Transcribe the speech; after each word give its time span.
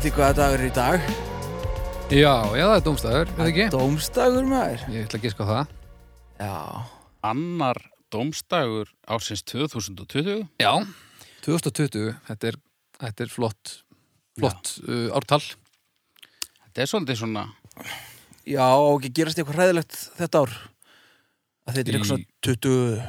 Ekki 0.00 0.14
hvaða 0.16 0.32
dagur 0.38 0.62
er 0.62 0.64
í 0.64 0.68
dag 0.72 1.02
Já, 2.08 2.30
já, 2.56 2.62
það 2.64 2.70
er 2.72 2.84
dómstæður, 2.86 3.32
veit 3.36 3.48
ekki? 3.50 3.66
Dómstagur 3.74 4.46
maður 4.48 4.84
Ég 4.94 5.04
ætla 5.04 5.20
að 5.20 5.26
giska 5.26 5.44
á 5.44 5.50
það. 5.50 5.74
Já 6.40 6.54
Annar 7.28 7.80
dómstagur 8.08 8.94
ársins 9.04 9.44
2020. 9.52 10.48
Já. 10.64 10.72
2020, 11.44 12.16
þetta 12.30 12.48
er, 12.48 12.60
þetta 12.96 13.26
er 13.26 13.34
flott, 13.36 13.76
flott 14.40 14.72
uh, 14.88 15.12
ártal. 15.20 15.42
Þetta 16.64 16.86
er 16.86 16.92
svolítið 16.94 17.20
svona, 17.26 17.46
Já, 18.48 18.64
og 18.72 19.02
ekki 19.02 19.14
gerast 19.20 19.44
eitthvað 19.44 19.60
hræðilegt 19.60 20.02
þetta 20.16 20.46
ár 20.46 20.58
að 21.68 21.76
þetta 21.76 21.84
er 21.84 22.00
eitthvað 22.00 22.12
svona 22.16 22.30
20 22.48 23.00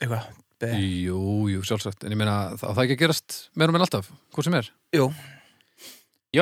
eitthvað 0.00 0.30
be. 0.64 0.76
Jú, 1.04 1.24
jú, 1.52 1.64
sjálfsagt. 1.68 2.08
En 2.08 2.16
ég 2.16 2.24
meina, 2.24 2.40
það, 2.56 2.70
það 2.72 2.86
ekki 2.88 3.02
að 3.02 3.04
gerast 3.04 3.42
meira 3.52 3.76
meira 3.76 3.92
alltaf, 3.92 4.14
hvað 4.32 4.48
sem 4.48 4.62
er. 4.64 4.76
Jú, 4.96 5.12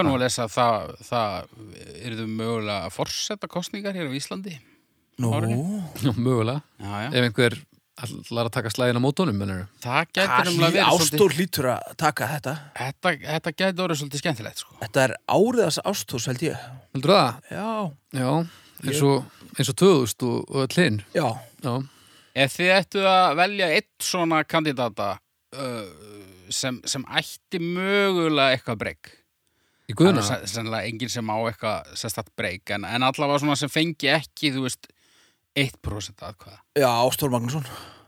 var 0.01 0.07
nú 0.09 0.17
að 0.17 0.25
lesa 0.25 0.47
að 0.47 0.55
það, 0.57 0.91
það 1.07 1.37
eru 2.03 2.17
þau 2.19 2.27
mögulega 2.33 2.79
að 2.89 2.95
forsetta 2.97 3.51
kostningar 3.51 3.95
hér 3.95 4.11
á 4.11 4.19
Íslandi. 4.19 4.57
nú. 5.23 5.83
Já, 6.03 6.13
mögulega. 6.17 6.61
Já, 6.83 6.93
já. 7.07 7.09
Ef 7.13 7.23
einhver 7.29 7.59
ætlar 7.97 8.49
að 8.51 8.53
taka 8.53 8.71
slæðin 8.75 8.99
á 9.01 9.03
mótónum. 9.07 9.39
Það 9.81 10.11
getur 10.13 10.51
hlý, 10.51 10.59
verið 10.67 10.83
Ástór 10.91 11.37
hlýtur 11.39 11.69
að 11.73 11.95
taka 11.97 12.29
þetta 12.35 12.55
þetta, 12.77 13.13
þetta 13.25 13.53
getur 13.57 13.85
orðið 13.87 14.01
svolítið 14.03 14.23
skemmtilegt, 14.23 14.61
sko. 14.61 14.77
Þetta 14.83 15.05
er 15.07 15.15
áriðas 15.33 15.79
ástós 15.87 16.27
held 16.29 16.45
ég 16.45 16.67
Heldur 16.93 17.15
það? 17.15 17.39
Já, 17.51 17.71
Já, 18.21 18.31
eins 18.85 19.03
og, 19.07 19.31
eins 19.57 19.71
og 19.73 19.79
2000 19.81 20.27
og, 20.29 20.57
öll 20.67 20.83
hinn. 20.83 20.99
já, 21.17 21.29
Já. 21.65 21.75
Ef 22.37 22.53
þið 22.59 22.73
ættu 22.75 23.05
að 23.09 23.37
velja 23.39 23.67
eitt 23.73 24.05
svona 24.05 24.43
kandidata 24.45 25.15
uh, 25.57 25.87
sem, 26.53 26.83
sem 26.85 27.05
ætti 27.09 27.63
mögulega 27.65 28.53
eitthvað 28.53 28.83
breyk. 28.83 29.09
Í 29.87 29.95
Það 29.95 29.99
guðuna? 30.01 30.23
er 30.35 30.49
sennilega 30.51 30.89
enginn 30.91 31.13
sem 31.13 31.29
á 31.31 31.37
eitthvað 31.47 31.91
sérstætt 32.01 32.31
breyk, 32.37 32.71
en, 32.75 32.85
en 32.89 33.05
allavega 33.07 33.39
svona 33.43 33.55
sem 33.61 33.71
fengi 33.71 34.09
ekki, 34.11 34.51
þú 34.57 34.65
veist, 34.67 34.89
1% 35.57 36.25
aðkvæða. 36.27 36.59
já, 36.77 36.89
Ástór 36.91 37.31
Magnússon 37.33 37.65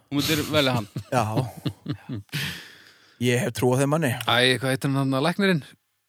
Þú 0.09 0.17
myndir 0.19 0.41
velja 0.53 0.73
hann. 0.75 0.87
Já 1.13 1.23
Ég 3.21 3.41
hef 3.43 3.53
trú 3.59 3.71
á 3.75 3.79
þeim 3.81 3.91
manni 3.95 4.11
Æ, 4.15 4.57
hvað 4.61 4.73
heitir 4.75 4.93
hann 4.95 5.15
að 5.17 5.25
læknirinn 5.27 5.63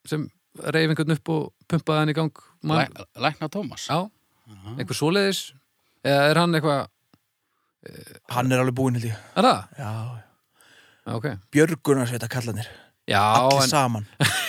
sem 0.09 0.26
reyf 0.73 0.89
einhvern 0.92 1.16
upp 1.16 1.31
og 1.34 1.45
pumpaði 1.70 2.02
hann 2.04 2.11
í 2.14 2.16
gang? 2.17 2.42
Man, 2.66 2.81
Læ, 2.89 3.06
lækna 3.28 3.50
Tómas. 3.54 3.86
Já, 3.89 4.08
einhver 4.78 4.98
svoleiðis? 4.98 5.42
Eða 6.08 6.26
er 6.31 6.39
hann 6.42 6.56
eitthvað, 6.58 6.88
Hann 8.36 8.52
er 8.52 8.59
alveg 8.64 8.76
búinn 8.78 8.98
held 9.00 9.08
ég 9.11 9.17
er 9.39 9.48
það? 9.48 9.61
Já, 9.80 9.92
Já, 11.10 11.14
ok. 11.15 11.27
Björgunar 11.55 12.10
sveita 12.11 12.27
kallanir 12.32 12.67
Já, 13.10 13.21
Allir 13.23 13.64
en, 13.64 13.71
saman 13.71 14.10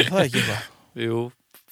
Það 0.00 0.18
er 0.18 0.26
ekki 0.26 0.42
eitthvað 0.42 1.04
jú, 1.06 1.22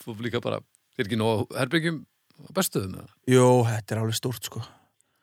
þú 0.05 0.17
líka 0.25 0.41
bara, 0.45 0.61
er 0.99 1.07
ekki 1.07 1.19
nóg 1.21 1.47
herbyggjum 1.59 2.03
á 2.05 2.51
bestuðum 2.57 2.99
eða? 3.01 3.15
Jú, 3.31 3.47
þetta 3.69 3.95
er 3.95 4.03
alveg 4.03 4.19
stórt 4.19 4.49
sko 4.49 4.63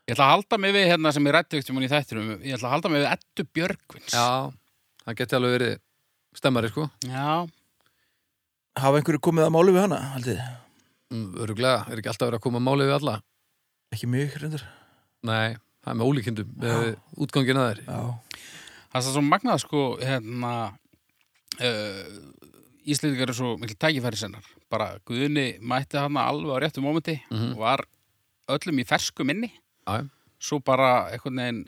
Ég 0.06 0.14
ætla 0.14 0.28
að 0.28 0.34
halda 0.36 0.58
mig 0.62 0.74
við 0.76 0.84
hérna 0.92 1.12
sem 1.16 1.26
ég 1.26 1.34
rætti 1.34 1.58
ekkert 1.58 1.70
um 1.72 1.78
hann 1.80 1.86
í 1.88 1.90
þættinum. 1.90 2.26
Ég 2.46 2.54
ætla 2.54 2.68
að 2.70 2.74
halda 2.76 2.90
mig 2.94 3.00
við 3.02 3.08
Eddu 3.10 3.46
Björgvins. 3.58 4.14
Já, 4.14 4.28
það 5.02 5.16
geti 5.18 5.38
alveg 5.40 5.54
verið 5.56 5.72
stemmari, 6.38 6.70
sko. 6.70 6.84
Já. 7.10 7.30
Hafa 8.84 9.00
einhverju 9.00 9.22
komið 9.26 9.48
að 9.48 9.56
máli 9.56 9.74
við 9.74 9.82
hana, 9.82 9.98
haldið? 10.12 10.44
Mm, 11.10 11.24
Öruglega, 11.42 11.80
er 11.90 12.02
ekki 12.04 12.12
alltaf 12.12 12.30
verið 12.30 12.38
að 12.38 12.44
koma 12.46 12.62
að 12.62 12.66
máli 12.68 12.86
við 12.86 12.96
alla? 13.00 13.16
Ekki 13.98 14.12
mjög, 14.14 14.38
reyndur 14.44 14.68
Nei, 15.26 15.58
það 15.82 15.90
er 15.96 15.98
með 15.98 16.12
ólíkindum, 16.12 16.54
með 16.62 16.86
útgangin 17.26 17.62
að 17.64 17.70
þeir. 17.72 17.84
Já, 17.90 18.46
Það 18.94 19.02
er 19.02 19.12
svo 19.18 19.26
magnað 19.26 19.62
sko, 19.66 19.80
hérna, 20.06 20.54
Íslendingar 22.86 23.32
er 23.32 23.38
svo 23.38 23.56
mikil 23.58 23.78
tækifæri 23.82 24.20
sennar. 24.20 24.46
Bara 24.70 24.92
Guðni 25.08 25.56
mætti 25.62 25.98
hana 25.98 26.28
alveg 26.30 26.54
á 26.54 26.58
réttu 26.66 26.84
mómenti 26.86 27.20
Mhm. 27.32 27.54
og 27.54 27.58
var 27.58 27.86
öllum 28.50 28.80
í 28.82 28.86
fersku 28.86 29.26
minni. 29.26 29.52
Já. 29.88 30.08
Svo 30.40 30.60
bara 30.64 31.10
einhvern 31.12 31.36
veginn 31.40 31.66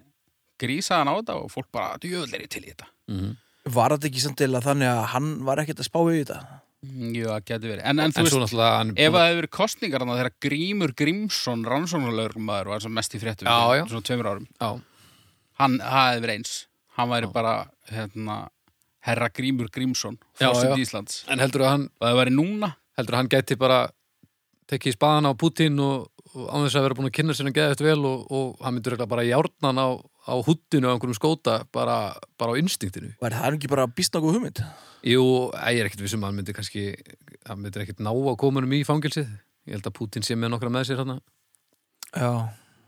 grísaði 0.59 0.97
hann 1.01 1.07
á 1.09 1.15
þetta 1.21 1.35
og 1.43 1.49
fólk 1.51 1.71
bara, 1.71 1.97
djöðl 1.97 2.33
er 2.33 2.41
ég 2.41 2.49
til 2.49 2.63
í 2.63 2.73
þetta. 2.73 2.85
Mhm. 3.09 3.37
var 3.67 3.89
þetta 3.91 4.07
ekki 4.07 4.21
samt 4.23 4.37
til 4.37 4.47
að 4.55 4.63
þannig 4.63 4.87
að 4.87 5.05
hann 5.11 5.43
var 5.43 5.57
ekkert 5.57 5.79
að 5.79 5.89
spá 5.89 5.99
í 6.07 6.23
þetta? 6.23 6.47
Mm, 6.85 7.15
Jú, 7.15 7.25
það 7.27 7.43
getur 7.45 7.69
verið. 7.73 7.81
En, 7.83 7.99
en 7.99 8.11
þú 8.11 8.17
En 8.17 8.23
veist, 8.23 8.31
svo 8.33 8.39
náttúrulega 8.39 8.77
hann... 8.77 8.89
ef 8.95 9.11
það 9.11 9.27
hefur 9.27 9.41
verið 9.41 9.49
kostningar 9.57 9.99
hann 9.99 10.17
þegar 10.17 10.31
Grímur 10.39 10.93
Grímsson, 10.95 11.65
rannsóknarlaugumæður, 11.65 12.65
var 12.67 12.79
sem 12.79 12.93
mest 12.93 13.11
í 13.15 13.19
fréttum 13.19 13.47
svona 13.47 14.03
tveimur 14.07 14.29
árum. 14.29 14.47
Já, 14.61 14.81
Hann, 15.57 15.79
hefði 15.79 16.21
verið 16.21 16.35
eins. 16.37 16.67
Hann 16.95 17.09
væri 17.09 17.25
Já. 17.27 17.33
bara, 17.33 17.67
hérna, 17.91 18.49
herra 19.07 19.29
Grímur 19.34 19.72
Grímsson, 19.73 20.19
já. 20.40 20.51
Íslands. 20.78 21.23
en 21.31 21.41
heldur 21.44 21.66
að 21.66 21.73
hann, 21.73 21.88
það 22.03 22.19
væri 22.22 22.35
núna, 22.35 22.73
heldur 23.00 23.18
að 23.18 23.23
hann 23.23 23.31
gæti 23.34 23.57
bara 23.59 23.79
tekið 24.68 24.94
í 24.94 24.97
spaðan 24.97 25.29
á 25.29 25.34
Putin 25.40 25.79
og, 25.84 26.09
og 26.34 26.50
án 26.51 26.66
þess 26.66 26.79
að 26.79 26.88
vera 26.88 26.97
búin 26.97 27.09
að 27.09 27.16
kynna 27.17 27.35
sér 27.38 27.47
hann 27.47 27.56
geða 27.56 27.75
eftir 27.75 27.88
vel 27.88 28.03
og, 28.09 28.28
og 28.28 28.66
hann 28.66 28.75
myndur 28.75 28.96
eitthvað 28.96 29.13
bara 29.13 29.25
járnan 29.28 29.79
á, 29.79 29.88
á 30.28 30.34
huttinu 30.44 30.91
á 30.91 30.94
einhverjum 30.94 31.17
skóta 31.17 31.62
bara, 31.72 31.97
bara 32.40 32.56
á 32.56 32.59
instinktinu. 32.59 33.13
Var 33.23 33.38
það 33.40 33.57
ekki 33.59 33.72
bara 33.72 33.88
býst 33.88 34.17
nokkuð 34.17 34.38
hugmynd? 34.38 34.63
Jú, 35.07 35.23
ég 35.56 35.81
er 35.81 35.88
ekkert 35.88 36.03
vissum 36.03 36.25
að 36.25 36.31
hann 36.31 36.40
myndi 36.41 36.56
kannski 36.57 36.88
hann 37.47 37.62
myndir 37.62 37.85
ekkert 37.85 38.03
ná 38.03 38.12
að 38.12 38.40
koma 38.41 38.63
um 38.63 38.75
í 38.75 38.84
fangilsið 38.88 39.28
ég 39.67 39.78
held 39.78 39.88
að 39.88 39.96
Putin 40.00 40.25
sé 40.25 40.35
með 40.35 40.56
nokkra 40.56 40.72
með 40.73 40.90
sér 40.90 41.03
hann 41.03 41.19
Já, 42.16 42.31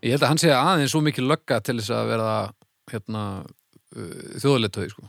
ég 0.03 0.15
held 0.15 0.23
að 0.25 0.31
hann 0.33 0.41
sé 0.41 0.51
aðeins 0.55 0.91
svo 0.95 1.03
mikið 1.05 1.29
lögga 1.29 1.59
til 1.63 1.77
þess 1.79 1.93
að 1.95 2.11
vera 2.13 2.33
hérna 2.91 3.23
uh, 3.45 4.35
þjóðleitöði 4.41 4.91
sko 4.93 5.07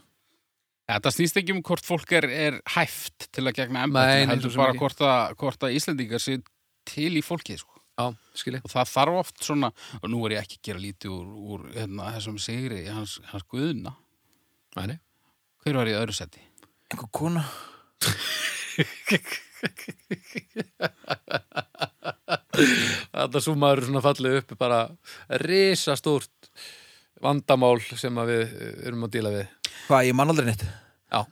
þetta 0.97 1.13
snýst 1.15 1.41
ekki 1.41 1.57
um 1.57 1.63
hvort 1.67 1.87
fólk 1.87 2.15
er, 2.19 2.29
er 2.31 2.61
hæft 2.77 3.29
til 3.35 3.47
að 3.47 3.57
gegna 3.61 3.87
nei, 3.91 4.27
heldur 4.31 4.57
bara 4.59 4.77
hvort 4.79 5.05
að, 5.05 5.37
hvort 5.41 5.67
að 5.69 5.77
Íslendingar 5.79 6.23
sé 6.23 6.41
til 6.89 7.13
í 7.19 7.25
fólkið, 7.25 7.63
sko. 7.63 7.77
Já, 8.01 8.07
skilji 8.39 8.63
Og 8.65 8.73
það 8.73 8.93
þarf 8.95 9.19
oft 9.21 9.43
svona, 9.45 9.73
og 10.01 10.07
nú 10.09 10.23
er 10.27 10.39
ég 10.39 10.47
ekki 10.47 10.61
að 10.61 10.69
gera 10.71 10.85
lítið 10.87 11.17
úr, 11.17 11.33
úr 11.55 11.67
hérna, 11.75 12.13
þessum 12.17 12.39
sigri, 12.41 12.85
hans, 12.89 13.19
hans 13.29 13.45
guðuna. 13.51 13.93
Nei. 14.79 14.97
Hver 15.61 15.83
var 15.83 15.91
í 15.91 15.99
öðru 15.99 16.17
seti? 16.17 16.47
einhver 16.91 17.11
kona 17.15 17.45
Þetta 23.11 23.41
svo 23.43 23.55
maður 23.59 23.83
er 23.83 23.87
svona 23.89 24.03
fallið 24.05 24.39
upp 24.41 24.55
bara 24.61 24.81
risastórt 25.43 26.40
vandamál 27.25 27.77
sem 27.89 28.23
við 28.31 28.47
uh, 28.47 28.71
erum 28.89 29.07
að 29.07 29.19
díla 29.19 29.35
við 29.35 29.75
Hvað, 29.87 30.07
ég 30.09 30.17
man 30.17 30.33
aldrei 30.33 30.51
neitt 30.51 30.65
Já, 31.11 31.25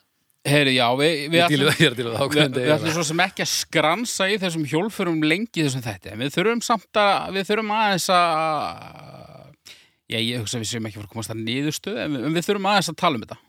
Heyri, 0.49 0.75
já, 0.79 0.87
við, 0.97 1.15
við, 1.33 1.43
ætlum, 1.45 1.71
er 1.83 1.97
díla 1.99 2.13
við 2.15 2.37
við, 2.39 2.59
við 2.61 2.73
ætlum 2.73 2.95
svo 2.97 3.05
sem 3.09 3.23
ekki 3.25 3.45
að 3.45 3.51
skransa 3.53 4.29
í 4.31 4.37
þessum 4.41 4.65
hjólfurum 4.71 5.19
lengi 5.27 5.65
þessum 5.65 5.83
þætti. 5.85 6.13
En 6.15 6.23
við 6.23 6.31
þurfum 6.37 6.63
samt 6.65 7.01
að, 7.01 7.35
við 7.37 7.49
þurfum 7.51 7.73
aðeins 7.75 8.07
að, 8.15 9.75
já, 10.09 10.19
ég 10.19 10.39
hugsa 10.39 10.57
að 10.59 10.63
við 10.63 10.71
séum 10.71 10.89
ekki 10.89 10.99
fyrir 10.99 11.09
að 11.09 11.17
komast 11.17 11.35
að 11.35 11.43
niðurstöð, 11.43 11.99
en 12.05 12.17
við, 12.17 12.29
við 12.37 12.47
þurfum 12.47 12.71
aðeins 12.71 12.93
að 12.93 12.99
tala 13.03 13.19
um 13.19 13.25
þetta. 13.27 13.41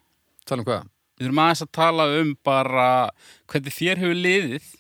Tala 0.50 0.64
um 0.64 0.68
hvað? 0.72 0.90
Við 1.20 1.28
þurfum 1.28 1.44
aðeins 1.46 1.64
að 1.64 1.72
tala 1.80 2.10
um 2.18 2.34
bara 2.50 2.90
hvernig 3.54 3.78
þér 3.78 4.04
hefur 4.04 4.20
liðið 4.26 4.74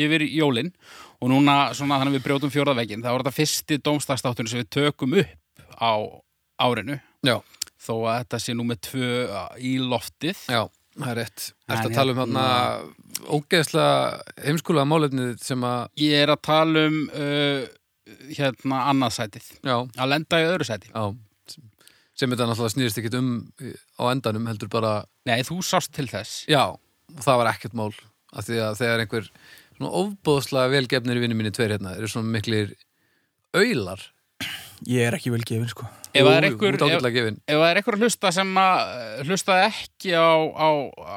yfir 0.00 0.26
jólin 0.30 0.72
og 1.20 1.30
núna 1.32 1.60
svona 1.76 2.00
þannig 2.00 2.14
að 2.14 2.18
við 2.18 2.26
brjótum 2.26 2.52
fjórðavegin 2.54 3.04
þá 3.04 3.12
er 3.12 3.22
þetta 3.22 3.36
fyrsti 3.36 3.78
dómstagstáttunum 3.84 4.50
sem 4.50 4.62
við 4.62 4.70
tökum 4.78 5.16
upp 5.20 5.64
á 5.76 5.92
árinu. 6.60 6.98
Já, 7.26 7.36
þó 7.80 7.94
að 7.96 8.18
þetta 8.20 8.42
sé 8.44 8.56
nú 8.56 8.66
með 8.68 8.82
tvö 8.90 9.10
í 9.70 9.72
loftið. 9.82 10.44
Já, 10.50 10.62
það 10.96 11.10
er 11.12 11.20
rétt. 11.22 11.48
Ertu 11.70 11.90
að 11.90 11.98
tala 11.98 12.14
um 12.14 12.22
hérna- 12.22 12.46
hérna 12.46 13.34
ógeðslega 13.36 14.44
heimskulega 14.46 14.88
málefnið 14.88 15.34
sem 15.44 15.66
að 15.66 16.04
Ég 16.04 16.24
er 16.24 16.34
að 16.34 16.42
tala 16.48 16.86
um 16.90 17.00
uh, 17.14 17.64
hérna 18.36 18.84
annað 18.92 19.16
sætið. 19.18 19.50
Já, 19.64 19.76
að 19.80 20.14
lenda 20.14 20.40
í 20.40 20.48
öðru 20.52 20.68
sæti. 20.68 20.94
Já 20.94 21.04
sem 22.20 22.32
þetta 22.32 22.48
náttúrulega 22.50 22.74
snýrist 22.74 23.00
ekkit 23.00 23.16
um 23.16 23.30
á 23.96 24.02
endanum 24.10 24.48
heldur 24.50 24.70
bara 24.72 24.92
Nei, 25.28 25.40
þú 25.46 25.60
sást 25.64 25.92
til 25.96 26.08
þess. 26.10 26.44
Já, 26.50 26.66
og 26.76 27.24
það 27.24 27.40
var 27.42 27.52
ekkert 27.54 27.76
mál 27.78 27.92
af 28.30 28.46
því 28.46 28.60
að 28.66 28.78
þegar 28.80 29.04
einhver 29.04 29.30
svona 29.78 29.92
ofbóðslega 30.02 30.74
velgefnir 30.74 31.20
í 31.20 31.24
vinnu 31.24 31.38
minni 31.38 31.54
tveir 31.54 31.76
hérna 31.76 31.96
eru 31.96 32.10
svona 32.10 32.32
miklir 32.36 32.74
aular. 33.56 34.04
Ég 34.88 35.08
er 35.08 35.16
ekki 35.16 35.32
vel 35.32 35.44
gefin 35.44 35.70
sko 35.72 35.88
Ef 36.10 36.26
það 36.26 36.36
er 36.36 36.46
einhver- 36.48 36.76
er 37.70 37.78
að 37.80 38.04
hlusta 38.04 38.32
sem 38.34 38.54
að 38.62 38.80
uh, 38.82 39.24
hlustaði 39.28 39.66
ekki 39.70 40.14
á, 40.18 40.30
á, 40.58 40.68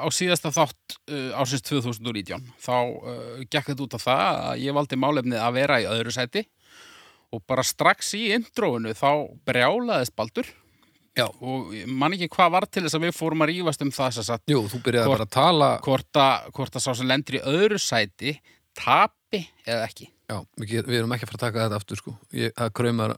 á 0.03 0.07
síðasta 0.13 0.51
þátt 0.53 0.97
uh, 1.09 1.29
ásins 1.41 1.63
2019 1.65 2.43
þá 2.61 2.73
uh, 2.77 3.43
gekk 3.49 3.71
þetta 3.71 3.85
út 3.87 3.95
af 3.97 4.05
það 4.05 4.41
að 4.49 4.63
ég 4.67 4.77
valdi 4.77 4.99
málefnið 5.01 5.41
að 5.41 5.55
vera 5.57 5.79
í 5.81 5.87
öðru 5.89 6.13
sæti. 6.13 6.45
Og 7.33 7.41
bara 7.49 7.63
strax 7.65 8.11
í 8.19 8.27
intróinu 8.35 8.93
þá 8.93 9.09
brjálaðist 9.47 10.13
Baldur. 10.15 10.45
Já. 11.13 11.27
og 11.45 11.73
ég 11.77 11.85
man 11.93 12.13
ekki 12.15 12.25
hvað 12.33 12.51
var 12.55 12.65
til 12.65 12.81
þess 12.87 12.95
að 12.97 13.03
við 13.05 13.11
fórum 13.13 13.43
að 13.45 13.51
rífast 13.51 13.83
um 13.85 13.91
það 13.93 14.15
sagt 14.25 14.49
Jú, 14.49 14.63
þú 14.65 14.79
byrjaði 14.81 15.09
Hvort- 15.11 15.19
bara 15.19 15.27
að 15.27 15.33
tala 15.35 15.67
hvort 15.85 16.17
að, 16.17 16.47
hvort 16.57 16.77
að 16.79 16.81
sá 16.81 16.89
sem 16.97 17.05
lendur 17.11 17.35
í 17.37 17.41
öðru 17.51 17.77
sæti 17.77 18.31
tapi 18.73 19.43
eða 19.67 19.83
ekki. 19.85 20.07
Já, 20.31 20.39
við, 20.57 20.87
erum 20.89 21.13
ekki 21.13 21.27
að 21.27 21.29
fara 21.29 21.37
að 21.37 21.43
taka 21.45 21.61
þetta 21.67 21.77
aftur 21.77 21.99
sko. 22.01 22.15
Ég, 22.33 22.53
Það 22.57 22.71
kraumar 22.79 23.13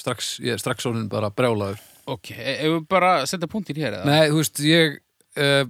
strax, 0.00 0.36
ég 0.44 0.60
strax 0.60 0.86
orðin 0.88 1.08
bara 1.12 1.30
brjálaður 1.34 1.80
Ok, 2.08 2.32
ef 2.32 2.64
við 2.64 2.86
bara 2.88 3.12
setja 3.28 3.50
punktin 3.50 3.78
hér 3.78 3.98
eða? 3.98 4.08
Nei, 4.08 4.30
þú 4.32 4.40
veist, 4.40 4.62
ég 4.64 4.98
uh, 5.38 5.64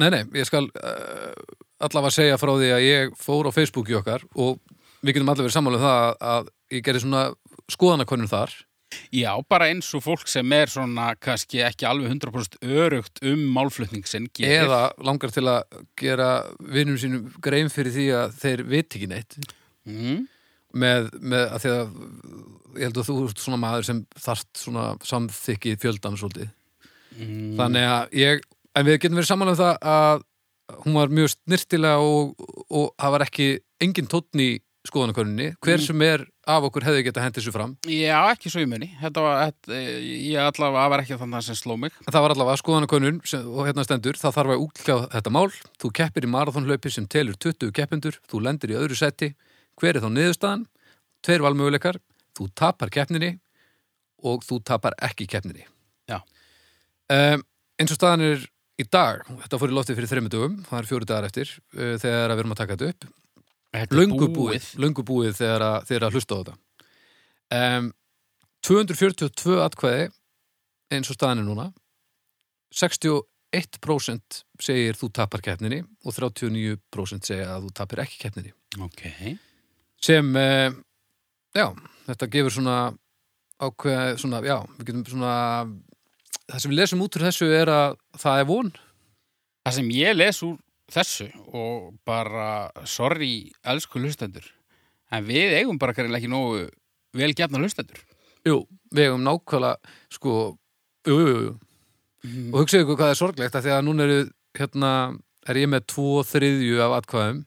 Nei, 0.00 0.08
nei, 0.10 0.22
ég 0.34 0.48
skal 0.48 0.66
uh, 0.66 1.34
allavega 1.84 2.14
segja 2.16 2.38
frá 2.40 2.50
því 2.56 2.70
að 2.74 2.84
ég 2.86 3.18
fór 3.20 3.46
á 3.46 3.52
Facebooki 3.54 3.94
okkar 3.94 4.24
og 4.34 4.58
við 5.04 5.18
getum 5.18 5.30
allir 5.30 5.46
verið 5.46 5.56
sammála 5.58 5.78
um 5.78 5.84
það 5.84 6.06
að, 6.34 6.54
ég 6.74 6.86
gerði 6.86 7.04
svona 7.04 7.26
skoðanakonum 7.70 8.30
þar 8.30 8.56
Já, 9.14 9.30
bara 9.50 9.68
eins 9.72 9.88
og 9.96 10.04
fólk 10.04 10.28
sem 10.30 10.52
er 10.54 10.70
svona 10.70 11.12
kannski 11.22 11.62
ekki 11.66 11.86
alveg 11.88 12.12
100% 12.12 12.58
örugt 12.62 13.22
um 13.26 13.40
málflutning 13.54 14.06
sinn 14.06 14.28
gerir. 14.34 14.68
eða 14.68 14.82
langar 15.02 15.32
til 15.34 15.46
að 15.50 15.80
gera 15.98 16.28
vinnum 16.60 16.98
sínum 17.00 17.32
grein 17.42 17.72
fyrir 17.72 17.94
því 17.94 18.06
að 18.20 18.38
þeir 18.42 18.64
veit 18.70 18.86
ekki 18.86 19.10
neitt 19.10 19.38
mm. 19.88 20.22
Með, 20.74 21.08
með 21.22 21.44
að 21.54 21.64
því 21.64 21.72
að 21.74 21.94
ég 22.74 22.84
held 22.88 22.98
að 22.98 23.08
þú 23.08 23.16
ert 23.28 23.42
svona 23.44 23.60
maður 23.62 23.86
sem 23.86 24.02
þarft 24.24 24.50
svona 24.64 24.84
samþykki 25.06 25.76
fjöldan 25.82 26.18
svolítið 26.20 26.50
Mm. 27.14 27.52
þannig 27.54 27.84
að 27.86 28.14
ég, 28.18 28.40
en 28.74 28.86
við 28.88 28.96
getum 28.98 29.18
verið 29.20 29.28
saman 29.30 29.52
um 29.52 29.54
það 29.60 29.76
að 29.86 30.22
hún 30.82 30.96
var 30.98 31.12
mjög 31.14 31.28
snirtilega 31.30 32.00
og, 32.02 32.32
og 32.74 32.88
það 32.98 33.12
var 33.14 33.24
ekki 33.28 33.46
engin 33.86 34.08
tónn 34.10 34.42
í 34.42 34.48
skoðanakörninni 34.88 35.52
hver 35.62 35.78
Mm. 35.78 35.84
sem 35.86 36.02
er 36.02 36.24
af 36.50 36.66
okkur 36.66 36.82
hefði 36.88 37.04
geta 37.06 37.22
hendið 37.22 37.46
sér 37.46 37.54
fram 37.54 37.76
Já, 37.86 38.18
ekki 38.34 38.50
svo 38.50 38.60
í 38.64 38.66
munni. 38.68 38.90
Þetta 39.00 39.22
var, 39.22 39.38
þetta, 39.46 39.78
ég 40.10 40.42
allavega 40.42 40.90
var 40.92 41.04
ekki 41.04 41.16
þannig 41.22 41.46
sem 41.46 41.54
sló 41.56 41.78
mig. 41.78 41.92
það 42.10 42.20
var 42.26 42.34
allavega 42.34 42.60
skoðanakönnun 42.64 43.20
sem, 43.30 43.46
og 43.46 43.62
hérna 43.70 43.86
stendur, 43.86 44.18
það 44.18 44.34
þarf 44.40 44.52
að 44.56 44.64
útkljá 44.66 44.96
þetta 45.14 45.30
mál 45.38 45.48
þú 45.80 45.92
keppir 46.00 46.26
í 46.26 46.32
marathonlaupi 46.34 46.90
sem 46.92 47.06
telur 47.06 47.38
20 47.38 47.70
keppindur, 47.78 48.18
þú 48.28 48.42
lendir 48.42 48.74
í 48.74 48.80
öðru 48.82 48.98
seti 48.98 49.30
hver 49.80 49.96
er 49.96 50.04
þá 50.04 50.10
niðurstaðan? 50.12 50.66
Tveir 51.24 51.44
valmöguleikar, 51.44 51.98
þú 52.36 52.48
tapar 52.58 52.92
keppninni 52.92 53.34
og 54.24 54.44
þú 54.44 54.60
tapar 54.66 54.96
ekki 55.04 55.26
keppninni. 55.30 55.66
Já. 56.10 56.20
um, 57.12 57.44
eins 57.80 57.92
og 57.92 57.98
staðan 57.98 58.24
er 58.26 58.46
í 58.80 58.86
dag, 58.90 59.22
þetta 59.44 59.60
fór 59.60 59.72
í 59.72 59.76
loftið 59.76 60.00
fyrir 60.00 60.10
þreymur 60.10 60.32
dögum 60.34 60.56
það 60.68 60.80
er 60.80 60.88
fjóri 60.90 61.08
dagar 61.08 61.28
eftir 61.28 61.52
uh, 61.76 61.94
þegar 62.02 62.34
við 62.34 62.42
erum 62.42 62.56
að 62.56 62.60
taka 62.62 62.76
þetta 62.76 62.90
upp. 62.92 63.06
Þetta 63.74 63.96
er 63.96 64.00
löngu 64.00 64.28
búið, 64.30 64.66
löngu 64.78 65.04
búið 65.06 65.38
þegar 65.40 65.66
að, 65.66 65.78
þegar 65.88 66.06
að 66.06 66.18
hlusta 66.18 66.36
á 66.36 66.40
þetta. 66.40 66.58
Um, 67.54 67.88
242 68.64 69.56
atkvæði 69.60 70.04
eins 70.94 71.10
og 71.10 71.18
staðan 71.18 71.42
er 71.42 71.48
núna. 71.48 71.66
61% 72.74 74.44
segir 74.62 74.98
þú 74.98 75.10
tapar 75.14 75.42
keppninni 75.44 75.82
og 76.04 76.14
39% 76.16 77.28
segja 77.28 77.50
að 77.54 77.68
þú 77.68 77.74
tapir 77.80 78.02
ekki 78.04 78.22
keppninni. 78.24 78.54
Ok. 78.82 79.04
Sem, 80.04 80.30
uh, 80.36 80.74
já, 81.56 81.66
þetta 82.08 82.30
gefur 82.34 82.54
svona 82.54 82.78
ákveð, 83.64 84.16
svona, 84.20 84.42
já, 84.44 84.58
við 84.78 84.88
getum 84.90 85.04
svona 85.08 85.34
það 86.44 86.58
sem 86.60 86.72
við 86.74 86.80
lesum 86.82 87.04
út 87.04 87.16
úr 87.16 87.26
þessu 87.28 87.48
er 87.56 87.72
að 87.72 87.96
það 88.20 88.42
er 88.42 88.50
von 88.50 88.74
Það 89.64 89.76
sem 89.78 89.86
ég 89.96 90.16
les 90.18 90.38
úr 90.44 90.56
þessu 90.92 91.26
og 91.56 91.94
bara, 92.04 92.48
sorry, 92.84 93.48
elsku 93.64 94.02
hlustendur, 94.02 94.44
en 95.08 95.24
við 95.24 95.54
eigum 95.56 95.78
bara 95.80 95.94
kannilega 95.96 96.20
ekki 96.20 96.28
nógu 96.28 96.66
vel 97.16 97.30
gefna 97.32 97.62
hlustendur. 97.62 98.02
Jú, 98.44 98.58
við 98.92 99.08
hefum 99.08 99.24
nákvæmlega 99.24 99.94
sko, 100.12 100.34
jú, 101.08 101.16
jú, 101.16 101.38
jú 101.46 101.54
Mm. 102.24 102.54
og 102.54 102.62
hugsaðu 102.62 102.86
ykkur 102.86 102.96
hvað 102.96 103.10
er 103.12 103.18
sorglegt 103.18 103.56
að 103.58 103.66
því 103.66 103.72
að 103.74 103.82
núna 103.84 104.04
eru, 104.06 104.20
hérna, 104.56 104.90
er 105.44 105.58
ég 105.60 105.68
með 105.68 105.82
tvo 105.92 106.22
þriðju 106.24 106.78
af 106.80 106.94
atkvæðum 107.02 107.42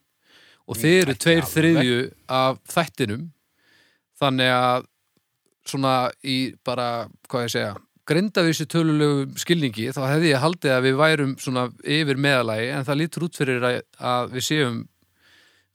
og 0.67 0.77
þið 0.77 0.99
eru 1.01 1.17
tveir 1.23 1.47
þriðju 1.47 1.97
af 2.37 2.61
þættinum. 2.73 3.27
Þannig 4.17 4.53
að 4.53 4.87
svona 5.67 5.95
í 6.23 6.37
bara, 6.65 7.07
hvað 7.27 7.47
ég 7.47 7.53
segja 7.53 7.75
grindavísi 8.07 8.67
tölulegu 8.71 9.25
skilningi 9.39 9.89
þá 9.95 10.03
hefði 10.13 10.29
ég 10.31 10.43
haldið 10.43 10.73
að 10.73 10.85
við 10.85 10.99
værum 11.01 11.33
svona 11.41 11.65
yfir 11.83 12.19
meðalagi 12.23 12.69
en 12.71 12.85
það 12.87 12.99
lítur 13.01 13.25
út 13.27 13.39
fyrir 13.39 13.65
að, 13.67 13.79
að 13.99 14.29
við 14.37 14.45
séum 14.47 14.77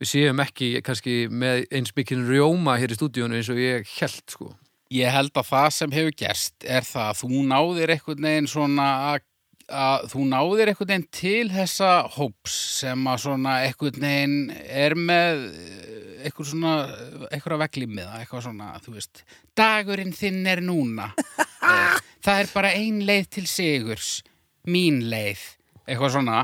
við 0.02 0.10
séum 0.10 0.42
ekki 0.42 0.70
kannski 0.84 1.16
með 1.30 1.66
eins 1.70 1.92
mikið 1.94 2.24
rjóma 2.30 2.78
hér 2.80 2.94
í 2.94 2.98
stúdíunum 2.98 3.38
eins 3.38 3.50
og 3.52 3.60
ég 3.60 3.86
held 4.00 4.24
sko. 4.32 4.48
Ég 4.92 5.12
held 5.12 5.36
að 5.38 5.50
það 5.52 5.68
sem 5.76 5.94
hefur 5.94 6.16
gerst 6.24 6.66
er 6.66 6.84
það 6.84 7.10
að 7.10 7.20
þú 7.20 7.44
náðir 7.52 7.92
einhvern 7.94 8.26
veginn 8.26 8.50
svona 8.50 8.88
að, 9.12 9.28
að 9.72 10.06
þú 10.12 10.24
náðir 10.30 10.70
einhvern 10.72 10.90
veginn 10.90 11.06
til 11.14 11.50
þessa 11.52 11.90
hóps 12.16 12.56
sem 12.80 13.06
að 13.08 13.22
svona 13.24 13.54
einhvern 13.66 14.04
veginn 14.04 14.36
er 14.68 14.94
með 14.98 15.44
eh, 15.48 16.26
eitthvað 16.26 16.50
svona, 16.52 16.74
eitthvað 17.30 17.62
veglimiða, 17.64 18.20
eitthvað 18.20 18.44
svona, 18.46 18.68
þú 18.84 18.94
veist, 18.98 19.22
dagurinn 19.58 20.14
þinn 20.16 20.44
er 20.54 20.64
núna. 20.64 21.10
Eh, 21.62 21.98
Það 22.26 22.40
er 22.42 22.48
bara 22.50 22.70
ein 22.74 22.96
leið 23.06 23.26
til 23.36 23.42
sigurs, 23.46 24.06
mín 24.66 24.96
leið, 25.06 25.38
eitthvað 25.86 26.10
svona, 26.16 26.40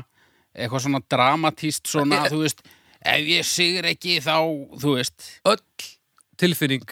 eitthvað 0.55 0.83
svona 0.85 1.01
dramatíst 1.11 1.91
svona, 1.91 2.21
þú 2.31 2.39
veist, 2.45 2.63
ef 3.03 3.27
ég 3.27 3.47
sigur 3.47 3.89
ekki 3.91 4.15
þá, 4.23 4.37
þú 4.79 4.93
veist, 4.95 5.27
öll 5.51 5.59
tilfinning 6.39 6.87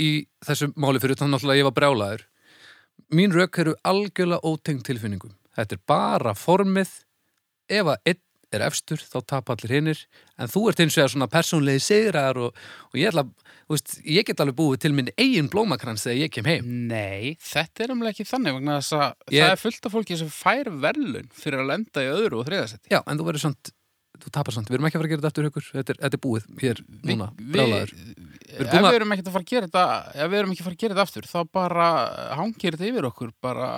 í 0.00 0.10
þessu 0.44 0.70
máli 0.80 1.00
fyrir 1.02 1.18
þannig 1.20 1.48
að 1.48 1.60
ég 1.60 1.66
var 1.70 1.76
brjálaður 1.76 2.26
mín 3.16 3.34
rauk 3.34 3.58
eru 3.62 3.74
algjörlega 3.86 4.44
ótengt 4.46 4.86
tilfinningum 4.86 5.32
þetta 5.56 5.76
er 5.78 5.84
bara 5.90 6.34
formið. 6.38 6.90
Ef 7.70 7.86
að 7.94 8.02
einn 8.10 8.20
er 8.50 8.64
efstur 8.66 8.98
þá 8.98 9.20
tapa 9.30 9.54
allir 9.54 9.70
hinnir 9.76 9.98
en 10.42 10.48
þú 10.50 10.64
ert 10.72 10.80
eins 10.82 10.96
og 10.98 11.04
að 11.04 11.12
svona 11.12 11.28
persónlegi 11.30 11.82
sigrar 11.84 12.34
og, 12.42 12.56
og 12.90 12.96
ég, 12.98 13.12
ætla, 13.12 13.22
veist, 13.70 13.92
ég 14.02 14.26
get 14.26 14.40
alveg 14.42 14.56
búið 14.58 14.80
til 14.82 14.90
minn 14.96 15.12
eigin 15.14 15.46
blómakrans 15.52 16.02
þegar 16.02 16.18
ég 16.18 16.32
kem 16.34 16.48
heim. 16.50 16.72
Nei, 16.90 17.36
þetta 17.38 17.84
er 17.86 17.92
umlega 17.94 18.10
ekki 18.16 18.26
þannig 18.26 18.56
vegna 18.58 18.80
þess 18.80 18.96
að 18.98 19.36
Ég- 19.36 19.44
það 19.46 19.52
er 19.54 19.62
fullt 19.62 19.86
af 19.86 19.94
fólki 19.94 20.18
sem 20.18 20.32
fær 20.34 20.72
verðlun 20.82 21.30
fyrir 21.30 21.62
að 21.62 21.70
lenda 21.70 22.02
í 22.02 22.10
öðru 22.10 22.40
og 22.42 22.48
þriðasetti. 22.50 22.90
já, 22.90 22.98
en 23.06 23.22
þú 23.22 23.28
verður 23.30 23.44
samt, 23.46 23.70
þú 24.18 24.34
tapar 24.34 24.52
samt. 24.58 24.66
Við 24.68 24.80
erum 24.80 24.90
ekki 24.90 24.98
að 24.98 25.04
fara 25.04 25.06
að 25.06 25.14
gera 25.14 25.22
þetta 25.22 25.30
aftur 25.30 25.50
ykkur. 25.52 25.68
Þetta 25.78 25.94
er, 25.94 26.00
þetta 26.02 26.18
er 26.18 26.24
búið 26.26 26.50
hér 26.66 26.82
núna, 27.06 27.30
brjálaður 27.54 27.94
Ef 27.94 28.29
búin 28.58 28.68
að- 28.70 28.90
við 28.90 28.98
erum 29.00 29.12
ekki 29.14 29.24
að 29.26 29.32
fara 29.36 29.44
að 29.44 29.50
gera 29.52 29.66
þetta 29.68 29.84
ef 30.14 30.30
við 30.30 30.38
erum 30.40 30.50
ekki 30.54 30.60
að 30.62 30.68
fara 30.68 30.76
að 30.76 30.82
gera 30.82 30.94
þetta 30.94 31.06
aftur 31.06 31.28
þá 31.30 31.38
bara 31.52 31.86
hangir 32.40 32.76
þetta 32.76 32.88
yfir 32.90 33.08
okkur 33.10 33.30
bara 33.40 33.68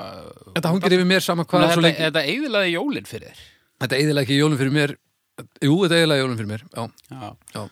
þetta 0.56 0.72
hangir 0.72 0.96
yfir 0.96 1.08
mér 1.12 1.20
saman 1.26 1.46
hvað 1.46 1.68
þetta, 1.74 1.92
þetta 2.06 2.24
eigðilaði 2.32 2.72
jólinn 2.76 3.06
fyrir 3.12 3.28
þér 3.32 3.44
þetta 3.82 4.00
eðilega 4.02 4.26
ekki 4.26 4.40
jólum 4.40 4.58
fyrir 4.62 4.72
mér 4.78 4.96
jú, 5.62 5.74
þetta 5.84 5.98
eðilega 6.00 6.22
jólum 6.22 6.36
fyrir 6.40 6.50
mér 6.52 6.62
já, 6.72 6.82
Já. 7.10 7.36
Já. 7.54 7.68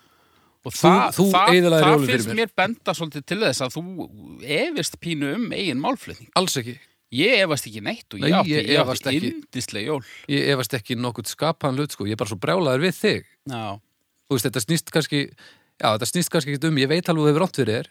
Og 0.61 0.73
Þú- 0.77 0.81
það, 0.85 1.15
þú 1.17 1.25
það, 1.33 1.51
eyðilagðir 1.55 1.85
það 1.87 1.93
jólin 1.95 2.07
fyrir 2.11 2.21
finnst 2.21 2.29
mér. 2.29 2.37
mér 2.37 2.51
benda 2.61 2.93
svolítið 2.93 3.23
til 3.31 3.39
þess 3.41 3.61
að 3.65 3.71
þú 3.77 3.83
efist 4.45 4.97
pínu 5.01 5.29
um 5.35 5.47
eigin 5.57 5.81
málflutning. 5.81 6.29
alls 6.37 6.57
ekki 6.61 6.79
Ég 7.11 7.41
efast 7.43 7.67
ekki 7.67 7.81
neitt 7.83 8.07
og 8.15 8.21
Nei, 8.21 8.31
ég 8.47 8.69
efast 8.79 9.03
ekki. 9.11 9.31
yndisleg 9.33 9.87
jól. 9.89 10.03
ég 10.29 10.47
efast 10.53 10.75
ekki 10.79 10.95
nokkuð 10.95 11.27
skapaðan 11.33 11.75
hlut 11.81 11.91
sko, 11.97 12.05
ég 12.07 12.13
er 12.13 12.17
bara 12.21 12.29
svo 12.31 12.39
brjálaður 12.39 12.85
við 12.85 12.95
þig 13.01 13.25
Já. 13.51 13.81
þú 14.29 14.37
veist, 14.37 14.47
þetta 14.47 14.63
snýst 14.63 14.93
kannski 14.95 15.23
já, 15.81 15.87
þetta 15.97 16.09
snýst 16.13 16.33
kannski 16.33 16.55
ekki 16.55 16.71
um, 16.71 16.79
ég 16.83 16.91
veit 16.91 17.09
alveg 17.09 17.23
að 17.23 17.27
þú 17.27 17.31
hefur 17.33 17.45
rátt 17.47 17.61
fyrir 17.61 17.77
þér 17.81 17.91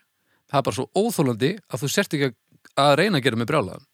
það 0.49 0.59
er 0.61 0.67
bara 0.69 0.77
svo 0.79 0.87
óþólandi 0.95 1.51
að 1.69 1.83
þú 1.83 1.91
sért 1.95 2.17
ekki 2.17 2.31
að 2.79 2.93
reyna 3.01 3.19
að 3.19 3.25
gera 3.27 3.41
mig 3.41 3.49
brjálaðan 3.49 3.85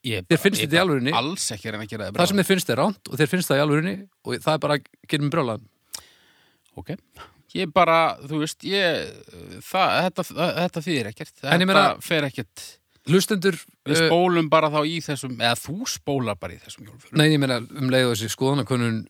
Þér 0.00 0.38
finnst 0.40 0.62
þetta 0.62 0.78
í 0.78 0.80
alvörinni? 0.80 1.12
Alls 1.12 1.50
ekki 1.52 1.68
að 1.68 1.74
reyna 1.74 1.84
að 1.84 1.90
gera 1.90 2.06
það 2.06 2.20
það 2.22 2.30
sem 2.30 2.38
þér 2.40 2.48
finnst 2.48 2.70
er 2.72 2.78
ránt 2.80 3.10
og 3.10 3.18
þér 3.20 3.28
finnst 3.34 3.50
það 3.50 3.58
í 3.58 3.64
alvörinni 3.66 3.94
og 4.24 4.38
það 4.46 4.54
er 4.54 4.62
bara 4.64 4.76
að 4.78 4.86
gera 5.12 5.26
mig 5.26 5.32
brjálaðan 5.34 5.66
Ok, 6.80 6.92
ég 7.58 7.72
bara, 7.74 7.96
þú 8.24 8.44
veist, 8.44 8.62
ég, 8.64 9.08
það, 9.66 9.96
þetta, 10.06 10.24
þetta 10.60 10.82
þýðir 10.86 11.08
ekkert. 11.10 11.32
Þetta 11.42 11.66
meina- 11.66 11.82
fer 12.04 12.26
ekkert, 12.28 12.62
hlustendur, 13.10 13.58
við 13.88 13.98
uh, 13.98 14.06
spólum 14.06 14.48
bara 14.52 14.70
þá 14.70 14.80
í 14.86 15.00
þessum, 15.04 15.34
eða 15.40 15.58
þú 15.58 15.76
spólar 15.90 16.38
bara 16.40 16.54
í 16.54 16.60
þessum 16.62 16.86
jólförum. 16.86 17.18
nei 17.18 17.26
ég 17.32 17.42
meina 17.42 17.58
um 17.58 17.90
leið 17.92 18.06
og 18.10 18.14
þessi 18.14 18.30
skoðanakönnun 18.36 19.00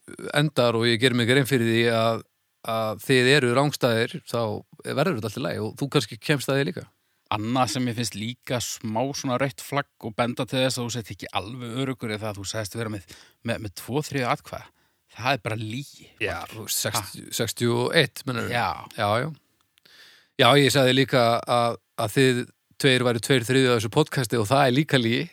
endar 0.40 0.78
og 0.78 0.88
ég 0.88 0.98
ger 1.02 1.14
mig 1.18 1.28
grein 1.28 1.48
fyrir 1.48 1.68
því 1.68 1.84
að, 1.94 2.24
að 2.68 3.04
þið 3.06 3.28
eru 3.36 3.52
rángstæðir 3.56 4.16
þá 4.28 4.40
verður 4.84 5.18
þetta 5.18 5.28
alltaf 5.30 5.44
læg 5.44 5.60
og 5.64 5.76
þú 5.80 5.88
kannski 5.94 6.18
kemst 6.20 6.50
að 6.50 6.58
því 6.60 6.66
líka. 6.70 6.84
Annað 7.30 7.72
sem 7.74 7.86
ég 7.86 7.96
finnst 8.00 8.16
líka 8.18 8.58
smá 8.64 9.00
svona 9.14 9.38
rautt 9.38 9.62
flagg 9.62 10.06
og 10.06 10.16
benda 10.18 10.46
til 10.50 10.64
þess 10.64 10.80
að 10.80 10.86
þú 10.86 10.94
sett 10.96 11.12
ekki 11.14 11.30
alveg 11.38 11.78
örugur 11.84 12.10
eða 12.16 12.32
að 12.32 12.40
þú 12.40 12.46
sagðist 12.50 12.74
vera 12.80 12.90
með, 12.90 13.04
með, 13.46 13.56
með 13.64 13.72
tvo 13.78 14.02
þriðu 14.02 14.28
atkvæða. 14.32 14.66
Það 15.10 15.30
er 15.36 15.40
bara 15.44 15.58
lígi. 15.58 16.06
Já, 16.22 16.36
þú 16.50 16.64
veist, 16.66 16.82
60, 16.86 17.30
61 17.38 18.24
mennur 18.28 18.50
Já, 18.50 18.68
já, 18.98 19.08
já. 19.22 19.28
Já, 20.40 20.48
ég 20.56 20.72
sagði 20.72 20.92
líka 20.96 21.22
að, 21.44 21.78
að 22.00 22.12
þið 22.16 22.42
tveir 22.80 23.02
væri 23.06 23.20
tveir 23.24 23.44
þriðið 23.46 23.70
á 23.70 23.76
þessu 23.76 23.92
podcasti 23.92 24.36
og 24.40 24.46
það 24.48 24.62
er 24.66 24.76
líka 24.76 24.96
lígi 25.00 25.24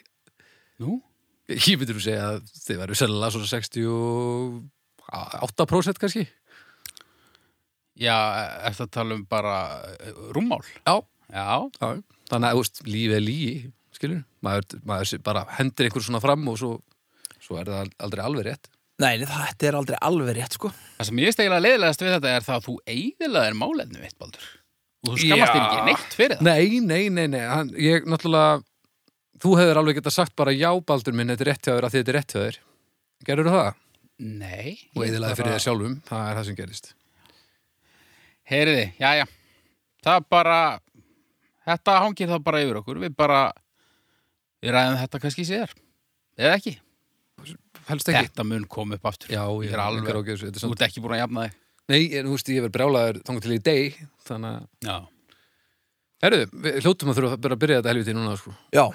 nú, 0.84 1.02
Ég 1.48 1.80
myndir 1.80 1.96
að 1.96 2.04
segja 2.04 2.26
að 2.28 2.42
þið 2.60 2.78
væri 2.82 2.96
sennilega 3.00 3.32
svona 3.32 3.48
68% 5.08 6.02
kannski 6.02 6.26
já, 8.00 8.16
eftir 8.70 8.88
að 8.88 8.94
tala 8.98 9.18
um 9.18 9.24
bara 9.30 9.56
eh, 9.98 10.14
rúmmál. 10.36 10.64
Já, 10.86 10.98
Já, 11.28 11.68
já 11.82 11.90
Þannig 12.28 12.48
að, 12.50 12.54
þú 12.56 12.62
veist, 12.64 12.82
lífið 12.88 13.16
er 13.18 13.24
lígi 13.24 13.52
skilur, 13.98 14.24
maður, 14.46 14.80
maður 14.88 15.22
bara 15.26 15.44
hendir 15.58 15.88
einhver 15.88 16.04
svona 16.06 16.22
fram 16.24 16.46
og 16.52 16.58
svo, 16.60 16.72
svo 17.44 17.58
er 17.60 17.72
það 17.72 17.94
aldrei 18.06 18.24
alveg 18.24 18.48
rétt 18.50 18.70
Nei, 18.98 19.12
þetta 19.22 19.68
er 19.70 19.78
aldrei 19.78 19.98
alveg 20.02 20.38
rétt, 20.40 20.56
sko. 20.58 20.72
það 20.98 21.10
sem 21.10 21.20
ég 21.22 21.36
stegila 21.36 21.60
leiðilegast 21.62 22.02
við 22.02 22.16
þetta 22.16 22.32
er 22.34 22.46
það 22.48 22.56
að 22.56 22.64
þú 22.66 22.74
eiginlega 22.90 23.58
málefni 23.60 24.00
mitt, 24.02 24.16
Baldur. 24.18 24.48
Og 25.06 25.12
þú 25.12 25.18
skammast 25.22 25.54
þér 25.54 25.62
ekki 25.68 25.84
neitt 25.86 26.16
fyrir 26.18 26.40
það. 26.40 26.48
Nei, 26.48 26.80
nei, 26.82 27.04
nei, 27.14 27.28
nei 27.36 27.44
hann, 27.46 27.70
ég 27.78 28.08
náttúrulega 28.10 28.56
þú 29.46 29.52
hefur 29.60 29.82
alveg 29.84 30.00
getað 30.00 30.16
sagt 30.18 30.34
bara 30.42 30.56
já, 30.58 30.72
Baldur 30.90 31.14
minn, 31.14 31.30
þetta 31.30 31.46
er 31.46 31.52
rétt 31.52 31.62
hjá 31.70 31.76
þér 31.76 31.88
að 31.92 31.98
þetta 32.00 32.14
er 32.14 32.18
rétt 32.18 32.34
hjá 32.34 32.42
þér. 32.42 32.60
Gerður 33.30 33.52
það? 33.54 33.70
Nei. 34.18 34.74
Og 34.98 35.04
bara- 35.06 35.38
fyrir 35.38 35.54
þér 35.54 35.66
sjálfum, 35.68 36.00
það 36.10 36.32
er 36.32 36.40
það 36.42 36.50
sem 36.50 36.58
gerist. 36.64 36.94
Heyriði, 38.48 38.86
já, 39.00 39.10
já. 39.20 39.26
Það 40.06 40.20
er 40.22 40.26
bara, 40.32 40.58
þetta 41.68 41.96
hangir 42.04 42.30
það 42.32 42.44
bara 42.46 42.62
yfir 42.64 42.80
okkur. 42.82 43.00
Við 43.04 43.16
bara, 43.20 43.40
við 44.64 44.72
ræðum 44.78 45.00
þetta 45.02 45.22
kannski 45.26 45.46
síðar. 45.50 45.74
Eða 46.40 46.54
ekki. 46.60 46.76
Helst 47.88 48.10
ekki. 48.12 48.28
Þetta 48.30 48.46
mun 48.48 48.66
koma 48.72 48.96
upp 49.00 49.06
aftur. 49.12 49.32
Já, 49.36 49.44
Ég 49.64 49.74
er 49.76 49.80
alveg- 49.84 50.16
ágjörðs, 50.16 50.46
þetta 50.48 50.56
er 50.56 50.64
Þú 50.64 50.70
samt. 50.70 50.78
ert 50.82 50.88
ekki 50.90 51.04
búin 51.04 51.16
að 51.18 51.22
jafna 51.24 51.44
þig. 51.48 51.58
Nei, 51.88 52.02
en 52.20 52.26
þú 52.28 52.32
veist, 52.36 52.50
ég 52.52 52.64
verð 52.66 52.76
brjálaður 52.76 53.20
þannig 53.28 53.42
til 53.46 53.52
í 53.56 53.60
deg, 53.64 54.00
þannig 54.28 54.56
að, 54.58 54.66
Já. 54.84 54.98
herru, 56.24 56.40
við 56.52 56.80
hljóttum 56.84 57.12
að 57.14 57.20
þurfa 57.22 57.38
að 57.52 57.60
byrja 57.62 57.78
þetta 57.82 57.92
helviti 57.94 58.14
núna, 58.18 58.38
sko. 58.38 58.56
Já, 58.76 58.88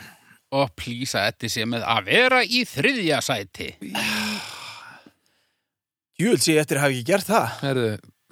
Og 0.53 0.69
plýsa 0.77 1.23
þetta 1.31 1.49
sé 1.49 1.65
með 1.65 1.83
að 1.89 2.05
vera 2.05 2.43
í 2.45 2.59
þriðja 2.69 3.23
sæti. 3.25 3.71
júl 6.21 6.37
sé 6.39 6.53
ég 6.59 6.61
eftir 6.61 6.77
að 6.77 6.85
hafa 6.85 6.93
ekki 6.93 7.07
gert 7.09 7.27
það 7.31 7.47
Herru, 7.63 7.87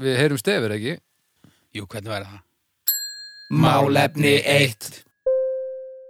við 0.04 0.18
heyrum 0.20 0.40
stefir, 0.40 0.74
ekki? 0.76 0.98
Jú, 1.76 1.86
hvernig 1.86 2.10
væri 2.10 2.26
það? 2.26 2.40
Málefni 3.50 4.32
eitt 4.46 5.04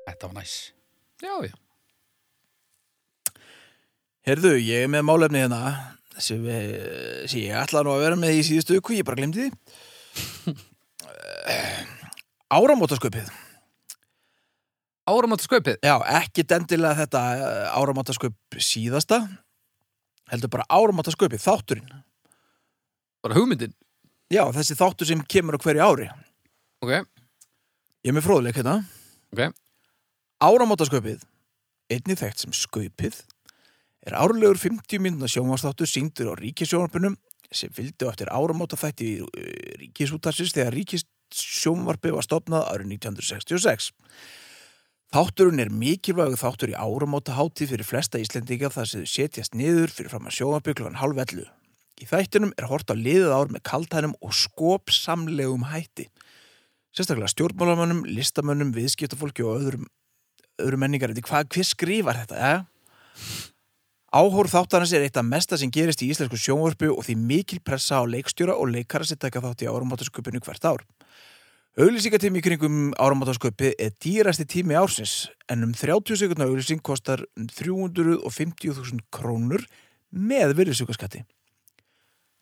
Þetta 0.07 0.29
var 0.29 0.37
næs. 0.41 0.55
Já, 1.23 1.35
já. 1.47 1.53
Herðu, 4.27 4.55
ég 4.61 4.85
er 4.85 4.91
með 4.93 5.05
málefni 5.09 5.43
hérna 5.43 5.61
sem, 6.21 6.41
við, 6.45 6.73
sem 7.31 7.45
ég 7.45 7.57
ætla 7.57 7.85
nú 7.85 7.95
að 7.95 8.03
vera 8.05 8.19
með 8.21 8.41
í 8.41 8.43
síðustu 8.49 8.77
ykkur, 8.77 8.99
ég 8.99 9.07
bara 9.09 9.21
glemdi 9.21 9.47
því 9.47 10.57
Áramótasköpið 12.51 13.31
Áramáttasköpið. 15.11 15.81
Já, 15.83 15.95
ekki 16.21 16.45
dendilega 16.47 16.99
þetta 17.01 17.21
áramótasköp 17.75 18.59
síðasta 18.63 19.23
heldur 20.31 20.53
bara 20.53 20.69
áramótasköpið, 20.71 21.43
þátturinn 21.43 21.89
Bara 23.21 23.37
hugmyndin. 23.37 23.75
Já, 24.31 24.45
þessi 24.55 24.79
þáttur 24.79 25.11
sem 25.11 25.25
kemur 25.27 25.59
á 25.59 25.63
hverju 25.63 25.87
ári 25.87 26.11
Ok, 26.81 26.93
Ég 28.01 28.13
er 28.13 28.17
með 28.17 28.25
fróðleik 28.25 28.57
hérna 28.57 28.79
ok. 29.35 29.51
Áramótasköpið, 30.41 31.27
einnig 31.93 32.17
þekkt 32.17 32.41
sem 32.41 32.55
sköpið, 32.57 33.19
er 34.09 34.15
árlegur 34.17 34.57
50 34.57 35.03
mínúna 35.05 35.29
sjónvarsþáttur 35.29 35.91
síndur 35.91 36.31
á 36.33 36.35
ríkisjónvarpunum 36.41 37.19
sem 37.53 37.73
fylgdi 37.77 38.09
á 38.09 38.13
eftir 38.15 38.31
áramótaþætti 38.33 39.09
í 39.11 39.19
uh, 39.21 39.51
ríkisútarsins 39.83 40.55
þegar 40.57 40.79
ríkissjónvarpið 40.79 42.17
var 42.17 42.25
stopnað 42.25 42.67
árið 42.71 42.95
1966. 42.97 43.91
Þátturinn 45.13 45.61
er 45.61 45.75
mikilvægu 45.75 46.41
þáttur 46.41 46.73
í 46.73 46.79
áramótaháttíð 46.81 47.75
fyrir 47.75 47.89
flesta 47.89 48.23
Íslendinga 48.23 48.73
þar 48.73 48.89
sem 48.89 49.05
þau 49.05 49.13
setjast 49.19 49.59
niður 49.59 49.93
fyrir 49.93 50.15
fram 50.15 50.31
að 50.31 50.39
sjónvarpið 50.39 50.81
klokkan 50.81 51.03
halv 51.03 51.21
ellu. 51.27 51.51
Í 52.01 52.09
þættinum 52.09 52.55
er 52.57 52.69
hort 52.71 52.89
á 52.89 52.97
liðið 52.97 53.33
ár 53.37 53.51
með 53.53 53.65
kaltænum 53.69 54.17
og 54.25 54.33
skopsamlegum 54.33 55.67
hætti. 55.69 56.09
Sérstaklega 56.97 57.29
stjórnmálamönnum, 57.31 58.07
listamönnum, 58.09 58.73
viðskiptafólki 58.75 59.45
og 59.45 59.61
öðrum, 59.61 59.87
öðrum 60.65 60.81
menningar. 60.81 61.13
Hvað, 61.13 61.51
hver 61.53 61.69
skrifar 61.69 62.23
þetta? 62.23 62.41
Ja? 62.41 62.55
Áhór 64.11 64.49
þáttarins 64.51 64.91
er 64.97 65.05
eitt 65.07 65.19
af 65.21 65.27
mesta 65.29 65.55
sem 65.61 65.71
gerist 65.71 66.01
í 66.03 66.09
íslensku 66.11 66.41
sjónvörpu 66.41 66.89
og 66.91 67.05
því 67.07 67.15
mikil 67.21 67.61
pressa 67.63 68.01
á 68.01 68.05
leikstjóra 68.11 68.57
og 68.59 68.73
leikara 68.73 69.07
sem 69.07 69.21
taka 69.21 69.43
þátt 69.45 69.63
í 69.63 69.69
áramáttasköpunu 69.71 70.41
hvert 70.43 70.67
ár. 70.67 70.83
Auglýsingatími 71.79 72.41
í 72.41 72.43
kringum 72.43 72.79
áramáttasköpi 72.99 73.77
er 73.79 73.93
dýrasti 74.03 74.49
tími 74.51 74.75
ársins 74.75 75.29
en 75.47 75.63
um 75.69 75.77
30 75.77 76.19
sekundar 76.19 76.51
auglýsing 76.51 76.83
kostar 76.83 77.23
um 77.39 77.47
350.000 77.47 79.05
krónur 79.15 79.63
með 80.11 80.57
virðisaukaskatti. 80.59 81.23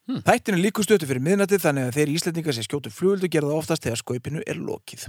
Hmm. 0.09 0.23
Þættin 0.25 0.57
er 0.57 0.63
líku 0.65 0.81
stötu 0.87 1.05
fyrir 1.09 1.21
miðnætti 1.21 1.59
þannig 1.61 1.91
að 1.91 1.97
þeir 1.99 2.13
íslendingar 2.17 2.55
sem 2.57 2.65
skjótu 2.65 2.89
flugöldu 2.93 3.29
gera 3.29 3.51
það 3.51 3.59
oftast 3.61 3.85
þegar 3.85 4.01
sköpinu 4.01 4.41
er 4.49 4.57
lokið. 4.57 5.03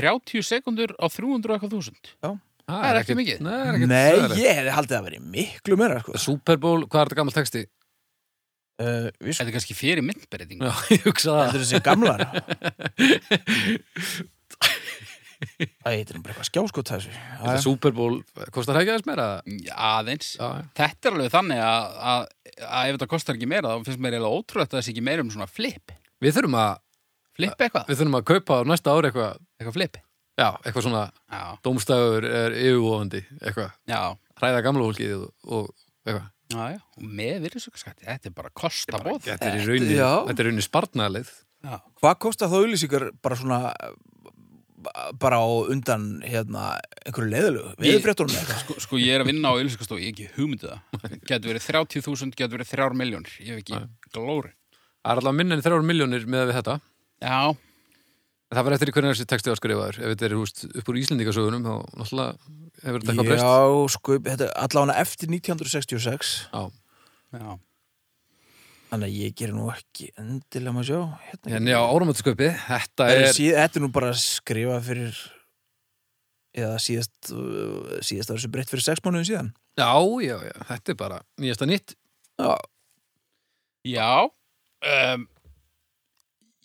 30 0.00 0.42
sekundur 0.48 0.90
á 0.98 1.06
300 1.06 1.54
eitthvað 1.54 1.76
þúsund. 1.76 2.10
Það 2.22 2.86
er 2.88 2.98
ekki 3.02 3.14
mikið. 3.18 3.38
Nei, 3.44 3.54
er 3.60 3.76
ekki 3.76 3.88
Nei, 3.90 4.14
ég 4.40 4.58
hefði 4.58 4.74
haldið 4.78 4.96
að 4.98 5.06
vera 5.08 5.22
miklu 5.36 5.78
meira 5.78 6.00
sko. 6.02 6.14
Super 6.22 6.58
Bowl, 6.62 6.82
hvað 6.86 7.00
er 7.04 7.06
þetta 7.10 7.18
gammal 7.20 7.34
texti? 7.36 7.62
uh, 8.82 9.08
Við 9.20 9.30
Þetta 9.36 9.46
er 9.50 9.54
kannski 9.58 9.76
fyrir 9.78 10.02
myndbreyting. 10.06 10.58
Já, 10.62 10.72
ég 10.96 11.06
hugsa 11.06 11.28
það. 11.30 11.42
Þetta 11.42 11.58
er 11.58 11.62
þessi 11.62 11.82
gamlar 11.86 12.20
Það 15.82 15.96
heitir 15.96 16.16
nú 16.18 16.22
bara 16.22 16.34
eitthvað 16.34 16.48
skjáskot 16.50 16.90
þessu 16.92 17.12
Þetta 17.12 17.54
Super 17.64 17.94
Bowl, 17.96 18.18
kostar 18.54 18.76
það 18.76 18.82
ekki 18.84 18.92
aðeins 18.94 19.08
meira? 19.08 19.26
Aðeins. 19.88 20.30
Þetta 20.78 21.08
er 21.10 21.16
alveg 21.16 21.32
þannig 21.34 21.62
að, 21.66 21.98
að, 22.12 22.24
að 22.68 22.86
ef 22.92 22.96
þetta 22.96 23.08
kostar 23.12 23.38
ekki 23.38 23.48
meira 23.50 23.72
þá 23.74 23.86
finnst 23.88 24.02
mér 24.04 24.16
eiginlega 24.16 24.38
ótrúlegt 24.40 24.72
að 24.72 24.78
það 24.80 24.86
sé 24.86 24.94
ekki 24.94 25.04
meira 25.08 25.24
um 25.26 25.32
svona 25.34 25.48
flip. 25.50 25.94
Við 26.22 26.36
þurfum 26.38 26.58
að, 26.62 26.72
Flip 27.32 27.62
eitthvað. 27.64 27.86
við 27.88 28.00
þurfum 28.02 28.18
að 28.20 28.26
kaupa 28.28 28.58
á 28.60 28.62
næsta 28.68 28.92
ári 28.92 29.08
eitthvað, 29.10 29.38
Eitthvað 29.58 29.76
flip. 29.78 29.96
já, 30.42 30.48
eitthvað 30.62 30.84
svona 30.86 31.04
Já. 31.32 31.42
dómstæður 31.64 32.26
er 32.28 32.56
yfirvofandi, 32.60 33.22
eitthvað, 33.40 33.70
Já. 33.88 34.00
hræða 34.42 34.62
gamla 34.66 34.86
fólkið 34.90 35.14
og, 35.16 35.30
og 35.48 35.72
eitthvað. 36.06 36.28
Já, 36.52 36.64
já. 36.74 36.80
Og 37.00 37.04
með 37.08 37.38
virðisaukaskatti. 37.46 38.04
Þetta 38.04 38.28
er 38.28 38.34
bara 38.36 38.50
kostabóð. 38.52 39.22
Þetta 39.24 39.46
er 39.48 39.54
í 39.56 39.62
rauninni, 39.64 39.94
er. 39.96 41.30
Já. 41.64 41.76
Hvað 42.02 42.18
kostar 42.26 42.50
þá 42.52 42.56
auðlýsingar 42.58 43.06
bara 43.24 43.38
svona 43.40 43.60
bara 45.22 45.38
á 45.42 45.46
undan 45.72 46.06
hérna 46.26 46.64
einhverju 47.06 47.30
leiðilegu 47.32 47.72
Ég- 47.72 47.82
viðfréttunum 47.86 48.32
eða 48.34 48.42
eitthvað 48.42 48.62
Sko, 48.64 48.76
sko 48.86 49.00
ég 49.02 49.16
er 49.16 49.24
að 49.24 49.30
vinna 49.32 49.50
á 49.50 49.56
auðlýsingastofu, 49.56 50.00
ég 50.02 50.08
hef 50.10 50.14
ekki 50.16 50.30
hugmyndið 50.38 50.72
það. 50.72 50.80
Getur 51.30 51.52
verið 51.52 51.66
30.000, 51.68 52.36
getur 52.38 52.56
verið 52.58 52.72
3 52.74 52.98
miljónir. 53.02 53.34
Ég 53.42 53.52
hef 53.52 53.62
ekki 53.64 53.82
glóri. 54.14 54.52
Það 55.02 55.12
er 55.14 55.20
alltaf 55.22 55.36
minna 55.38 55.58
en 55.58 55.64
þrjára 55.66 55.86
miljónir 55.92 56.26
með 56.30 56.48
við 56.50 56.58
þetta. 56.60 56.78
Já, 57.22 57.38
Það 58.52 58.66
var 58.66 58.74
eftir 58.76 58.90
í 58.90 58.92
hvernig 58.92 59.14
þessi 59.14 59.24
texti 59.32 59.48
var 59.48 59.56
skrifaður. 59.56 59.96
Ef 60.02 60.10
þetta 60.12 60.26
er 60.26 60.32
húst 60.36 60.58
upp 60.68 60.88
úr 60.92 60.96
Íslendingasögunum, 61.00 61.62
þá 61.64 61.74
náttúrulega 61.96 62.32
hefur 62.82 62.98
þetta 63.00 63.12
eitthvað 63.14 63.28
breyst. 63.30 63.44
Já, 63.48 63.92
sko, 63.94 64.16
þetta 64.26 64.48
allavega 64.60 64.96
eftir 65.00 65.30
1966 65.32 66.32
Já. 66.52 66.62
já. 67.32 67.46
Þannig 68.92 69.08
að 69.08 69.20
ég 69.22 69.36
gerir 69.40 69.56
nú 69.56 69.68
ekki 69.72 70.10
endilega 70.20 70.74
maður 70.76 70.88
sjá 70.90 70.98
hérna, 71.30 71.54
En 71.56 71.70
já, 71.70 71.78
áramöndasköpið, 71.80 72.50
þetta 72.66 73.06
Þetta 73.32 73.80
er 73.80 73.84
nú 73.84 73.88
bara 73.94 74.10
skrifað 74.20 74.82
fyrir 74.90 75.22
eða 76.52 76.76
síðast 76.84 77.30
síðast 78.04 78.34
ára 78.34 78.42
sem 78.44 78.52
breytt 78.52 78.68
fyrir 78.68 78.84
sex 78.84 79.00
mánuðin 79.00 79.30
síðan 79.30 79.50
Já, 79.80 79.88
já, 80.20 80.36
já, 80.44 80.56
þetta 80.68 80.92
er 80.92 80.96
bara 81.00 81.18
nýjasta 81.40 81.68
nýtt. 81.70 81.94
Já, 82.36 82.52
Já, 83.82 84.28
um, 84.86 85.24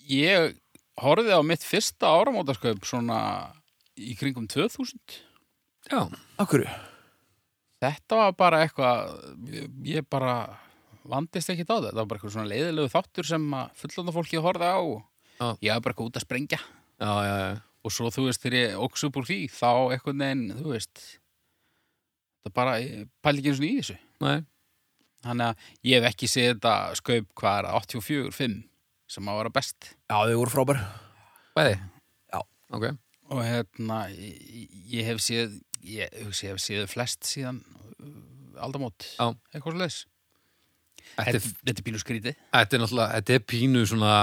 ég 0.06 0.52
horfði 1.02 1.34
á 1.34 1.42
mitt 1.46 1.64
fyrsta 1.66 2.12
áramótaskaup 2.14 2.86
svona 2.86 3.20
í 3.98 4.14
kringum 4.20 4.46
2000. 4.50 5.18
Já, 5.90 6.04
akkur 6.38 6.68
Þetta 7.82 8.20
var 8.20 8.36
bara 8.38 8.62
eitthvað, 8.66 9.18
ég 9.86 10.06
bara 10.10 10.36
vandist 11.12 11.50
ekki 11.54 11.66
á 11.66 11.76
þetta. 11.78 11.92
Það 11.92 12.00
var 12.02 12.10
bara 12.10 12.20
eitthvað 12.20 12.34
svona 12.36 12.52
leiðilegu 12.52 12.92
þáttur 12.94 13.30
sem 13.30 13.46
að 13.60 13.72
fullanda 13.82 14.16
fólki 14.16 14.42
horfði 14.44 14.68
á 14.72 14.80
og 14.82 15.00
Já. 15.38 15.48
ég 15.62 15.72
var 15.74 15.82
bara 15.86 15.94
eitthvað 15.96 16.10
út 16.12 16.20
að 16.20 16.26
sprengja. 16.28 16.60
já, 17.00 17.12
já, 17.28 17.34
já. 17.46 17.56
Og 17.88 17.94
svo, 17.94 18.10
þú 18.12 18.26
veist, 18.28 18.42
þegar 18.44 18.58
ég 18.58 18.80
óks 18.84 19.04
upp 19.08 19.18
úr 19.22 19.28
því, 19.30 19.38
þá 19.54 19.70
eitthvað 19.96 20.18
neginn, 20.20 20.48
þú 20.58 20.72
veist, 20.74 21.04
það 22.44 22.54
bara, 22.58 22.74
ég 22.84 23.06
pæli 23.24 23.40
ekki 23.44 23.52
eins 23.54 23.62
og 23.62 23.68
í 23.68 23.74
þessu. 23.80 23.98
Nei, 24.26 24.38
Þannig 25.28 25.48
að 25.48 25.70
ég 25.90 25.98
hef 25.98 26.08
ekki 26.12 26.28
séð 26.30 26.50
þetta 26.52 26.74
skaup 27.00 27.30
hvað 27.40 27.56
er 27.62 27.68
það, 27.68 27.78
84, 27.80 28.34
5 28.38 28.58
sem 29.16 29.30
að 29.32 29.38
vera 29.40 29.52
best. 29.56 29.88
Já, 30.12 30.18
þau 30.28 30.36
voru 30.42 30.54
frábær 30.54 30.82
bæði. 31.58 31.78
Já. 32.34 32.40
Ok. 32.78 32.86
Og 33.34 33.42
hérna, 33.44 33.98
ég, 34.14 34.68
ég 34.94 35.08
hef 35.10 35.24
séð, 35.26 35.56
ég, 35.88 36.14
hugsi, 36.26 36.46
ég 36.48 36.54
hef 36.54 36.62
séð 36.64 36.86
flest 36.92 37.26
síðan 37.28 37.64
aldamót. 38.62 39.08
Já. 39.18 39.32
Eitthvað 39.56 39.80
leis. 39.82 40.02
Þetta 41.16 41.32
Þetta, 41.32 41.40
er, 41.40 41.56
þetta 41.72 41.86
bílu 41.88 42.02
skrítið. 42.02 42.36
þetta 42.54 42.76
er 42.78 42.82
náttúrulega, 42.84 43.14
þetta 43.22 43.34
er 43.38 43.46
pínu 43.54 43.86
svona, 43.90 44.14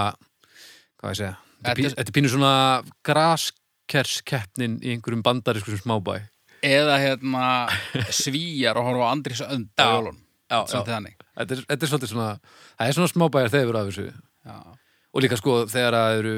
hvað 1.01 1.11
ég 1.15 1.19
segja, 1.21 1.33
þetta 1.35 1.71
er 1.71 1.75
Þetta 1.75 1.75
pínu, 1.81 1.95
þetta 1.99 2.15
pínu 2.19 2.31
svona 2.35 2.53
graskerskeppnin 3.09 4.77
í 4.85 4.93
einhverjum 4.95 5.23
bandarískum 5.25 5.79
smábæ. 5.81 6.19
Eða 6.65 6.95
hérna 7.03 7.47
svíjar 8.15 8.79
og 8.81 8.87
horfa 8.89 9.09
á 9.09 9.13
Andris 9.13 9.43
önd 9.45 9.69
á 9.77 9.85
Já. 9.85 9.91
jólun. 9.99 10.21
Já, 10.51 10.59
Svolítið 10.71 10.95
þannig. 10.95 11.17
Þetta 11.35 11.55
er, 11.57 11.61
þetta 11.73 11.85
er 11.87 11.91
svolítið 11.91 12.13
svona, 12.13 12.29
það 12.79 12.89
er 12.91 12.97
svona 12.99 13.11
smábæjar 13.13 13.53
þegar 13.55 13.79
af 13.81 13.91
þessu. 13.91 14.07
Já. 14.45 14.57
Og 15.15 15.23
líka 15.25 15.39
sko 15.41 15.57
þegar 15.71 15.97
það 15.99 16.19
eru, 16.21 16.35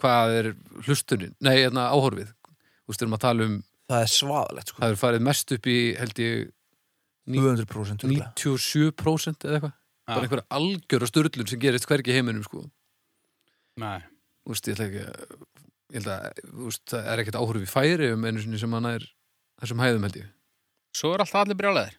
hvað 0.00 0.34
er 0.38 0.48
hlustunin, 0.86 1.34
nei, 1.44 1.54
hérna 1.60 1.86
áhorfið. 1.94 2.30
Þú 2.34 2.92
veist, 2.92 3.00
við 3.00 3.06
erum 3.06 3.16
að 3.18 3.24
tala 3.26 3.48
um, 3.48 3.56
Það 3.84 4.00
er 4.06 4.10
svaðalegt 4.14 4.70
sko 4.72 4.80
það 4.80 4.92
er 4.94 4.98
farið 5.00 5.22
mest 5.28 5.52
upp 5.52 5.66
í, 5.68 5.76
held 6.00 6.20
ég, 6.24 6.44
200% 7.28 8.04
örugglega. 8.04 8.32
97% 8.36 9.46
eða 9.48 9.58
eitthvað. 9.58 9.74
Bara 10.04 10.20
Já. 10.20 10.24
einhver 10.26 10.42
algjör 10.52 11.02
og 11.06 11.08
störlun 11.08 11.48
sem 11.48 11.60
gerist 11.62 11.86
hvergi 11.88 12.12
heiminum, 12.12 12.44
sko. 12.44 12.64
Nei. 13.80 14.00
Þú 14.44 14.52
veist, 14.52 14.68
ég 14.68 14.80
ekki 14.84 15.02
ég 15.94 16.00
held 16.00 16.10
að, 16.12 16.40
þú 16.44 16.68
veist, 16.68 16.84
það 16.92 17.08
er 17.12 17.22
ekkert 17.22 17.38
áhorfið 17.40 17.64
í 17.64 17.70
færi 17.70 18.10
um 18.12 18.24
einu 18.28 18.42
sinni 18.42 18.60
sem 18.60 18.72
hann 18.76 18.88
er 18.90 19.06
þessum 19.62 19.80
hæðum 19.80 20.04
held 20.08 20.18
ég. 20.20 20.28
Svo 20.94 21.14
er 21.14 21.24
alltaf 21.24 21.40
allir 21.44 21.58
brjálæðir. 21.58 21.96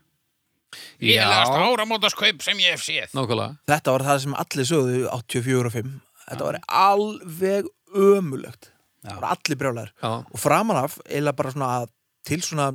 Lélegast 1.00 1.55
áramótaskaup 1.55 2.44
sem 2.44 2.60
ég 2.60 2.75
hef 2.75 2.84
séð. 2.84 3.10
Nákvæmlega. 3.15 3.58
Þetta 3.70 3.96
var 3.96 4.05
það 4.10 4.22
sem 4.25 4.38
allir 4.44 4.70
sögðu 4.70 5.03
84 5.13 5.70
og 5.70 5.75
5 5.75 5.91
Þetta 6.25 6.48
var 6.48 6.58
alveg 6.82 7.67
ömulegt 7.96 8.72
Það 9.05 9.20
var 9.22 9.27
allir 9.36 9.60
brjálæður 9.62 9.91
já, 10.01 10.10
Og 10.34 10.41
framan 10.41 10.79
af, 10.82 10.98
eiginlega 11.05 11.38
bara 11.38 11.53
svona 11.53 11.70
að 11.79 11.91
til 12.25 12.41
svona 12.41 12.67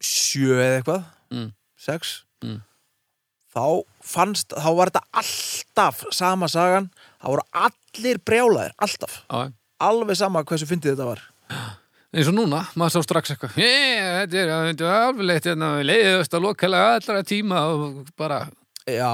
2007 0.00 0.58
eða 0.58 0.80
eitthvað. 0.80 1.04
Mm. 1.30 1.52
6 1.80 2.24
Mm. 2.40 2.60
þá 3.54 3.64
fannst, 4.02 4.54
þá 4.56 4.68
var 4.76 4.88
þetta 4.90 5.02
alltaf 5.20 6.04
sama 6.16 6.48
sagan, 6.48 6.86
þá 7.20 7.26
voru 7.28 7.42
allir 7.52 8.18
brjálæðir, 8.24 8.72
alltaf. 8.80 9.18
Já, 9.28 9.52
alveg 9.80 10.16
sama 10.16 10.42
hversu 10.44 10.64
fyndið 10.70 10.94
þetta 10.94 11.08
var. 11.10 11.20
Eins 12.14 12.26
og 12.30 12.34
núna, 12.34 12.62
maður 12.74 12.94
sá 12.96 13.02
strax 13.04 13.30
eitthvað 13.34 13.58
"Ég, 13.60 14.30
þetta 14.30 14.40
er, 14.40 14.48
alveg 15.04 15.26
leitt 15.28 15.44
hérna, 15.44 15.68
leiðust 15.84 16.32
að 16.34 16.42
lokalega 16.48 16.96
allra 16.96 17.22
tíma 17.22 17.60
og 17.68 18.08
bara, 18.16 18.48
Já, 18.88 19.12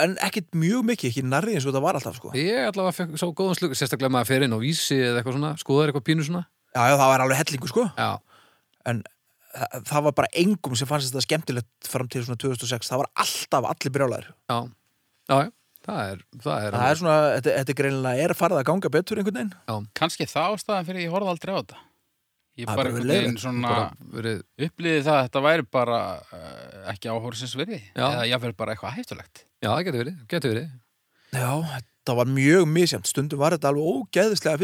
en 0.00 0.16
ekkit 0.22 0.52
mjög 0.54 0.84
mikið, 0.88 1.10
ekki 1.10 1.22
nærri 1.26 1.54
eins 1.56 1.66
og 1.66 1.72
þetta 1.74 1.82
var 1.82 1.94
alltaf 1.98 2.14
sko. 2.16 2.30
ég 2.32 2.70
allavega 2.70 2.94
fekk 2.94 3.18
svo 3.18 3.32
góðan 3.34 3.58
slug 3.58 3.74
sérstaklega 3.74 4.08
maður 4.14 4.26
fer 4.30 4.42
inn 4.46 4.54
á 4.54 4.58
vísi 4.62 4.96
eða 4.96 5.18
eitthvað 5.20 5.34
svona 5.36 5.50
skoðar 5.58 5.90
eitthvað 5.90 6.06
pínu 6.06 6.24
svona. 6.24 6.46
Já, 6.76 6.82
já, 6.88 6.94
það 6.96 7.08
var 7.10 7.20
alveg 7.20 7.36
hellingu 7.42 7.68
sko. 7.68 7.84
Já, 7.98 8.18
en 8.86 9.02
það, 9.88 10.02
var 10.08 10.16
bara 10.22 10.32
engum 10.42 10.76
sem 10.78 10.88
fannst 10.88 11.12
þetta 11.12 11.24
skemmtilegt 11.26 11.90
fram 11.92 12.10
til 12.10 12.24
svona 12.26 12.40
2006, 12.42 12.90
það 12.90 13.02
var 13.04 13.10
alltaf 13.24 13.70
allir 13.72 13.94
brjálæðir 13.96 14.28
já, 14.30 14.58
já, 15.28 15.38
já. 15.46 15.50
Það 15.88 16.00
er, 16.04 16.22
það 16.42 16.64
er, 16.66 16.74
Það 16.74 16.90
er 16.92 16.98
svona, 17.00 17.18
þetta, 17.32 17.52
þetta 17.56 17.72
er 17.72 17.76
greinilega 17.78 18.24
er 18.24 18.34
farið 18.36 18.58
að 18.58 18.66
ganga 18.68 18.90
betur 18.92 19.20
einhvern 19.20 19.38
veginn? 19.38 19.86
Kannski 19.96 20.26
það 20.28 20.56
ástæðan 20.56 20.88
fyrir 20.88 21.04
ég 21.04 21.14
horfði 21.14 21.32
aldrei 21.32 21.52
á 21.54 21.58
þetta. 21.58 21.78
Ég 22.58 22.68
Það 22.68 22.80
bara 22.80 22.90
einhvern 22.90 23.12
veginn 23.12 23.38
svona 23.40 23.76
verið, 24.16 24.42
upplýði 24.66 25.04
það 25.06 25.14
að 25.14 25.22
þetta 25.28 25.42
væri 25.46 25.66
bara 25.78 26.00
uh, 26.18 26.80
ekki 26.92 27.12
áhórsins 27.12 27.54
Já. 27.94 28.04
eða 28.10 28.26
jáfnvel 28.28 28.52
bara 28.58 28.74
eitthvað 28.74 28.96
hættulegt. 28.98 29.44
Já, 29.62 29.70
það 29.70 29.84
getur 29.86 30.02
verið, 30.02 30.18
getur 30.34 30.54
verið. 30.54 30.68
Já, 31.38 31.50
þetta 31.76 32.18
var 32.18 32.32
mjög 32.34 32.68
misjæmt 32.74 33.08
stundum 33.08 33.40
var 33.40 33.56
þetta 33.56 33.72
alveg 33.72 33.92
ógeðislega 33.94 34.60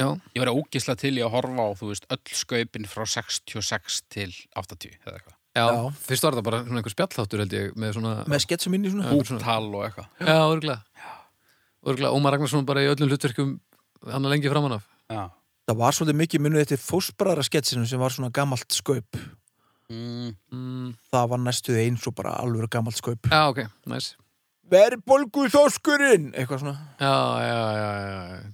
já, 0.00 0.08
Ég 0.34 0.42
var 0.42 0.52
ógisla 0.54 0.96
til 0.98 1.14
í 1.18 1.22
að 1.24 1.32
horfa 1.36 1.66
á, 1.66 1.68
þú 1.78 1.90
veist, 1.92 2.06
öll 2.10 2.36
skaupin 2.40 2.88
frá 2.90 3.04
66 3.06 4.00
til 4.12 4.30
80 4.56 4.98
eða 5.04 5.18
eitthvað. 5.18 5.38
Já, 5.54 5.66
Já. 5.70 5.82
fyrst 6.08 6.24
var 6.26 6.34
það 6.34 6.46
bara 6.48 6.62
svona 6.64 6.80
einhver 6.80 6.94
spjallþáttur 6.96 7.42
held 7.44 7.52
ég 7.54 7.76
með 7.78 7.92
svona, 7.94 8.14
með 8.26 8.40
sketsum 8.42 8.74
inn 8.74 8.88
í 8.88 8.90
svona. 8.90 9.12
Bútal 9.14 9.68
og 9.70 9.84
eitthvað. 9.86 10.08
Já, 10.18 10.38
örgulega 10.50 10.82
örgulega, 11.84 12.12
Ómar 12.16 12.34
Ragnarsson 12.34 12.66
bara 12.66 12.82
í 12.84 12.90
öllum 12.90 13.10
hlutverkum 13.12 13.54
hann 14.08 14.26
er 14.26 14.34
lengi 14.34 14.50
framan 14.52 14.78
af. 14.78 14.84
Já, 15.12 15.28
Það 15.64 15.78
var 15.80 15.96
svolítið 15.96 16.18
mikið 16.20 16.42
munið 16.44 16.62
eftir 16.66 16.80
fósbræðra 16.82 17.44
sketsinu 17.46 17.86
sem 17.88 18.00
var 18.00 18.12
svona 18.12 18.28
gamalt 18.34 18.74
skaup. 18.74 19.16
Mm, 19.88 20.34
mm, 20.52 20.90
það 21.12 21.30
var 21.30 21.40
næstuð 21.40 21.78
eins 21.80 22.04
og 22.08 22.16
bara 22.18 22.34
alveg 22.42 22.68
gamalt 22.72 22.98
skaup. 22.98 23.30
Já, 23.30 23.46
ok, 23.48 23.62
næs 23.88 24.10
Verbolgu 24.68 25.46
þóskurinn 25.52 26.30
eitthvað 26.34 26.62
svona. 26.64 26.76
Já, 27.00 27.14
já, 27.44 27.62
já, 27.78 27.88
já, 28.08 28.52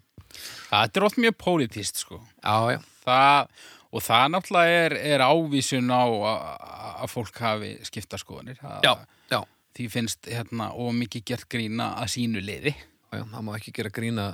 Það 0.71 0.97
er 0.97 1.07
oft 1.07 1.19
mjög 1.19 1.37
pólitíst, 1.41 2.03
sko. 2.05 2.21
Já, 2.39 2.77
já, 2.77 2.79
það, 3.05 3.65
og 3.91 4.05
það 4.07 4.29
náttúrulega 4.35 4.85
er, 4.85 4.95
er 5.15 5.25
ávísun 5.27 5.91
á 5.91 6.05
að, 6.07 7.09
fólk 7.11 7.41
hafi 7.43 7.73
skipta 7.89 8.21
skoðanir. 8.21 8.61
Að, 8.63 8.87
já, 8.87 8.93
já, 9.33 9.41
því 9.79 9.89
finnst 9.97 10.31
hérna 10.31 10.71
og 10.79 10.95
mikið 11.01 11.27
gert 11.33 11.51
grína 11.51 11.91
að 11.99 12.15
sínu 12.15 12.45
liði. 12.45 12.77
Já, 13.11 13.25
það 13.25 13.45
má 13.49 13.53
ekki 13.57 13.75
gera 13.75 13.91
grína. 13.95 14.31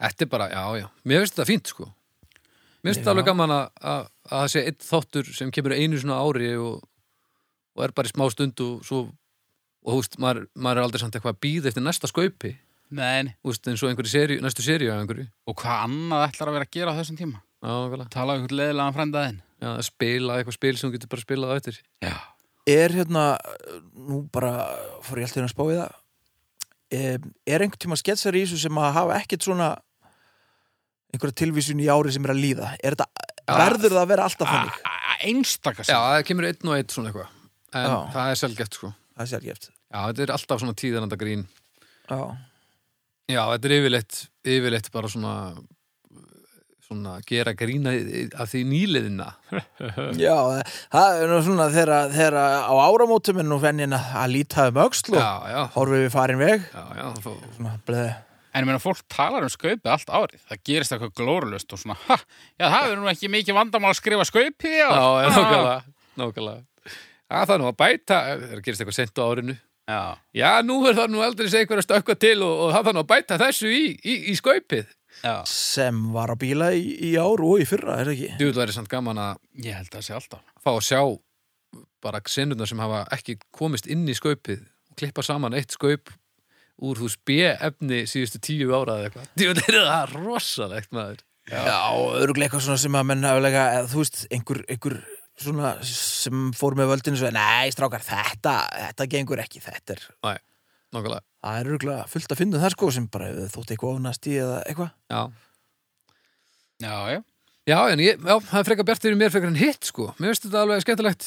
Þetta 0.00 0.24
er 0.24 0.32
bara, 0.32 0.48
já, 0.54 0.64
já, 0.80 0.88
mér 1.04 1.24
finnst 1.24 1.36
þetta 1.36 1.50
fínt 1.52 1.72
sko. 1.74 1.90
Mér 2.78 2.92
finnst 2.94 3.02
þetta 3.02 3.12
alveg 3.12 3.28
gaman 3.28 3.52
að, 3.52 3.64
að, 3.82 4.04
að 4.30 4.36
það 4.38 4.52
sé 4.54 4.64
einn 4.64 4.82
þáttur 4.88 5.32
sem 5.36 5.52
kemur 5.52 5.74
einu 5.76 6.00
svona 6.00 6.20
ári 6.22 6.52
og, 6.56 6.84
og 7.76 7.84
er 7.84 7.92
bara 7.92 8.08
í 8.08 8.14
smá 8.14 8.24
stund 8.32 8.62
og 8.64 8.84
svo 8.86 9.08
og 9.88 9.94
þú 9.94 9.98
veist, 10.00 10.16
maður, 10.20 10.46
maður 10.58 10.80
er 10.80 10.86
aldrei 10.86 11.02
samt 11.02 11.16
eitthvað 11.16 11.36
að 11.36 11.42
býða 11.44 11.70
eftir 11.70 11.84
næsta 11.84 12.10
skaupi, 12.10 12.50
Þú 12.88 13.50
veist, 13.52 13.68
eins 13.68 13.82
og 13.84 13.90
einhverju 13.90 14.10
seri, 14.12 14.38
næstu 14.44 14.64
seríu 14.64 14.92
af 14.94 15.02
einhverju, 15.02 15.26
og 15.50 15.56
hvað 15.60 15.84
annað 15.88 16.24
ætlar 16.30 16.48
að 16.52 16.56
vera 16.58 16.68
að 16.68 16.74
gera 16.78 16.94
á 16.94 16.98
þessum 17.00 17.18
tíma? 17.20 17.42
já, 17.58 17.74
vel 17.92 18.04
Tala 18.14 18.34
um 18.34 18.38
einhvern 18.40 18.58
leðilega 18.60 18.94
frændaðinn 18.96 19.38
já, 19.60 19.68
að 19.74 19.82
spila 19.88 20.36
eitthvað 20.38 20.56
spil 20.58 20.76
sem 20.78 20.88
þú 20.88 20.94
getur 20.96 21.10
bara 21.12 21.24
spilað 21.26 21.52
á 21.52 21.58
eftir. 21.60 21.80
Já, 22.04 22.14
Er 22.68 22.92
hérna, 22.92 23.22
nú 23.96 24.18
bara 24.32 24.50
fór 25.06 25.22
ég 25.22 25.24
alltaf 25.24 25.38
inn 25.40 25.46
að 25.48 25.52
spá 25.54 25.62
í 25.72 25.76
það. 25.78 25.92
Er, 26.92 27.20
er 27.48 27.62
einhvern 27.64 27.80
tíma 27.80 27.96
sketsar 27.96 28.36
í 28.36 28.42
þessu 28.44 28.58
sem 28.60 28.76
að 28.80 28.90
hafa 28.96 29.16
ekkert 29.22 29.46
svona 29.46 29.70
einhverja 31.12 31.38
tilvísun 31.40 31.80
í 31.80 31.88
ári 31.88 32.12
sem 32.12 32.24
er 32.28 32.32
að 32.34 32.42
líða? 32.42 32.68
Er 32.84 32.92
þetta, 32.96 33.06
Já. 33.48 33.54
verður 33.62 33.94
það 33.96 34.02
að 34.02 34.10
vera 34.12 34.26
alltaf 34.28 34.52
þannig? 34.52 34.78
einstakast 35.28 35.90
Já, 35.90 35.96
það 35.98 36.26
kemur 36.28 36.46
einn 36.50 36.68
og 36.70 36.76
einn 36.76 36.92
svona 36.92 37.10
eitthvað. 37.10 37.32
En 37.78 37.88
Já. 37.88 37.96
það 38.18 38.28
er 38.34 38.40
sjálfgeft 38.42 38.78
sko. 38.78 38.92
Það 39.16 39.24
er 39.24 39.30
sjálfgeft 39.32 39.68
Já, 39.72 39.98
þetta 40.10 40.22
er 40.26 40.34
alltaf 40.36 40.60
svona 40.62 40.76
tíðananda 40.84 41.18
grín. 41.24 41.46
Já, 42.12 42.20
Já, 43.28 43.42
þetta 43.52 43.68
er 43.68 43.74
yfirleitt, 43.78 44.20
yfirleitt 44.48 44.92
bara 44.94 45.10
svona 45.12 45.34
svona 46.88 47.18
gera 47.28 47.52
grína 47.52 47.92
af 48.40 48.48
því 48.48 48.62
nýliðina 48.70 49.26
Já 50.24 50.36
það 50.88 51.18
er 51.18 51.28
nú 51.28 51.40
svona 51.44 51.66
þegar, 51.74 52.38
á 52.64 52.72
áramótum 52.72 53.42
er 53.42 53.48
nú 53.48 53.58
fennin 53.60 53.96
að, 53.96 54.22
líta 54.32 54.70
um 54.72 54.80
já, 54.80 55.60
horfum 55.74 55.98
við 55.98 56.08
farin 56.14 56.40
veg. 56.40 56.64
Já, 56.72 56.86
já 56.96 57.04
þá, 57.20 57.30
svona 57.58 57.74
bleði 57.84 58.16
En 58.56 58.64
ég 58.64 58.70
meina, 58.70 58.80
fólk 58.80 59.04
talar 59.12 59.44
um 59.44 59.50
skaupið 59.52 59.90
allt 59.92 60.08
árið. 60.08 60.40
Það 60.48 60.60
gerist 60.66 60.94
eitthvað 60.94 61.12
glórulust 61.20 61.74
og 61.76 61.82
svona, 61.82 61.98
ha, 62.08 62.16
já, 62.56 62.64
það 62.64 62.94
er 62.94 62.96
nú 62.98 63.10
ekki 63.12 63.28
mikið 63.30 63.58
vandamál 63.58 63.92
að 63.92 63.98
skrifa 64.00 64.24
skaupið, 64.26 64.72
já. 64.80 64.88
já, 64.88 65.04
já, 65.20 65.28
nákvæmlega 65.36 65.76
nákvæmlega. 66.18 66.96
Það 67.28 67.52
er 67.54 67.60
nú 67.60 67.68
að 67.68 67.76
bæta, 67.84 68.18
það 68.40 68.64
gerist 68.64 68.82
eitthvað 68.82 68.96
sent 68.96 69.20
á 69.20 69.22
árinu 69.28 69.58
Já, 69.88 70.18
Já, 70.36 70.50
nú 70.68 70.78
er 70.88 70.96
það 70.98 71.12
nú 71.14 71.22
aldrei 71.24 71.48
segja 71.48 71.64
eitthvað 71.64 71.80
að 71.82 71.86
stökkva 71.88 72.16
til 72.20 72.36
og, 72.44 72.54
og 72.66 72.72
það 72.76 72.88
nú 72.98 73.02
að 73.02 73.10
bæta 73.14 73.38
þessu 73.40 73.70
í, 73.72 73.84
í, 74.04 74.16
í 74.32 74.34
skaupið 74.36 74.84
já. 75.22 75.34
sem 75.48 76.02
var 76.12 76.34
á 76.34 76.36
bíla 76.38 76.70
í, 76.76 76.84
í 77.08 77.14
ár 77.16 77.40
og 77.44 77.62
í 77.62 77.66
fyrra, 77.68 77.96
er 78.02 78.10
það 78.10 78.14
ekki? 78.18 78.30
Þú 78.36 78.50
vil 78.50 78.58
væri 78.60 78.76
samt 78.76 78.92
gaman 78.92 79.22
að 79.24 79.40
Ég 79.64 79.78
held 79.78 79.88
að 79.88 79.96
það 79.96 80.06
sé 80.08 80.16
alltaf. 80.18 80.44
fá 80.60 80.70
að 80.74 80.84
sjá 80.90 81.00
bara 82.04 82.20
senurnar 82.28 82.70
sem 82.70 82.82
hafa 82.84 83.04
ekki 83.16 83.38
komist 83.54 83.88
inn 83.90 84.04
í 84.08 84.16
skaupið 84.16 84.60
og 84.92 84.98
klippa 85.00 85.24
saman 85.26 85.56
eitt 85.56 85.72
skaup 85.74 86.12
úr 86.78 87.00
þú 87.00 87.08
B-efni 87.26 88.04
síðustu 88.06 88.38
tíu 88.44 88.70
ára 88.76 89.00
eða 89.00 89.08
eitthvað. 89.08 89.32
Þú 89.34 89.48
það 89.64 89.88
er 89.96 90.12
rosalegt 90.14 90.92
maður. 90.94 91.24
Já, 91.48 91.80
öruglega 92.20 92.48
eitthvað 92.50 92.64
svona 92.66 92.80
sem 92.82 92.96
að 92.98 93.06
menn 93.08 93.24
aflega, 93.24 93.62
eða, 93.78 93.88
þú 93.88 94.02
veist, 94.02 94.20
einhver, 94.36 94.60
einhver 94.68 94.98
svona 95.42 95.72
sem 95.86 96.48
fór 96.58 96.74
með 96.78 96.90
völdinu 96.92 97.18
svo, 97.20 97.30
nei, 97.34 97.70
strákar, 97.74 98.02
þetta, 98.04 98.54
þetta 98.74 99.06
gengur 99.14 99.42
ekki, 99.42 99.60
þetta 99.64 99.94
er, 99.96 100.02
Næ, 100.26 100.32
nokkulega. 100.96 101.22
það 101.44 101.58
er 101.60 101.70
öruglega 101.72 102.06
fullt 102.12 102.32
að 102.34 102.40
finna 102.42 102.62
það 102.62 102.74
sko 102.76 102.90
sem 102.96 103.06
bara 103.12 103.28
ef 103.32 103.52
þótt 103.56 103.74
eitthvað 103.74 103.94
ofnast 103.98 104.26
í 104.30 104.36
eða 104.42 104.58
eitthvað. 104.66 104.90
Já. 105.12 105.22
Já, 106.82 106.94
já. 107.12 107.20
Já, 107.68 107.78
en 107.92 108.00
ég, 108.00 108.16
já, 108.22 108.34
það 108.48 108.60
er 108.62 108.66
frekar 108.70 108.86
bjart 108.88 109.02
fyrir 109.04 109.18
mér 109.20 109.32
frekar 109.34 109.50
en 109.52 109.58
hitt, 109.60 109.84
sko. 109.90 110.06
Mér 110.16 110.30
finnst 110.32 110.46
þetta 110.46 110.62
alveg 110.64 110.84
skemmtilegt. 110.86 111.26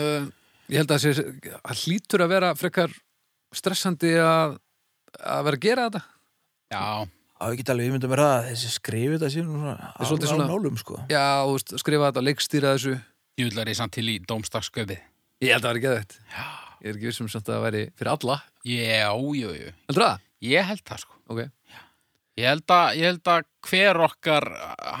Uh, 0.00 0.26
ég 0.72 0.80
held 0.80 0.90
að 0.90 0.96
það 0.96 1.04
sé, 1.20 1.24
að 1.60 1.82
hlýtur 1.84 2.24
að 2.24 2.32
vera 2.32 2.50
frekar 2.58 2.94
stressandi 3.54 4.10
að, 4.22 4.56
að 5.20 5.46
vera 5.46 5.58
að 5.60 5.64
gera 5.68 5.86
þetta. 5.88 6.02
Já, 6.74 6.84
Já, 7.40 7.46
ég 7.54 7.60
get 7.62 7.70
alveg 7.72 7.86
ímyndað 7.88 8.10
mér 8.12 8.20
það 8.20 8.32
að 8.34 8.48
þessi 8.50 8.70
skrifið 8.74 9.14
þetta 9.16 9.28
síðan 9.32 9.52
svona, 9.54 9.74
er 9.94 10.08
svolítið 10.10 10.26
á- 10.26 10.28
á 10.28 10.32
svona- 10.34 10.48
nálum 10.50 10.74
sko. 10.76 10.96
Já, 11.08 11.22
þú 11.46 11.54
veist, 11.54 11.70
skrifa 11.80 12.10
þetta, 12.10 12.24
leikstýra 12.26 12.72
þessu. 12.74 12.96
Ég 13.40 13.50
vil 13.50 13.62
að 13.64 13.70
ég 13.72 13.78
samt 13.80 13.94
til 13.96 14.06
í 14.12 14.16
dómstagsskaupið. 14.30 15.00
Ég 15.40 15.54
held 15.56 15.64
að 15.64 15.70
það 15.70 15.86
var 15.90 16.00
ekki. 16.02 16.20
Já. 16.34 16.48
Ég 16.80 16.88
er 16.90 16.96
ekki 16.96 17.08
vissum 17.10 17.28
samt 17.32 17.48
að 17.48 17.56
það 17.56 17.64
væri 17.66 17.80
fyrir 18.00 18.12
alla. 18.14 18.36
Já, 18.64 19.08
jú, 19.40 19.54
jú. 19.56 19.72
Heldur 19.90 20.04
það? 20.06 20.26
Ég 20.50 20.68
held 20.70 20.84
það, 20.88 21.02
sko. 21.04 21.18
Ok. 21.34 21.40
Ég 22.40 22.46
held 22.48 22.72
að, 22.72 22.86
ég 22.96 23.10
held 23.10 23.28
að 23.34 23.42
hver 23.68 23.98
okkar, 24.06 24.46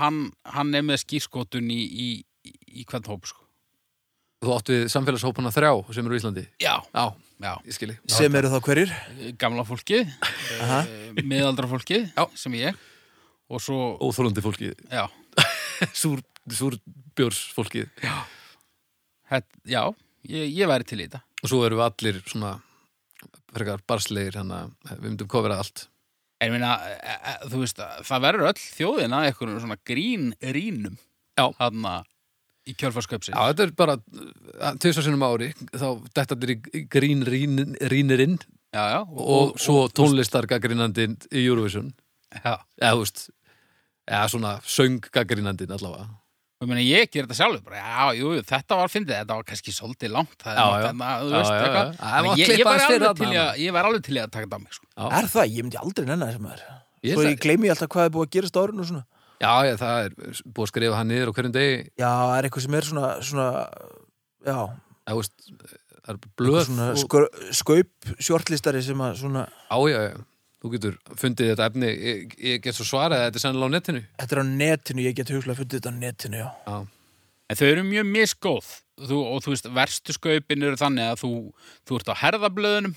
hann, 0.00 0.18
hann 0.56 0.74
er 0.76 0.82
með 0.84 0.98
skýrskotun 1.06 1.70
í, 1.72 1.78
í, 1.80 2.08
í, 2.50 2.84
hvern 2.90 3.06
hóp, 3.08 3.28
sko. 3.30 3.46
Þú 4.40 4.52
átt 4.56 4.70
við 4.72 4.82
samfélagshópana 4.92 5.52
þrjá 5.52 5.70
sem 5.92 6.06
eru 6.08 6.16
í 6.16 6.20
Íslandi. 6.20 6.44
Já, 6.60 6.74
Já, 6.96 7.04
já. 7.44 7.50
ég 7.68 7.76
skilji. 7.76 7.96
Sem 8.12 8.36
eru 8.40 8.48
þá 8.52 8.58
hverjir? 8.64 8.92
Gamla 9.40 9.64
fólkið, 9.68 10.12
Aha. 10.64 10.78
uh, 10.84 11.20
miðaldra 11.28 11.68
fólkið, 11.68 12.06
Já. 12.16 12.24
sem 12.40 12.56
ég, 12.60 12.78
og 13.52 13.60
svo, 13.64 13.78
Óþólandi 14.04 14.44
fólkið. 14.44 14.76
já, 14.92 15.04
Súr, 16.02 16.22
súr 16.50 16.76
bjórs 17.16 17.40
fólkið. 17.56 17.88
hett, 19.30 19.46
já, 19.68 19.82
ég, 20.28 20.50
ég 20.52 20.70
væri 20.70 20.86
til 20.88 21.00
í 21.00 21.06
þetta. 21.06 21.22
Og 21.40 21.52
svo 21.52 21.62
eru 21.66 21.80
við 21.80 21.86
allir 21.86 22.20
svona 22.26 22.56
frekar 23.50 23.82
barslegir, 23.88 24.36
þannig 24.38 24.70
að 24.90 25.00
við 25.00 25.08
myndum 25.08 25.30
kofera 25.30 25.60
allt. 25.62 25.86
En 26.40 26.48
ég 26.48 26.54
meina, 26.56 26.76
e, 26.88 27.16
e, 27.16 27.34
þú 27.52 27.62
veist, 27.64 27.80
það 28.08 28.22
verður 28.24 28.50
öll 28.50 28.60
þjóðina 28.60 29.24
eitthvað 29.26 29.58
svona 29.60 29.80
grín 29.84 30.30
rínum. 30.40 30.96
Já. 31.36 31.46
Þarna 31.58 31.94
í 32.68 32.76
kjölfarskaupsins. 32.78 33.34
Já, 33.34 33.50
þetta 33.50 33.66
er 33.66 33.74
bara 33.76 33.96
á 34.00 35.28
ári, 35.32 35.50
þá 35.72 35.88
þetta 36.16 36.38
er 36.38 36.52
í 36.54 36.84
grín 36.92 37.24
rín, 37.26 37.60
rínirinn 37.92 38.38
já, 38.72 38.82
já. 38.94 39.00
og, 39.08 39.56
svo 39.60 39.86
tónlistargaggrínandinn 39.96 41.18
í 41.32 41.44
Eurovision. 41.46 41.92
Já, 42.30 42.60
Eða, 42.78 42.92
þú 42.94 43.04
veist, 43.04 43.22
eða 44.10 44.26
svona 44.32 44.56
sönggagrínandinn 44.66 45.72
allavega. 45.76 46.08
og 46.60 46.66
ég 46.66 46.70
meina 46.70 46.82
ég 46.84 47.08
ger 47.08 47.24
þetta 47.24 47.38
sjálfur 47.38 47.62
bara, 47.64 47.78
já, 47.80 48.18
jú, 48.20 48.32
jú, 48.36 48.42
þetta 48.50 48.76
var 48.82 48.90
fyndið, 48.92 49.14
þetta 49.22 49.36
var 49.38 49.46
kannski 49.48 49.72
svolítið 49.72 50.12
langt 50.12 50.34
það 50.42 50.50
er 50.52 50.58
Já, 50.60 50.66
já. 50.66 50.90
þú 50.90 51.30
Já, 51.30 51.38
veist, 51.38 51.54
já, 51.54 51.70
já. 51.70 51.84
Það 52.00 52.18
En 52.18 52.28
ég, 52.30 52.50
ég, 52.50 52.64
var 52.66 53.14
til 53.16 53.64
ég 53.64 53.72
var 53.78 53.88
alveg 53.88 54.04
til 54.04 54.18
að 54.20 54.28
taka 54.34 54.44
þetta 54.44 54.58
á 54.60 54.64
mig 54.66 54.76
sko. 54.76 54.86
Já. 54.90 55.04
Er 55.20 55.30
það? 55.32 55.54
Ég 55.56 55.64
myndi 55.64 55.80
aldrei 55.80 56.04
nennan 56.10 56.28
þessum 56.28 56.44
maður 56.50 56.66
Ég 57.00 57.16
Svo 57.16 57.24
ég 57.24 57.40
gleymi 57.40 57.70
alltaf 57.72 57.88
hvað 57.94 58.10
er 58.10 58.12
búið 58.12 58.26
að 58.28 58.34
gerast 58.36 58.58
á 58.58 58.60
árinu 58.60 58.84
og 58.84 58.90
svona 58.90 59.04
Já, 59.40 59.52
já, 59.64 59.74
það 59.80 60.02
er 60.04 60.16
búið 60.52 60.66
að 60.66 60.70
skrifa 60.74 60.96
hann 61.00 61.08
niður 61.08 61.30
á 61.30 61.34
hverjum 61.38 61.54
degi 61.56 61.76
Já, 61.96 62.10
það 62.12 62.34
er 62.36 62.48
eitthvað 62.48 62.64
sem 62.66 62.76
er 62.76 62.88
svona, 62.90 63.12
svona 63.24 63.46
Já, 64.44 64.58
Já, 65.08 65.14
veist, 65.16 65.32
það 66.04 66.10
er 66.12 66.18
blöð 66.36 66.60
svona 66.68 66.88
og, 66.92 67.30
skaup 67.56 68.10
sjortlistari 68.20 68.82
sem 68.84 69.00
að 69.00 69.16
svona 69.22 69.46
Já, 69.48 69.78
já, 69.88 70.00
já, 70.10 70.18
þú 70.60 70.72
getur 70.74 70.96
fundið 71.18 71.52
þetta 71.52 71.68
efni. 71.70 71.90
Ég, 71.90 72.38
ég 72.52 72.62
get 72.64 72.76
svo 72.76 72.86
svarað 72.88 73.18
að 73.18 73.26
þetta 73.28 73.40
er 73.40 73.44
sennilega 73.44 73.72
á 73.72 73.74
netinu. 73.76 74.02
Þetta 74.20 74.36
er 74.36 74.40
á 74.40 74.46
netinu, 74.50 75.04
ég 75.06 75.18
get 75.18 75.34
huglega 75.34 75.60
fundið 75.60 75.80
þetta 75.80 75.92
á 75.92 76.00
netinu, 76.00 76.40
já. 76.40 76.48
Já, 76.66 76.78
en 77.50 77.60
þau 77.60 77.66
eru 77.70 77.84
mjög 77.88 78.10
misgóð. 78.14 78.72
Þú, 79.00 79.20
og 79.32 79.44
þú 79.44 79.54
veist, 79.54 79.68
verstu 79.72 80.12
skaupin 80.12 80.66
eru 80.68 80.76
þannig 80.76 81.14
að 81.14 81.22
þú, 81.22 81.30
þú 81.88 82.00
ert 82.00 82.10
á 82.12 82.20
herðablöðunum 82.20 82.96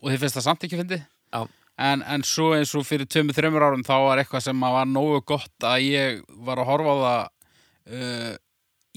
og 0.00 0.06
þið 0.08 0.22
finnst 0.22 0.38
það 0.38 0.46
samt 0.46 0.64
ekki 0.64 0.80
fyndið. 0.80 1.02
Já. 1.32 1.42
en, 1.80 2.02
en 2.04 2.24
svo 2.26 2.50
eins 2.56 2.74
og 2.76 2.84
fyrir 2.84 3.08
tveimur, 3.08 3.36
þreimur 3.36 3.64
árum 3.64 3.84
þá 3.86 3.94
var 4.04 4.20
eitthvað 4.20 4.44
sem 4.44 4.66
að 4.66 4.74
var 4.76 4.90
nógu 4.90 5.22
gott 5.28 5.64
að 5.64 5.86
ég 5.86 6.20
var 6.44 6.60
að 6.60 6.68
horfa 6.68 6.92
á 6.92 6.96
það 7.02 7.22
uh, 7.96 8.34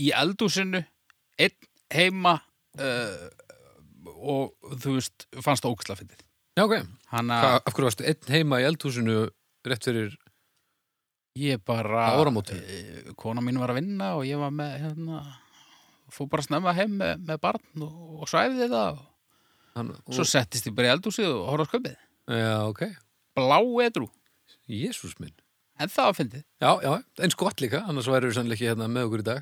í 0.03 0.09
eldúsinu 0.19 0.81
einn 1.39 1.69
heima 1.95 2.35
uh, 2.79 3.27
og 4.15 4.75
þú 4.83 4.97
veist, 4.97 5.27
fannst 5.39 5.63
það 5.63 5.71
ógæslega 5.71 6.01
fyndið 6.01 6.24
já 6.55 6.63
ok 6.65 6.75
hann 7.11 7.31
Hva, 7.31 7.39
að 7.55 7.57
Af 7.67 7.73
hverju 7.75 7.87
varstu 7.89 8.05
einn 8.09 8.31
heima 8.35 8.61
í 8.63 8.67
eldhúsinu 8.69 9.17
rétt 9.67 9.87
fyrir 9.87 10.15
ég 11.39 11.61
bara 11.67 12.07
Á 12.11 12.15
áramótum? 12.15 12.57
eh, 12.59 13.11
kona 13.19 13.43
mín 13.43 13.59
var 13.59 13.73
að 13.73 13.81
vinna 13.81 14.13
og 14.19 14.25
ég 14.27 14.39
var 14.39 14.53
með 14.55 14.75
hérna, 14.85 15.21
fór 16.15 16.29
bara 16.31 16.45
snemma 16.45 16.73
heim 16.77 16.95
með, 17.01 17.17
með 17.27 17.41
barn 17.43 17.83
og, 17.83 17.95
og 18.23 18.29
svæfði 18.31 18.69
það 18.71 18.99
og 18.99 19.07
hann, 19.75 19.95
Svo 20.15 20.23
settist 20.27 20.69
ég 20.69 20.75
bara 20.77 20.91
í 20.91 20.95
eldúsið 20.95 21.27
og 21.33 21.49
horfði 21.51 21.65
á 21.65 21.71
sköpið. 21.73 21.97
Já, 22.31 22.53
ok 22.69 22.85
Blá 23.35 23.57
edru. 23.83 24.07
Jésús 24.71 25.17
minn 25.19 25.33
En 25.75 25.89
það 25.91 26.05
var 26.07 26.15
fyndið. 26.15 26.43
Já, 26.63 26.69
já, 26.85 26.91
eins 27.19 27.35
gott 27.35 27.59
líka, 27.59 27.81
annars 27.83 28.07
væri 28.07 28.29
við 28.29 28.37
sannlega 28.37 28.55
ekki 28.55 28.69
hérna 28.69 28.87
með 28.87 29.09
okkur 29.09 29.23
í 29.25 29.27
dag 29.27 29.41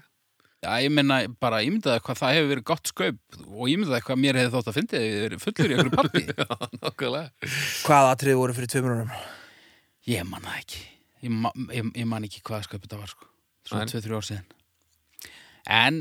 Já, 0.63 0.69
ég 0.79 0.93
menna 0.95 1.17
bara 1.43 1.59
ímyndaði 1.65 1.99
hvað 2.05 2.19
það 2.21 2.33
hefur 2.37 2.49
verið 2.53 2.65
gott 2.69 2.87
sköp 2.87 3.37
og 3.43 3.65
ímyndaði 3.67 4.05
hvað 4.07 4.19
mér 4.23 4.37
hefði 4.39 4.53
þótt 4.55 4.69
að 4.71 4.77
fyndið 4.77 4.99
ef 4.99 5.07
ég 5.09 5.23
verið 5.25 5.41
fullur 5.43 5.71
í 5.73 5.75
einhverju 5.75 5.95
parti. 5.99 6.21
Já, 6.29 6.45
nokkulega 6.79 7.51
Hvað 7.83 8.09
atriði 8.13 8.37
voru 8.39 8.55
fyrir 8.57 8.71
tveimur 8.71 8.93
árum? 8.95 9.15
ég 10.07 10.27
man 10.29 10.45
það 10.47 10.59
ekki. 10.61 10.83
Ég, 11.23 11.33
ma 11.43 11.51
ég, 11.75 11.89
ég 11.99 12.07
man 12.11 12.27
ekki 12.27 12.41
hvað 12.47 12.63
sköp 12.69 12.85
þetta 12.85 12.99
var, 13.01 13.11
sko. 13.11 13.27
Svona 13.67 13.85
Nei. 13.87 13.91
2-3 13.95 14.15
ár 14.19 14.25
síðan. 14.27 14.47
En 15.73 15.99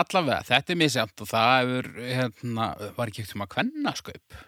allavega, 0.00 0.40
þetta 0.48 0.72
er 0.74 0.80
misjæmt 0.82 1.22
og 1.24 1.28
það 1.30 1.52
hefur, 1.62 1.90
hérna, 2.04 2.66
var 2.98 3.08
ekki 3.12 3.22
ekkert 3.22 3.36
um 3.38 3.44
að 3.46 3.52
kvenna 3.54 3.94
sköp. 3.96 4.40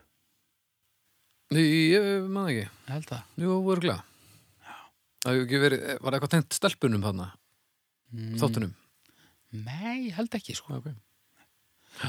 Ég 1.55 2.27
man 2.33 2.49
ekki, 2.51 2.65
Ég 2.67 2.93
held 2.97 3.09
það. 3.13 3.25
jú, 3.45 3.55
voru 3.65 3.85
glæða 3.85 4.03
Það 5.25 5.33
hefur 5.33 5.45
ekki 5.47 5.61
verið, 5.63 5.85
var 6.05 6.17
eitthvað 6.17 6.33
tengt 6.39 6.57
stelpunum 6.61 7.05
þarna, 7.05 7.31
Mm, 8.15 8.37
þáttunum 8.39 8.73
Nei, 9.55 10.09
ég 10.09 10.19
held 10.19 10.35
ekki, 10.35 10.57
sko. 10.59 10.81
Ok. 10.81 10.91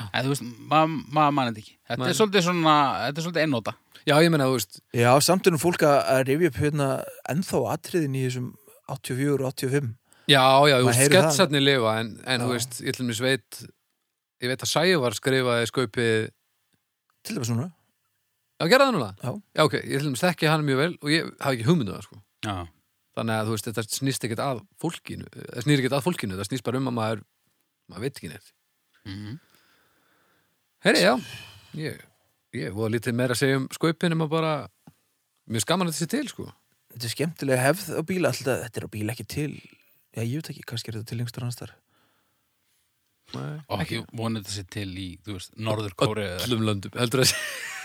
En 0.09 0.25
þú 0.25 0.31
veist, 0.31 0.45
maður 0.65 0.93
ma 1.13 1.29
mann 1.29 1.51
þetta 1.51 1.61
ekki. 1.61 1.75
Þetta 1.85 2.01
Nei. 2.01 2.09
er 2.09 2.17
svolítið 2.17 2.45
svona, 2.47 2.75
þetta 3.05 3.21
er 3.21 3.25
svolítið 3.27 3.43
einnóta. 3.43 3.75
Já, 4.05 4.15
ég 4.21 4.31
meina, 4.33 4.47
þú 4.49 4.57
veist, 4.57 4.79
Já, 4.97 5.09
samt 5.25 5.47
nú 5.49 5.59
fólk 5.61 5.85
að 5.85 6.23
rifja 6.29 6.51
upp 6.51 6.57
hérna 6.61 6.87
ennþá 7.31 7.61
atriðin 7.73 8.17
í 8.17 8.25
þessum 8.27 8.51
84 8.85 9.41
og 9.41 9.47
85 9.49 9.95
já, 10.29 10.41
já, 10.69 10.75
þú 10.77 10.89
veist, 10.89 11.05
sketsarnir 11.09 11.63
lifa 11.63 11.95
en, 12.01 12.11
en 12.25 12.45
þú 12.45 12.51
veist, 12.53 12.77
ég 12.85 12.97
til 12.97 13.07
mér 13.07 13.21
veit 13.25 13.61
ég 14.43 14.51
veit 14.51 14.65
að 14.65 14.71
Sævar 14.71 15.17
skrifaði 15.17 15.71
skaupið 15.71 16.29
Til 17.25 17.37
dæmis 17.37 17.49
svona 17.49 17.71
Já, 18.55 18.67
gerða 18.71 18.85
það 18.87 18.95
núna? 18.95 19.09
Já. 19.19 19.31
Já, 19.57 19.63
ok, 19.65 19.77
ég 19.81 19.97
til 19.97 20.09
dæmis 20.09 20.23
þekki 20.23 20.51
hann 20.51 20.65
mjög 20.67 20.81
vel 20.83 20.91
og 21.01 21.13
ég 21.13 21.31
hafi 21.41 21.57
ekki 21.57 21.69
hugmyndu 21.69 21.95
það, 21.95 22.05
sko 22.09 22.21
Já. 22.45 22.55
Þannig 23.15 23.39
að, 23.39 23.47
þú 23.47 23.55
veist, 23.55 23.69
þetta 23.71 23.97
snýst 23.97 24.27
ekkert 24.27 24.43
að 24.45 24.61
fólkinu 24.81 25.29
það 25.33 25.65
snýr 25.65 25.81
ekkert 25.81 25.97
að 25.97 26.05
fólkinu, 26.05 26.37
það 26.37 26.49
snýst 26.51 26.67
bara 26.67 26.81
um 26.81 26.91
að 26.91 26.97
maður 26.99 27.25
maður 27.89 28.07
veit 28.07 28.19
ekki 28.19 28.31
neitt. 28.33 28.51
Mm 29.05 29.37
Heyri, 30.85 30.99
já, 31.01 31.15
ég 31.73 32.01
ég 32.53 32.75
voru 32.75 32.93
lítið 32.93 33.15
meira 33.17 33.33
að 33.33 33.39
segja 33.41 33.57
um 33.57 33.65
skaupin 33.73 34.13
um 34.13 34.21
að 34.21 34.35
bara, 34.35 34.51
mér 35.49 35.63
skaman 35.63 35.89
að 35.89 35.95
þetta 35.95 36.03
sé 36.03 36.11
til, 36.13 36.27
sko. 36.29 36.45
Þetta 36.93 37.07
er 37.07 37.13
skemmtilega 37.15 37.63
hefð 37.63 37.87
á 37.97 38.01
bíla 38.05 38.29
alltaf, 38.29 38.61
þetta 38.67 38.81
er 38.81 38.85
á 38.85 38.93
bíla 38.93 39.15
ekki 39.15 39.25
til. 39.33 39.49
Já, 40.13 40.21
ég 40.21 40.37
veit 40.37 40.51
ekki, 40.53 40.67
kannski 40.69 40.91
er 40.91 40.99
þetta 40.99 41.09
til 41.09 41.19
lengstur 41.19 41.43
hans 41.47 41.57
þar 41.59 41.73
Nei, 43.33 43.55
Og 43.73 43.81
ekki 43.81 43.97
ég 43.97 44.09
voni 44.15 44.39
þetta 44.39 44.53
sér 44.53 44.67
til 44.75 44.89
í, 45.01 45.07
þú 45.25 45.39
veist, 45.39 45.55
Norður 45.57 45.95
Kóri 45.97 46.27
öllum 46.45 46.61
löndum, 46.69 46.93
heldur 46.95 47.23
að 47.23 47.33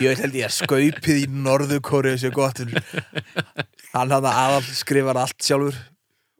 Ég 0.01 0.21
held 0.21 0.37
ég 0.37 0.47
að 0.47 0.55
skaupið 0.55 1.23
í 1.23 1.25
Norðurkóri 1.29 2.13
sé 2.21 2.31
gott 2.33 2.61
Hann 3.95 4.13
hann 4.13 4.27
aðal 4.29 4.61
skrifar 4.77 5.19
allt 5.19 5.43
sjálfur. 5.43 5.75
Já, 5.75 5.90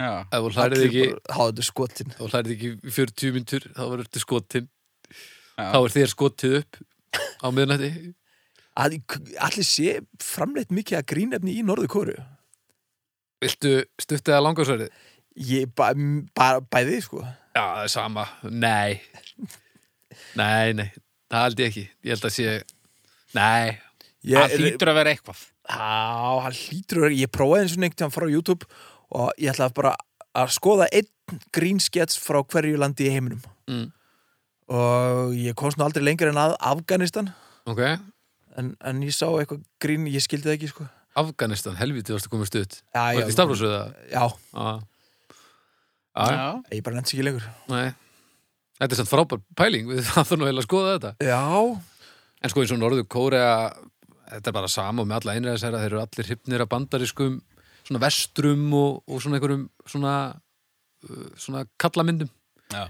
ef 0.02 0.46
þú 0.46 0.52
hlærið 0.56 0.86
ekki 0.88 1.06
Háðu 1.38 1.66
skotin. 1.66 2.16
Þá 2.18 2.24
hlærið 2.28 2.56
ekki 2.56 2.72
í 2.74 2.96
40 2.98 3.36
myndur 3.38 3.68
þá 3.76 3.84
verður 3.84 4.08
þetta 4.08 4.24
skotin. 4.24 4.70
Já. 5.58 5.68
þá 5.74 5.78
er 5.82 5.94
þér 5.96 6.12
skotið 6.12 6.58
upp 6.62 6.82
á 7.44 7.48
miðnætti. 7.54 7.92
Allir 8.82 9.68
sé 9.68 9.98
framleitt 10.24 10.72
mikið 10.72 11.02
að 11.02 11.08
grínefni 11.12 11.58
í 11.60 11.64
Norðurkóri 11.68 12.16
Viltu 13.42 13.74
stuttið 14.00 14.38
að 14.38 14.44
langarsverið? 14.46 15.00
Ég, 15.50 15.70
ba, 15.76 15.90
ba, 16.38 16.48
bæði, 16.72 17.00
sko. 17.04 17.24
Já, 17.56 17.64
það 17.64 17.84
er 17.84 17.92
sama, 17.92 18.26
nei. 18.46 19.00
Nei, 20.38 20.76
nei, 20.78 20.90
það 21.32 21.46
held 21.48 21.64
ég 21.64 21.72
ekki. 21.72 21.86
Ég 22.06 22.14
held 22.14 22.28
að 22.28 22.36
sé 22.36 22.54
Nei, 23.32 23.80
Það 24.22 24.56
hlýtur 24.60 24.92
að 24.92 24.98
vera 25.00 25.14
eitthvað. 25.16 25.42
Já, 25.72 25.90
hann 26.46 26.58
hlýtur 26.58 27.00
að 27.00 27.06
vera 27.08 27.18
Ég 27.18 27.32
prófaði 27.34 27.64
eins 27.66 27.76
og 27.76 27.82
neitt 27.82 28.04
hann 28.04 28.14
frá 28.14 28.26
YouTube 28.30 28.68
og 29.12 29.32
ég 29.42 29.52
ætlaði 29.54 29.76
bara 29.78 29.96
að 30.38 30.54
skoða 30.56 30.88
einn 30.96 31.40
grínskets 31.56 32.18
frá 32.20 32.42
hverju 32.44 32.80
landi 32.80 33.08
í 33.08 33.14
heiminum. 33.14 33.42
Mm. 33.72 33.90
og 34.72 35.34
ég 35.36 35.56
komst 35.60 35.78
nú 35.80 35.84
aldrei 35.86 36.04
lengur 36.04 36.32
en 36.32 36.40
að 36.40 36.54
Afganistan. 36.60 37.30
Ok. 37.70 37.82
En, 38.60 38.74
en 38.84 39.02
ég 39.04 39.14
sá 39.16 39.28
eitthvað 39.30 39.62
grín, 39.84 40.08
ég 40.12 40.24
skildi 40.24 40.48
það 40.50 40.58
ekki 40.58 40.70
sko. 40.72 40.88
Afganistan, 41.20 41.76
helviti 41.80 42.14
varstu 42.16 42.30
komið 42.32 42.48
stutt 42.48 42.76
Já, 42.96 43.02
Var 43.02 43.18
þetta 43.20 43.32
í 43.32 43.36
stafrósuða? 43.36 43.80
Já, 44.12 44.24
Já. 44.56 44.72
Já, 46.16 46.26
Já. 46.32 46.48
ég 46.72 46.84
bara 46.84 46.98
nefndi 46.98 47.12
sig 47.12 47.20
ekki 47.20 47.28
lengur. 47.28 47.48
Nei. 47.72 47.92
Þetta 48.82 48.96
er 48.96 49.00
samt 49.02 49.12
frábær 49.12 49.42
pæling, 49.60 49.88
við 49.92 50.02
það 50.08 50.26
þurfum 50.26 50.42
nú 50.42 50.50
heila 50.50 50.64
að 50.64 50.68
skoða 50.70 50.94
þetta. 50.98 51.14
Já, 51.32 51.42
En 52.42 52.50
sko 52.50 52.64
eins 52.64 52.72
og 52.74 52.80
Norður 52.82 53.06
Kórea 53.06 53.50
Þetta 54.32 54.50
er 54.50 54.56
bara 54.56 54.70
sama 54.72 55.04
með 55.06 55.18
alla 55.20 55.34
einræðisæra 55.38 55.82
Þeir 55.84 55.92
eru 55.92 56.00
allir 56.02 56.28
hrypnir 56.32 56.64
af 56.64 56.70
bandariskum 56.72 57.36
Svona 57.92 58.04
vestrum 58.06 58.66
og, 58.78 59.02
og 59.04 59.20
svona 59.20 59.38
einhverjum 59.38 59.68
Svona, 59.92 60.16
uh, 61.10 61.30
svona 61.36 61.66
kallamyndum. 61.82 62.32
Já. 62.72 62.86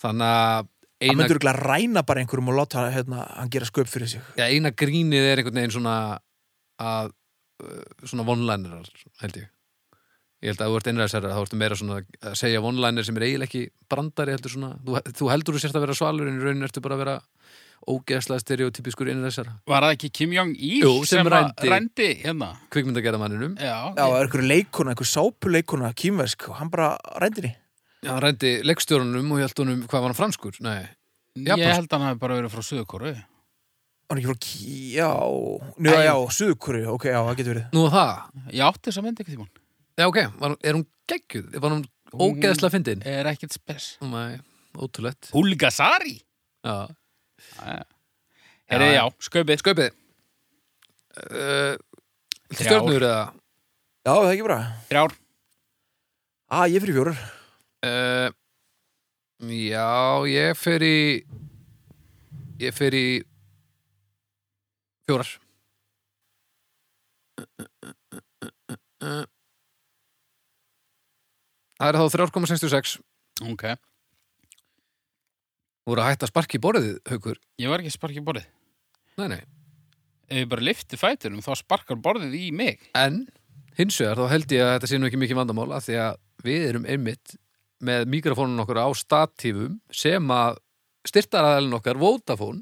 Þannig 0.00 0.32
að 0.32 0.56
hann 0.56 0.70
eina, 1.04 1.16
myndur 1.20 1.40
ekki 1.40 1.50
að 1.52 1.62
ræna 1.68 2.02
bara 2.08 2.22
einhverjum 2.22 2.48
og 2.52 2.56
láta 2.56 2.86
hérna, 2.94 3.26
hann 3.36 3.52
gera 3.52 3.68
sköp 3.68 3.88
fyrir 3.92 4.08
sig. 4.08 4.24
Ja, 4.40 4.48
eina 4.48 4.72
grínið 4.72 5.28
er 5.28 5.42
einhvern 5.42 5.60
veginn 5.60 5.74
svona 5.76 5.96
að 6.80 7.12
uh, 7.12 8.06
svona 8.08 8.24
vonlænirar 8.28 8.88
held 9.20 9.42
ég. 9.42 9.50
Ég 10.40 10.54
held 10.54 10.62
að 10.64 10.72
þú 10.72 10.76
ert 10.78 10.88
einræðisæra 10.88 11.34
þá 11.34 11.42
ertu 11.42 11.60
meira 11.60 11.76
svona 11.76 11.98
að 12.00 12.36
segja 12.40 12.62
vonlænir 12.64 13.04
sem 13.04 13.18
er 13.18 13.26
eiginlega 13.26 13.50
ekki 13.50 13.90
brandari 13.92 14.32
heldur 14.32 14.54
svona, 14.54 14.70
þú, 14.86 14.96
þú 15.18 15.28
heldur 15.34 15.56
þú 15.56 15.60
sérst 15.60 15.76
að 15.76 15.84
vera 15.84 15.96
svalur 15.98 16.30
en 16.30 16.38
í 16.38 16.46
raunin 16.46 16.64
ertu 16.64 16.80
bara 16.80 16.96
að 16.96 17.02
vera 17.02 17.16
ógeðslega 17.88 18.42
stereotypiskur 18.42 19.08
einræðisæra 19.12 19.54
Var 19.70 19.82
það 19.86 19.94
ekki 19.96 20.10
Kim 20.18 20.32
Jong-il 20.36 20.82
Jú, 20.84 20.92
sem 21.08 21.26
rændi. 21.32 21.70
rændi 21.72 22.08
hérna? 22.24 22.50
kvikmyndagerðamanninum 22.74 23.54
Já, 23.56 23.94
Já, 23.96 24.04
það 24.04 24.16
er 24.18 24.26
einhverju 24.26 24.48
leikona, 24.50 24.92
einhver 24.94 25.08
sápuleikona 25.08 25.92
kýmversk 25.96 26.48
og 26.50 26.58
hann 26.60 26.70
bara 26.70 26.90
rændi 27.22 27.40
henni 27.46 27.54
Já, 28.04 28.10
hann 28.14 28.22
rændi 28.26 28.52
leikstjórunum 28.68 29.32
og 29.32 29.40
ég 29.40 29.48
held 29.48 29.62
honum, 29.64 29.80
hvað 29.88 30.04
var 30.04 30.12
hann 30.12 30.18
franskur? 30.20 30.56
Nei, 30.64 30.78
ég 31.40 31.48
Japanskt. 31.50 31.74
held 31.80 31.88
að 31.90 31.96
hann 31.98 32.06
hafi 32.10 32.20
bara 32.22 32.36
verið 32.38 32.52
frá 32.54 32.62
Suðurkóru. 32.64 33.10
Hann 34.10 34.16
er 34.16 34.22
ekki 34.22 34.30
frá 34.30 34.38
Kí... 34.40 34.76
Já, 34.96 35.10
Nú, 35.76 35.90
Æ. 35.92 35.98
já, 36.08 36.14
Suðurkóri, 36.36 36.80
ok, 36.88 37.04
já, 37.12 37.18
það 37.26 37.36
getur 37.40 37.52
verið 37.54 37.76
nú 37.76 37.82
það 37.92 38.14
Ég 38.56 38.62
átti 38.70 38.88
þess 38.88 39.00
að 39.02 39.04
myndi 39.08 39.24
ekki 39.26 39.34
tímann. 39.36 39.50
Já, 40.00 40.06
ok, 40.08 40.18
var, 40.40 40.56
er 40.64 40.78
hún 40.78 40.86
geggjuð? 41.12 41.50
Var 41.60 41.74
hún 41.76 41.84
ógeðslega 42.24 42.72
fyndin? 42.72 43.04
Er 43.04 43.28
ekkert 43.34 43.52
spes. 43.58 43.90
Nei, 44.00 44.40
ótrúlegt 44.80 45.28
Hulgasari? 45.36 46.16
Já, 46.64 46.88
Herri, 48.70 48.88
Já. 48.92 49.00
já, 49.00 49.04
skaupið. 49.26 49.60
Skaupið 49.62 49.88
uh, 49.90 51.74
Þrjár. 52.50 52.60
Stjörnur 52.60 53.02
eða 53.06 53.22
Já, 54.00 54.12
það 54.14 54.26
er 54.26 54.32
ekki 54.34 54.46
bara 54.46 54.60
Þrjár. 54.90 55.14
Á, 56.50 56.58
ég 56.70 56.82
fyrir 56.84 56.96
fjórar 56.98 57.18
uh, 57.86 58.28
Já, 59.50 59.88
ég 60.30 60.58
fer 60.60 60.84
í 60.86 60.96
Ég 62.60 62.74
fer 62.76 62.94
í 62.98 63.04
Fjórar 65.08 65.30
Það 71.80 71.88
er 71.88 71.98
þá 72.00 72.06
3,66 72.16 72.96
Ok, 73.50 73.64
voru 75.90 76.04
að 76.04 76.10
hætta 76.12 76.26
að 76.28 76.32
sparki 76.32 76.58
í 76.58 76.62
borðið, 76.64 76.94
haukur. 77.10 77.40
ég 77.60 77.72
var 77.72 77.82
ekki 77.82 77.92
að 77.92 77.96
sparka 77.98 78.20
í 78.22 78.24
borðið. 78.30 78.48
Nei, 79.20 79.26
nei. 79.34 79.40
Ef 80.30 80.38
ég 80.44 80.48
bara 80.52 80.62
lifti 80.68 80.98
fæturum, 81.00 81.42
þá 81.42 81.52
sparkar 81.58 81.98
borðið 82.04 82.34
í 82.38 82.48
mig. 82.54 82.80
En 82.94 83.24
hins 83.78 83.98
vegar 84.00 84.18
þá 84.22 84.30
held 84.34 84.52
ég 84.54 84.64
að 84.64 84.72
þetta 84.76 84.90
sé 84.92 84.98
nú 85.00 85.08
ekki 85.10 85.18
mikið 85.20 85.38
vandamál 85.42 85.70
af 85.76 85.86
því 85.88 85.98
að 86.06 86.18
við 86.46 86.66
erum 86.70 86.86
einmitt 86.88 87.36
með 87.84 88.08
mikrofónun 88.12 88.60
okkur 88.62 88.78
á 88.80 88.88
statífum 88.96 89.78
sem 89.94 90.30
að 90.34 90.58
styrtaraðalinn 91.08 91.76
okkar 91.78 91.96
Vodafone 92.00 92.60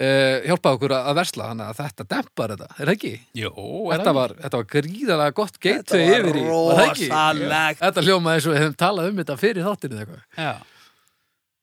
uh, 0.00 0.40
hjálpa 0.48 0.72
okkur 0.76 0.94
að 0.96 1.12
versla 1.20 1.48
þannig 1.52 1.68
að 1.70 1.78
þetta 1.80 2.06
dempar 2.10 2.54
þetta, 2.56 2.68
er 2.74 2.80
það 2.90 2.94
ekki? 2.96 3.12
Jó, 3.38 3.50
Þetta 3.92 4.14
var, 4.16 4.34
þetta 4.42 4.60
var 4.62 4.68
gríðalega 4.74 5.36
gott 5.40 5.60
gateway 5.62 6.08
yfir 6.18 6.40
í, 6.40 6.44
var 6.50 6.80
það 6.80 6.84
ekki? 6.88 7.08
rosalegt. 7.12 7.80
Þetta 7.84 8.04
hljómaði 8.08 8.40
eins 8.40 8.48
og 8.50 8.54
við 8.56 8.62
hefum 8.64 8.76
talað 8.84 9.10
um 9.12 9.20
þetta 9.22 9.38
fyrir 9.44 9.68
þáttinu 9.68 9.96
eða 9.98 10.04
eitthvað. 10.04 10.24
Já, 10.44 10.52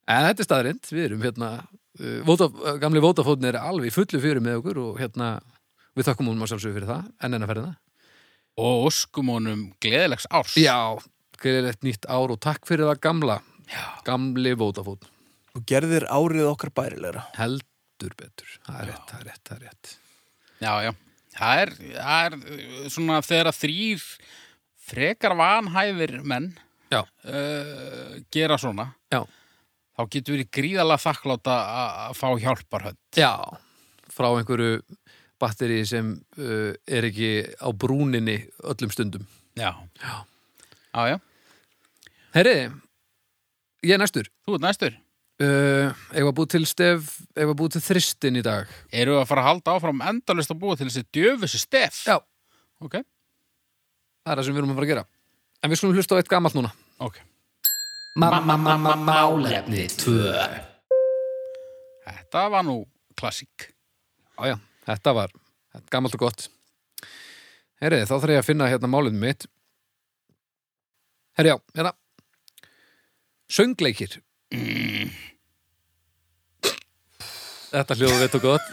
En 0.08 0.24
þetta 0.30 0.44
er 0.44 0.48
staðrind, 0.48 0.88
við 0.94 1.06
erum 1.10 1.24
hérna 1.26 1.50
uh, 2.00 2.32
uh, 2.32 2.78
gamli 2.80 3.02
Vodafone 3.04 3.50
er 3.50 3.58
alveg 3.60 3.92
fullu 3.96 4.22
fyrir 4.24 4.44
með 4.44 4.62
okkur 4.62 4.80
og 4.86 5.02
hérna 5.02 5.34
við 5.98 6.08
þakkum 6.08 6.30
hún 6.32 6.42
að 6.46 6.54
sjálfsögur 6.54 6.78
fyrir 6.78 6.92
það, 6.92 7.10
en 7.26 7.36
enn 7.38 7.44
að 7.46 7.52
ferðina. 7.52 7.76
og 8.58 8.88
óskum 8.88 9.30
honum 9.34 9.64
gleðilegs 9.84 10.26
árs. 10.34 10.56
Já, 10.58 10.98
greiðilegt 11.42 11.84
nýtt 11.86 12.08
ár 12.10 12.32
og 12.34 12.40
takk 12.42 12.66
fyrir 12.70 12.88
það 12.90 13.02
gamla, 13.04 13.40
Já. 13.70 13.84
gamli 14.08 14.54
Vodafone. 14.58 15.10
Þú 15.54 15.64
gerðir 15.70 16.06
árið 16.14 16.48
okkar 16.52 16.72
bærilegra. 16.78 17.26
Heldur 17.38 18.14
betur, 18.18 18.56
það 18.66 18.80
er 18.82 18.90
rétt, 18.92 19.06
það 19.12 19.20
er 19.20 19.28
rétt, 19.32 19.44
það 19.50 19.58
er 19.58 19.66
rétt. 19.68 19.94
Já, 20.62 20.72
já. 20.88 20.92
Það 21.38 21.60
er, 21.62 21.72
það 21.98 22.28
er 22.28 22.38
uh, 22.40 22.86
svona 22.90 23.20
þegar 23.26 23.52
að 23.52 23.60
þrýr 23.60 24.06
frekar 24.88 25.36
vanhæfir 25.38 26.16
menn 26.26 26.48
Já. 26.94 27.02
uh, 27.04 28.16
gera 28.34 28.58
svona, 28.62 28.88
Já, 29.14 29.20
þá 29.98 30.04
getur 30.14 30.38
verið 30.38 30.52
gríðalega 30.54 31.04
þakkláta 31.04 31.56
að 31.82 32.18
fá 32.20 32.28
hjálparhönd. 32.44 33.00
já, 33.18 33.34
frá 34.14 34.30
einhverju 34.30 34.82
batteri 35.42 35.84
sem 35.86 36.16
uh, 36.40 36.74
er 36.90 37.08
ekki 37.10 37.32
á 37.62 37.70
brúninni 37.74 38.40
öllum 38.66 38.94
stundum. 38.94 39.26
Já. 39.58 39.74
Já. 40.02 40.16
Já, 40.94 41.02
já. 41.14 41.18
Herri, 42.34 42.56
ég 43.86 43.94
er 43.94 44.02
næstur. 44.02 44.30
Þú 44.46 44.58
ert 44.58 44.66
næstur. 44.66 44.98
Uh, 45.38 45.94
var 46.26 46.34
búið 46.34 46.56
til 46.56 46.66
stef, 46.66 47.12
var 47.38 47.58
búið 47.58 47.76
til 47.78 47.84
þristin 47.92 48.40
í 48.40 48.46
dag. 48.46 48.70
Eru 48.90 49.20
að 49.20 49.28
fara 49.30 49.44
að 49.44 49.50
halda 49.52 49.76
áfram 49.78 50.02
endalist 50.10 50.54
að 50.54 50.62
búa 50.64 50.78
til 50.78 50.88
þessi 50.90 51.06
djöfusi 51.14 51.62
stef? 51.62 52.02
Já. 52.10 52.18
Ok. 52.82 52.98
Það 54.26 54.34
er 54.34 54.40
það 54.42 54.48
sem 54.48 54.58
við 54.58 54.62
erum 54.64 54.74
að 54.74 54.80
fara 54.80 54.88
að 54.88 54.94
gera. 54.96 55.06
En 55.62 55.72
við 55.72 55.82
skulum 55.82 55.98
hlusta 55.98 56.18
á 56.18 56.20
eitt 56.22 56.32
gamalt 56.32 56.58
núna. 56.58 56.74
Ok. 57.06 57.22
Málefni 58.18 59.84
2 59.94 60.14
Þetta 62.08 62.46
var 62.50 62.64
nú 62.66 62.80
klassík. 63.18 63.68
Já, 64.38 64.54
já, 64.54 64.56
þetta 64.88 65.14
var 65.14 65.30
er 65.78 65.84
gamalt 65.94 66.16
og 66.18 66.24
gott. 66.26 66.48
Herri, 67.82 68.02
þá 68.10 68.16
þarf 68.16 68.34
ég 68.34 68.42
að 68.42 68.48
finna 68.48 68.70
hérna 68.72 68.90
málið 68.90 69.20
mitt. 69.22 69.46
Herri, 71.38 71.54
já, 71.54 71.58
hérna. 71.78 71.94
Söngleikir. 73.54 74.18
Þetta 77.70 78.00
hljóðu 78.00 78.20
veit 78.24 78.38
og 78.40 78.46
gott. 78.48 78.68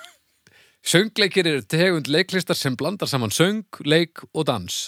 Söngleikir 0.85 1.52
eru 1.52 1.62
tegund 1.68 2.09
leiklistar 2.09 2.57
sem 2.57 2.76
blandar 2.80 3.12
saman 3.12 3.33
söng, 3.33 3.68
leik 3.85 4.24
og 4.33 4.48
dans. 4.48 4.87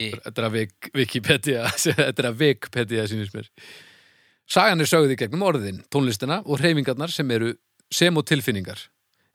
Þetta 0.00 0.40
er 0.42 0.46
að 0.48 0.56
Wikipedia, 0.94 1.66
þetta 1.84 2.22
er 2.24 2.30
að 2.30 2.40
Wikipedia 2.40 3.04
sínist 3.10 3.34
mér. 3.36 3.50
Sagan 4.50 4.82
er 4.82 4.90
sögð 4.90 5.14
í 5.14 5.18
gegnum 5.20 5.44
orðin, 5.46 5.80
tónlistina 5.92 6.42
og 6.44 6.60
hreyfingarnar 6.60 7.12
sem 7.12 7.30
eru 7.32 7.54
sem 7.94 8.16
og 8.16 8.26
tilfinningar. 8.28 8.80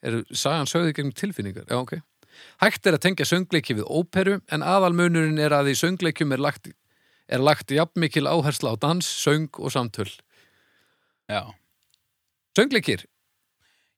Eru 0.06 0.24
sagan 0.36 0.70
sögð 0.70 0.92
í 0.92 0.96
gegnum 0.98 1.16
tilfinningar? 1.16 1.66
Já, 1.70 1.80
ok. 1.80 1.98
Hægt 2.64 2.88
er 2.88 2.96
að 2.96 3.04
tengja 3.08 3.28
söngleiki 3.28 3.76
við 3.80 3.88
óperu 3.88 4.40
en 4.52 4.64
aðalmunurinn 4.64 5.40
er 5.42 5.56
að 5.56 5.74
í 5.74 5.78
söngleikum 5.80 6.36
er 6.36 6.44
lagt, 6.44 6.70
er 7.28 7.44
lagt 7.44 7.72
jafnmikil 7.74 8.28
áhersla 8.30 8.76
á 8.76 8.80
dans, 8.80 9.08
söng 9.08 9.50
og 9.60 9.74
samtöl. 9.74 10.10
Já. 11.30 11.52
Söngleikir? 12.58 13.06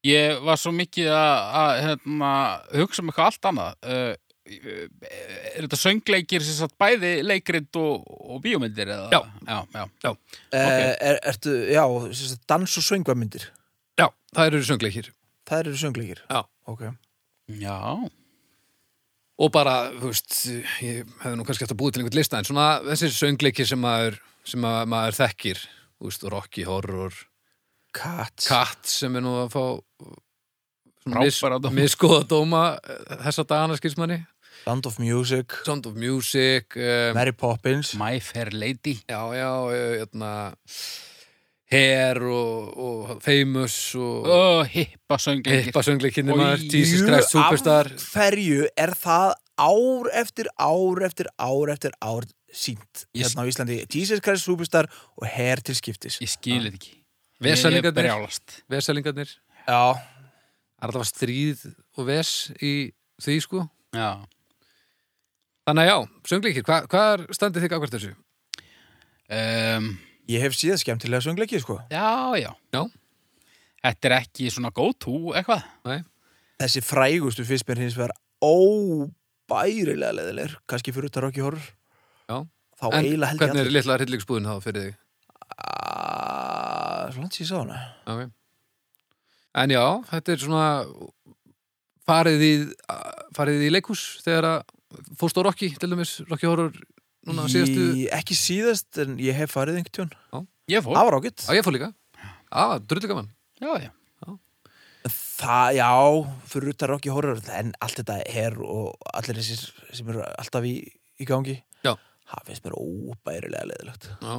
Ég 0.08 0.42
var 0.42 0.58
svo 0.58 0.74
mikið 0.74 1.12
að, 1.14 1.40
að 1.62 1.72
hérna, 1.86 2.32
hugsa 2.80 3.04
um 3.04 3.12
eitthvað 3.12 3.28
allt 3.30 3.50
annað. 3.52 3.76
Uh, 3.86 4.14
er 4.46 5.62
þetta 5.64 5.80
söngleikir 5.80 6.44
sem 6.46 6.58
sagt 6.58 6.78
bæði 6.82 7.12
leikrit 7.26 7.78
og, 7.80 8.08
og 8.08 8.42
bíómyndir? 8.44 8.90
Eða? 8.90 9.10
Já. 9.14 9.22
Já, 9.48 9.60
já. 9.76 9.84
Já. 10.06 10.12
Okay. 10.50 10.88
Er, 11.10 11.20
ertu, 11.34 11.54
já, 11.70 11.84
sem 12.10 12.32
sagt, 12.34 12.48
dans 12.50 12.78
og 12.82 12.88
söngvamyndir. 12.88 13.48
Já, 14.02 14.08
það 14.34 14.50
eru 14.50 14.64
söngleikir. 14.72 15.12
Það 15.50 15.64
eru 15.66 15.78
söngleikir. 15.84 16.24
Já. 16.30 16.42
Ok. 16.72 16.88
Já. 17.62 17.78
Og 19.42 19.50
bara, 19.54 19.76
þú 19.98 20.12
veist, 20.12 20.38
ég 20.86 21.10
hefði 21.24 21.38
nú 21.38 21.46
kannski 21.48 21.66
eftir 21.66 21.78
að 21.78 21.82
búið 21.82 21.96
til 21.96 22.04
einhvern 22.04 22.22
lista 22.22 22.42
en 22.42 22.48
svona 22.48 22.70
þessi 22.86 23.12
söngleikir 23.16 23.70
sem 23.70 23.82
maður, 23.82 24.20
sem 24.46 24.66
að 24.70 24.82
maður 24.94 25.18
þekkir, 25.24 25.62
þú 25.98 26.10
veist, 26.10 26.26
Rocky 26.34 26.66
Horror, 26.68 27.22
Kat. 27.92 28.46
Kat 28.48 28.88
sem 28.88 29.16
er 29.20 29.24
nú 29.26 29.34
að 29.42 29.50
fá 29.52 29.64
mis, 31.06 31.40
Frábæra 31.40 32.26
dóma. 32.30 32.78
eh, 32.84 33.18
þessa 33.26 33.44
dagana 33.48 33.78
skilsmanni. 33.80 34.26
Sound 34.66 34.86
of 34.86 35.00
Music. 35.00 35.52
Sound 35.66 35.86
of 35.90 35.96
Music, 35.98 36.76
um, 36.78 37.16
Mary 37.18 37.32
Poppins. 37.34 37.96
My 37.98 38.20
Fair 38.20 38.52
Lady. 38.54 39.00
já, 39.10 39.22
já, 39.34 39.52
hérna, 39.72 40.54
Hair 41.72 42.20
og, 42.28 42.78
og 42.78 43.22
Famous 43.24 43.96
og 43.96 44.28
Ó, 44.28 44.64
hippa 44.68 45.18
söngleikir. 45.18 45.64
Hippa 45.70 45.82
söngleikinni 45.88 46.34
Oj, 46.36 46.38
maður, 46.42 46.66
Jesus 46.76 47.06
Christ 47.08 47.32
Superstar. 47.32 47.88
Af 47.96 48.10
hverju 48.12 48.66
er 48.78 48.92
það 49.00 49.34
ár 49.62 50.10
eftir 50.22 50.50
ár 50.60 51.02
eftir 51.08 51.30
ár 51.40 51.72
eftir 51.72 51.96
ár 52.04 52.28
sínt 52.52 53.06
hérna 53.16 53.46
á 53.46 53.48
Íslandi 53.48 53.78
Jesus 53.88 54.20
Christ 54.20 54.44
Superstar 54.50 54.90
og 55.16 55.28
Hair 55.32 55.64
til 55.64 55.76
skiptis 55.80 56.20
Ég 56.20 56.28
skilir 56.34 56.76
ekki. 56.76 56.98
Vesalingarnir. 57.42 58.12
Vesalingarnir. 58.70 59.32
Já, 59.66 59.96
Er 60.82 60.90
alltaf 60.90 61.06
stríð 61.12 61.66
og 61.98 62.08
ves 62.08 62.32
í 62.58 62.92
því, 63.22 63.36
sko. 63.46 63.66
Já. 63.94 64.16
Þannig 65.68 65.84
að 65.86 65.92
já, 65.92 65.98
söngleikir, 66.32 66.64
hva, 66.66 66.80
hvað 66.90 67.12
er 67.14 67.26
standið 67.38 67.66
þig 67.68 67.76
ákvært 67.78 67.94
þessu? 67.98 68.14
Um, 69.32 69.92
ég 70.32 70.42
hef 70.44 70.56
síðan 70.58 70.82
skemmtilega 70.82 71.24
söngleiki 71.28 71.60
sko. 71.62 71.78
já, 71.94 72.34
já. 72.42 72.50
Já. 72.74 72.82
Þetta 73.82 74.10
er 74.10 74.16
ekki 74.20 74.50
svona 74.54 74.70
go 74.78 74.90
to 74.94 75.34
eitthvað. 75.38 75.64
Nei, 75.90 76.02
Þessi 76.62 76.82
frægustu 76.86 77.46
fyrst 77.48 77.66
mér 77.70 77.80
hins 77.82 77.96
vegar 77.98 78.12
óbærilega 78.42 80.12
leðilegur 80.18 80.58
kannski 80.70 80.94
fyrir 80.94 81.10
þetta 81.10 81.24
Rocky 81.26 81.42
Horror 81.42 81.64
já. 82.30 82.36
þá 82.78 82.86
En 82.92 83.00
eiginlega 83.06 83.32
held 83.32 83.42
ég 83.42 83.48
hvernig 83.48 83.64
er 83.66 83.72
litla 83.74 83.96
hryllingsbúðin 83.98 84.50
þá 84.50 84.60
fyrir 84.66 84.84
þig? 84.86 85.00
Ah, 85.58 87.10
Svo 87.14 87.24
langt 87.24 87.38
sér 87.38 87.50
sá 87.50 87.58
hana 87.62 87.80
Okay. 88.06 88.30
En 89.56 89.70
já, 89.74 89.84
þetta 90.12 90.32
er 90.36 90.42
svona 90.46 90.66
farið 92.08 92.44
í, 92.46 92.52
farið 93.36 93.66
í 93.68 93.72
leikhús 93.74 94.04
þegar 94.26 94.48
að 94.52 95.08
fórst 95.20 95.40
á 95.40 95.42
Rocky, 95.48 95.70
til 95.80 95.90
dæmis, 95.92 96.18
Rocky 96.30 96.48
Horror 96.50 96.72
núna 97.28 97.46
síðastu, 97.52 97.84
Ég- 98.06 98.12
Ekki 98.18 98.36
síðast 98.40 98.98
en 99.04 99.18
ég 99.22 99.36
hef 99.38 99.54
farið 99.56 99.82
einhvern 99.82 100.10
tjón 100.10 100.48
Ég 100.72 100.84
fór. 100.86 100.96
Það 100.96 101.08
var 101.10 101.18
ágætt. 101.20 101.44
Á 101.48 101.52
ég 101.58 101.66
fór 101.66 101.74
líka. 101.76 101.90
Á, 102.52 102.80
drullu 102.80 103.08
gaman. 103.12 103.28
Já, 103.60 103.74
já. 103.88 103.92
Það, 105.42 105.74
já, 105.74 105.90
fyrir 106.46 106.70
utan 106.76 106.90
Rocky 106.92 107.10
Horror 107.10 107.40
en 107.58 107.72
allt 107.82 107.98
þetta 107.98 108.18
er 108.30 108.58
og 108.62 108.94
allir 109.18 109.40
þessir 109.40 109.64
sem 109.98 110.10
eru 110.14 110.22
alltaf 110.38 110.68
í, 110.70 110.76
í 111.18 111.26
gangi 111.26 111.56
Já. 111.82 111.96
það 112.30 112.44
finnst 112.46 112.68
mér 112.68 112.76
óbærilega 112.78 113.66
leðilegt 113.72 114.06
Já, 114.22 114.36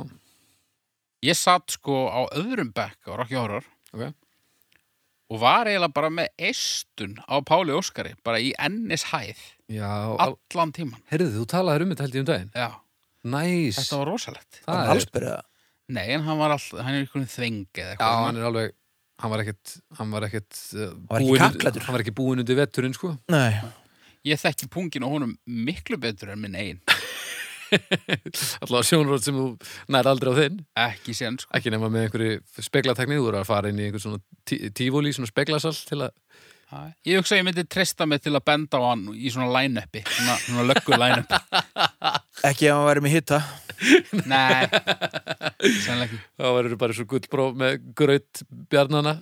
Ég 1.27 1.35
satt 1.41 1.75
sko 1.75 2.05
á 2.07 2.23
öðrum 2.39 2.71
bekk 2.73 3.11
á 3.11 3.19
Rocky 3.19 3.35
Horror. 3.35 3.67
Ok 3.91 4.15
og 5.33 5.41
var 5.41 5.71
eiginlega 5.71 5.95
bara 5.97 6.11
með 6.13 6.29
eistun 6.51 7.15
á 7.25 7.41
Páli 7.49 7.73
Óskari, 7.77 8.13
bara 8.27 8.41
í 8.43 8.51
ennis 8.61 9.07
hæð 9.13 9.41
Já, 9.73 9.89
al, 10.21 10.35
allan 10.53 10.73
tíman. 10.77 11.01
heyrðu, 11.13 11.31
þú 11.41 11.47
talaðir 11.55 11.87
um 11.87 11.95
þetta 11.95 12.05
held 12.07 12.19
ég 12.19 12.25
um 12.27 12.29
daginn 12.33 12.53
Já, 12.53 12.69
Næs, 13.33 13.79
þetta 13.81 13.99
var 14.03 14.09
rosalegt. 14.13 14.61
það 14.67 14.81
er, 14.83 14.93
allsbyrja 14.97 15.37
Nei, 15.93 16.07
en 16.15 16.25
hann 16.27 16.39
var 16.41 16.55
all, 16.57 16.65
hann 16.83 16.95
er 16.99 17.05
einhvern 17.05 17.29
þveng 17.33 17.61
eða 17.73 17.87
já, 17.87 17.93
eitthvað. 17.97 18.25
hann 18.27 18.41
er 18.43 18.49
alveg 18.51 18.75
hann 19.23 19.31
var 19.33 19.43
ekkit, 19.45 19.73
hann 19.99 20.11
var 20.17 20.25
ekkit 20.27 20.61
uh, 20.75 20.91
var 21.09 21.21
ekki 21.23 21.31
búinn- 21.31 21.43
kappklæddur. 21.47 21.85
hann 21.87 21.95
var 21.97 22.03
ekki 22.05 22.15
búin 22.19 22.43
undir 22.43 22.59
vetturinn, 22.59 22.95
sko 22.99 23.15
Nei, 23.33 23.53
Ég 24.27 24.39
þekki 24.39 24.69
pungin 24.71 25.03
og 25.03 25.17
honum 25.17 25.33
miklu 25.51 25.97
betur 25.99 26.31
en 26.31 26.39
minn 26.45 26.55
einn. 26.55 26.77
Alltaf 27.73 28.87
sjónrótt 28.89 29.25
sem 29.27 29.37
þú 29.39 29.47
nær 29.95 30.09
aldrei 30.11 30.33
á 30.33 30.37
þinn 30.43 30.59
Ekki 30.89 31.15
sen, 31.17 31.39
sko. 31.41 31.51
ekki 31.57 31.73
nema 31.73 31.89
með 31.93 32.07
einhverju 32.09 32.65
speglatekni 32.69 33.17
þú 33.21 33.29
eru 33.33 33.41
að 33.43 33.49
fara 33.53 33.73
inn 33.73 33.81
í 33.81 33.87
einhver 33.89 34.03
svona 34.05 34.21
tí- 34.49 34.61
tífóli, 34.77 35.13
svona 35.17 35.31
speglasal 35.33 35.73
til 35.89 36.03
að, 36.09 36.13
Æ. 36.73 36.79
Ég 37.05 37.19
hugsa 37.21 37.35
að 37.37 37.41
ég 37.43 37.45
myndi 37.51 37.63
treysta 37.69 38.07
mig 38.09 38.23
til 38.25 38.33
að 38.33 38.45
benda 38.49 38.79
á 38.81 38.85
hann 38.87 39.03
í 39.13 39.29
svona 39.29 39.51
line-upi, 39.53 40.01
svona, 40.09 40.37
svona 40.41 40.63
löggu 40.71 40.97
line-upi. 40.97 41.41
ekki 42.49 42.71
ef 42.71 42.79
hann 42.79 42.87
væri 42.89 43.03
með 43.05 43.13
hitta 43.19 43.41
Nei, 44.33 44.65
sannlega 45.83 46.07
ekki 46.07 46.21
þá 46.39 46.47
verður 46.57 46.79
bara 46.81 46.97
svo 46.97 47.05
gullbróf 47.13 47.59
með 47.61 47.77
graut 47.99 48.41
bjarnana 48.73 49.17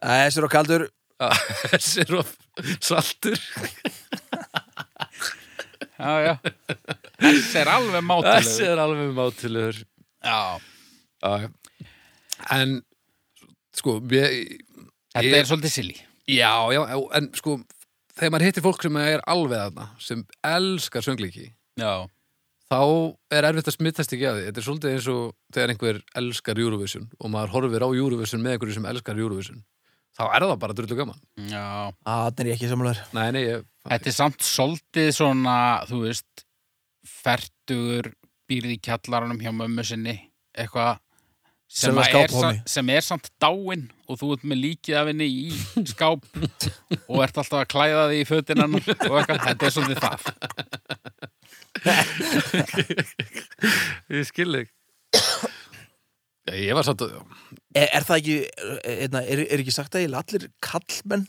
Þessir 0.00 0.46
og 0.48 0.52
kaldur 0.54 0.86
þessi 1.74 2.00
er 2.06 2.14
of 2.22 2.30
saltur 2.80 3.36
Já, 6.00 6.12
já. 6.24 6.34
Þessi 7.20 7.58
er 7.60 7.70
alveg 7.76 8.00
þessi 8.00 8.08
mátileg 8.10 8.60
er 8.72 8.82
alveg 8.84 9.10
mátilegur 9.16 9.80
Já, 10.24 10.40
Já, 11.20 11.50
en 12.56 12.78
sko 13.76 13.98
ég, 14.12 14.38
þetta 15.14 15.26
Ég- 15.26 15.36
er 15.40 15.48
svolítið 15.48 15.74
silly. 15.74 15.96
Já, 16.30 16.52
já, 16.74 16.80
en 17.18 17.28
sko 17.36 17.58
þegar 18.16 18.32
maður 18.34 18.46
hittir 18.48 18.64
fólk 18.64 18.82
sem 18.84 18.96
er 19.02 19.22
alveg 19.28 19.60
þarna 19.64 19.88
sem 20.00 20.24
elskar 20.44 21.04
söngleiki 21.04 21.50
Já, 21.80 22.06
þá 22.70 22.80
er 23.34 23.48
erfitt 23.48 23.68
að 23.70 23.76
smittast 23.78 24.12
ekki 24.14 24.26
að 24.28 24.38
því. 24.38 24.46
Þetta 24.48 24.60
er 24.62 24.66
svolítið 24.68 24.94
eins 24.94 25.08
og 25.10 25.22
þegar 25.54 25.72
einhver 25.74 26.00
elskar 26.20 26.60
Eurovision 26.62 27.08
og 27.18 27.32
maður 27.32 27.54
horfir 27.56 27.84
á 27.84 27.88
Eurovision 27.90 28.42
með 28.44 28.56
einhverju 28.56 28.76
sem 28.78 28.88
elskar 28.92 29.20
Eurovision 29.20 29.62
þá 30.18 30.24
er 30.36 30.44
það 30.44 30.56
bara 30.60 30.74
drullu 30.76 30.96
gaman. 30.98 31.20
Já. 31.48 31.64
Þannig 32.04 32.40
er 32.44 32.50
ég 32.50 32.56
ekki 32.58 32.68
samlega 32.70 33.04
nei, 33.16 33.28
nei, 33.36 33.42
ég, 33.46 33.64
Þetta 33.90 34.06
er 34.10 34.14
samt 34.14 34.40
svolítið 34.46 35.08
svona, 35.16 35.54
þú 35.90 35.98
veist, 36.06 36.44
fertugur, 37.10 38.06
býrði 38.50 38.74
í 38.76 38.80
kjallaranum 38.86 39.40
hjá 39.42 39.50
mömmu 39.54 39.82
sinni, 39.86 40.16
eitthvað 40.54 40.98
sem, 41.70 41.94
er, 42.02 42.28
sa- 42.34 42.54
sem 42.66 42.88
er 42.90 43.00
samt 43.06 43.28
dáin 43.42 43.84
og 44.10 44.18
þú 44.18 44.26
ert 44.36 44.44
með 44.50 44.58
líkið 44.64 44.96
af 44.98 45.06
henni 45.10 45.26
í 45.30 45.50
skáp 45.90 46.22
og 47.06 47.18
ert 47.22 47.36
alltaf 47.38 47.60
að 47.60 47.68
klæða 47.70 48.04
því 48.10 48.16
í 48.22 48.26
fötinan 48.30 48.74
og 48.78 48.82
eitthvað, 48.90 49.44
þetta 49.46 49.62
er 49.68 49.74
svolítið 49.76 50.00
það. 50.06 50.22
ég 54.10 54.26
skil 54.30 54.50
þig. 54.56 54.68
Já, 56.50 56.54
ég 56.56 56.74
var 56.78 56.86
samt 56.86 57.02
að 57.06 57.10
Er, 57.78 57.86
er 57.94 58.02
það 58.02 58.16
ekki, 58.18 58.36
er, 58.82 59.12
er, 59.20 59.40
er 59.46 59.60
ekki 59.62 59.70
sagt 59.74 59.94
að 59.94 60.02
ég 60.08 60.14
allir 60.18 60.48
kallmenn 60.64 61.26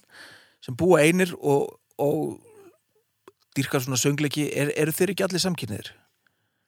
sem 0.65 0.73
búa 0.77 0.97
einir 1.05 1.31
og, 1.37 1.61
og 2.01 2.39
dýrkar 3.57 3.83
svona 3.83 3.99
söngleiki, 3.99 4.47
er, 4.55 4.71
eru 4.79 4.93
þeir 4.95 5.13
ekki 5.15 5.25
allir 5.27 5.43
samkynniðir? 5.43 5.91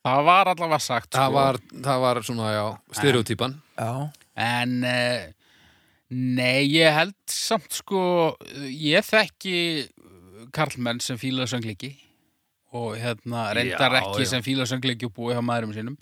Það 0.04 0.26
var 0.28 0.50
allavega 0.52 0.80
sagt, 0.84 1.12
það 1.16 1.30
sko. 1.30 1.36
var, 1.38 1.60
það 1.86 2.02
var 2.04 2.22
svona, 2.28 2.48
já, 2.52 2.64
stereotypan 3.00 3.54
Já. 3.80 3.92
En 4.44 4.74
uh, 4.84 5.22
nei, 6.12 6.66
ég 6.74 6.92
held 6.98 7.16
samt 7.32 7.78
sko, 7.78 8.02
ég 8.68 9.06
þekki 9.08 9.56
karlmenn 10.54 11.00
sem 11.02 11.20
fíla 11.22 11.48
söngleiki 11.50 11.94
og 12.74 12.98
hérna 13.00 13.46
reyndar 13.56 13.96
Já, 13.96 14.02
ekki 14.02 14.26
já. 14.26 14.30
sem 14.34 14.44
fíla 14.46 14.68
söngleiki 14.68 15.08
og 15.08 15.14
búi 15.16 15.32
hjá 15.36 15.42
maðurum 15.46 15.74
sínum. 15.78 15.98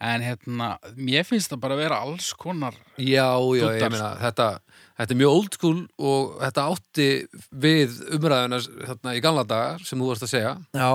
En 0.00 0.22
hérna, 0.24 0.78
mér 0.96 1.26
finnst 1.28 1.52
það 1.52 1.60
bara 1.60 1.76
að 1.76 1.82
vera 1.82 1.98
alls 2.06 2.30
konar. 2.40 2.74
já, 2.96 3.28
já, 3.36 3.66
Dúddar, 3.66 3.76
ég 3.76 3.92
meina 3.92 4.14
þetta, 4.22 4.46
þetta 5.00 5.14
er 5.16 5.20
mjög 5.22 5.34
old 5.38 5.56
school 5.56 5.80
og 6.10 6.36
þetta 6.42 6.66
átti 6.74 7.08
við 7.64 7.98
umræðuna 8.18 8.60
þarna 8.90 9.16
í 9.16 9.22
gamla 9.24 9.44
daga 9.48 9.74
sem 9.84 10.00
þú 10.00 10.10
varst 10.12 10.26
að 10.28 10.32
segja 10.34 10.52
Já, 10.76 10.90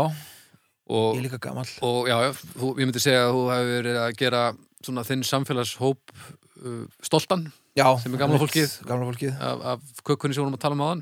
og, 0.85 1.09
ég 1.15 1.19
er 1.19 1.25
líka 1.27 1.41
gamall. 1.47 1.67
og 1.89 2.09
já, 2.11 2.17
þú, 2.55 2.71
ég 2.79 2.85
myndi 2.89 3.03
segja 3.03 3.25
að 3.27 3.35
þú 3.35 3.43
hefur 3.55 3.71
verið 3.79 3.99
að 4.05 4.17
gera 4.21 4.41
svona 4.85 5.05
þinn 5.07 5.23
samfélagshóp 5.25 6.15
uh, 6.21 6.81
stoltan 7.03 7.47
Já. 7.75 7.89
Sem 7.99 8.13
er 8.15 8.21
gamla 8.21 8.37
fólkið. 8.39 8.71
Gamla 8.87 9.03
fólkið. 9.09 9.33
af, 9.43 9.63
af 9.73 10.03
kökkunni 10.07 10.31
sem 10.35 10.39
við 10.39 10.45
vorum 10.45 10.55
að 10.55 10.61
tala 10.63 10.77
um 10.77 10.83
áðan 10.85 11.01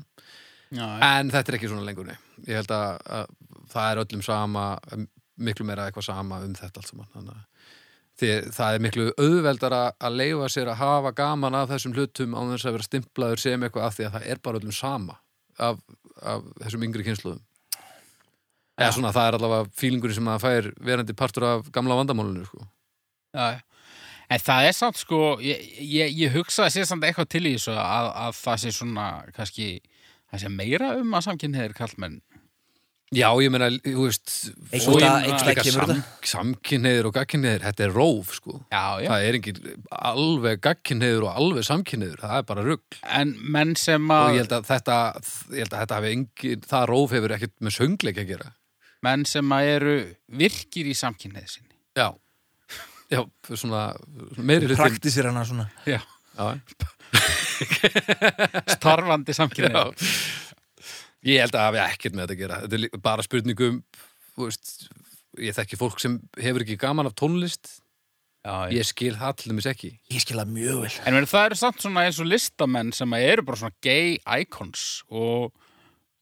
Já, 0.74 0.86
en 1.06 1.28
þetta 1.30 1.52
er 1.52 1.56
ekki 1.60 1.68
svona 1.70 1.84
lengur 1.86 2.08
nei. 2.08 2.16
ég 2.48 2.56
held 2.58 2.72
að, 2.74 2.96
að 3.20 3.28
það 3.70 3.90
er 3.92 4.00
öllum 4.02 4.24
sama 4.26 4.64
miklu 5.44 5.66
meira 5.68 5.84
eitthvað 5.86 6.08
sama 6.08 6.40
um 6.42 6.56
þetta 6.58 6.80
allt 6.80 6.90
saman 6.90 7.10
þannig 7.12 7.36
að 7.36 7.53
því 8.20 8.30
það 8.54 8.76
er 8.76 8.84
miklu 8.84 9.08
auðveldara 9.18 9.82
að 9.98 10.20
leifa 10.20 10.50
sér 10.52 10.70
að 10.70 10.80
hafa 10.82 11.12
gaman 11.18 11.58
af 11.58 11.72
þessum 11.72 11.96
hlutum 11.96 12.36
á 12.38 12.40
þess 12.52 12.68
að 12.68 12.76
vera 12.76 12.88
stimplaður 12.88 13.42
sem 13.42 13.66
eitthvað 13.66 13.88
af 13.88 13.96
því 13.96 14.06
að 14.06 14.16
það 14.16 14.28
er 14.30 14.42
bara 14.44 14.60
öllum 14.60 14.76
sama 14.76 15.18
af, 15.58 15.82
af 16.22 16.46
þessum 16.62 16.86
yngri 16.86 17.06
kynsluðum 17.08 17.42
eða 18.78 18.94
svona 18.94 19.12
það 19.14 19.28
er 19.28 19.38
allavega 19.38 19.70
fílingurinn 19.78 20.18
sem 20.18 20.30
að 20.30 20.42
fær 20.42 20.70
verandi 20.88 21.16
partur 21.18 21.46
af 21.48 21.70
gamla 21.74 21.98
vandamálinu 22.00 22.46
sko. 22.48 22.66
já. 23.34 23.62
En 24.32 24.40
það 24.40 24.66
er 24.68 24.72
samt 24.72 24.98
sko, 24.98 25.18
ég, 25.44 25.64
ég, 25.84 26.14
ég 26.16 26.32
hugsa 26.32 26.64
að 26.64 26.72
sé 26.74 26.84
samt 26.88 27.04
eitthvað 27.04 27.28
til 27.34 27.42
í 27.44 27.52
þessu 27.58 27.74
að, 27.76 28.06
að 28.24 28.38
það 28.38 28.62
sé 28.62 28.70
svona, 28.72 29.08
kannski, 29.36 29.66
það 30.32 30.42
sé 30.42 30.52
meira 30.54 30.94
um 30.96 31.12
að 31.14 31.26
samkynniðir 31.26 31.74
kallmenn. 31.76 32.16
Já, 33.14 33.28
ég 33.42 33.52
meina, 33.54 33.68
þú 33.84 34.08
veist 34.08 34.32
sam, 35.70 36.02
samkynniður 36.26 37.10
og 37.10 37.16
gagkynniður, 37.18 37.62
þetta 37.68 37.86
er 37.86 37.94
róf 37.94 38.34
sko. 38.40 38.58
Já, 38.72 39.04
já. 39.04 39.10
það 39.12 39.28
er 39.28 39.38
engin 39.38 39.62
alveg 40.14 40.64
gagkynniður 40.64 41.28
og 41.28 41.38
alveg 41.44 41.68
samkynniður 41.68 42.24
það 42.24 42.36
er 42.40 42.48
bara 42.50 42.66
rugg 42.66 42.98
En 43.04 43.36
menn 43.54 43.76
sem 43.78 44.10
og 44.10 44.16
að, 44.18 44.34
ég 44.34 44.44
held 44.44 44.58
að 44.58 44.68
þetta, 44.72 44.98
ég 45.54 45.64
held 45.64 45.72
að 45.72 45.84
þetta 45.84 46.00
hafi 46.00 46.12
engin, 46.18 46.68
það 46.74 46.90
róf 46.90 47.16
hefur 47.18 47.36
ekkert 47.38 47.56
með 47.60 47.76
söngleik 47.78 48.22
að 48.24 48.30
gera 48.34 48.52
menn 49.04 49.24
sem 49.28 49.54
að 49.54 49.70
eru 49.74 49.94
virkir 50.40 50.88
í 50.88 50.96
samkynniði 50.96 51.50
sinni. 51.50 51.74
Já, 51.96 52.08
já, 53.12 53.22
svona 53.52 53.86
meiri 54.38 54.70
hlutin 54.70 54.80
Praktisir 54.80 55.28
hana 55.30 55.44
svona. 55.48 55.68
Já. 55.88 56.00
Já, 56.34 56.56
Starfandi 58.74 59.36
samkynniði. 59.36 60.08
Ég 61.24 61.40
held 61.40 61.54
að 61.54 61.60
það 61.60 61.70
hafi 61.70 61.82
ekkert 61.84 62.16
með 62.16 62.24
þetta 62.24 62.34
að 62.34 62.42
gera. 62.42 62.60
Þetta 62.64 62.80
er 62.80 63.02
bara 63.04 63.24
spurningum 63.24 63.80
veist, 64.36 64.74
ég 65.40 65.56
þekki 65.56 65.78
fólk 65.80 66.02
sem 66.02 66.18
hefur 66.40 66.64
ekki 66.64 66.78
gaman 66.80 67.08
af 67.08 67.16
tónlist. 67.18 67.78
Já, 68.44 68.68
ég 68.76 68.84
skil 68.84 69.14
það 69.16 69.38
til 69.40 69.50
dæmis 69.54 69.68
ekki. 69.70 69.90
Ég 70.12 70.20
skil 70.20 70.36
það 70.36 70.52
mjög 70.52 70.80
vel. 70.82 70.92
En 71.08 71.16
meni, 71.16 71.28
það 71.30 71.46
eru 71.48 71.56
samt 71.62 71.80
svona 71.80 72.04
eins 72.04 72.20
og 72.20 72.28
listamenn 72.28 72.92
sem 72.92 73.16
að 73.16 73.26
eru 73.30 73.44
bara 73.48 73.60
svona 73.62 73.78
gay 73.84 74.18
icons 74.42 74.82
og 75.08 75.46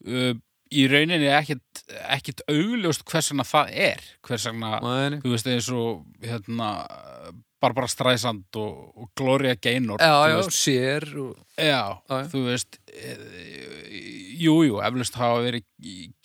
uh, 0.07 0.31
í 0.73 0.85
rauninni 0.87 1.27
ekkit, 1.35 1.83
ekkit 2.15 2.45
augljóst 2.47 3.03
hvers 3.09 3.31
vegna 3.33 3.47
það 3.47 3.73
er. 3.89 4.05
Hvers 4.23 4.47
vegna, 4.47 4.71
Nei, 4.85 5.19
þú 5.25 5.33
veist, 5.35 5.49
eins 5.51 5.67
og 5.75 6.05
hérna, 6.23 6.69
Barbara 7.63 7.87
Streisand 7.87 8.59
og, 8.59 8.79
og 8.99 9.09
Gloria 9.15 9.55
Gaynor. 9.55 10.01
Já, 10.03 10.29
já, 10.29 10.35
veist, 10.39 10.57
sér 10.57 11.05
og... 11.23 11.37
Já, 11.55 11.83
Já, 12.09 12.17
þú 12.33 12.43
veist 12.49 12.79
eh, 12.91 13.21
Jú, 14.43 14.57
jú, 14.67 14.79
eflust 14.83 15.15
hafa 15.15 15.43
verið 15.45 15.63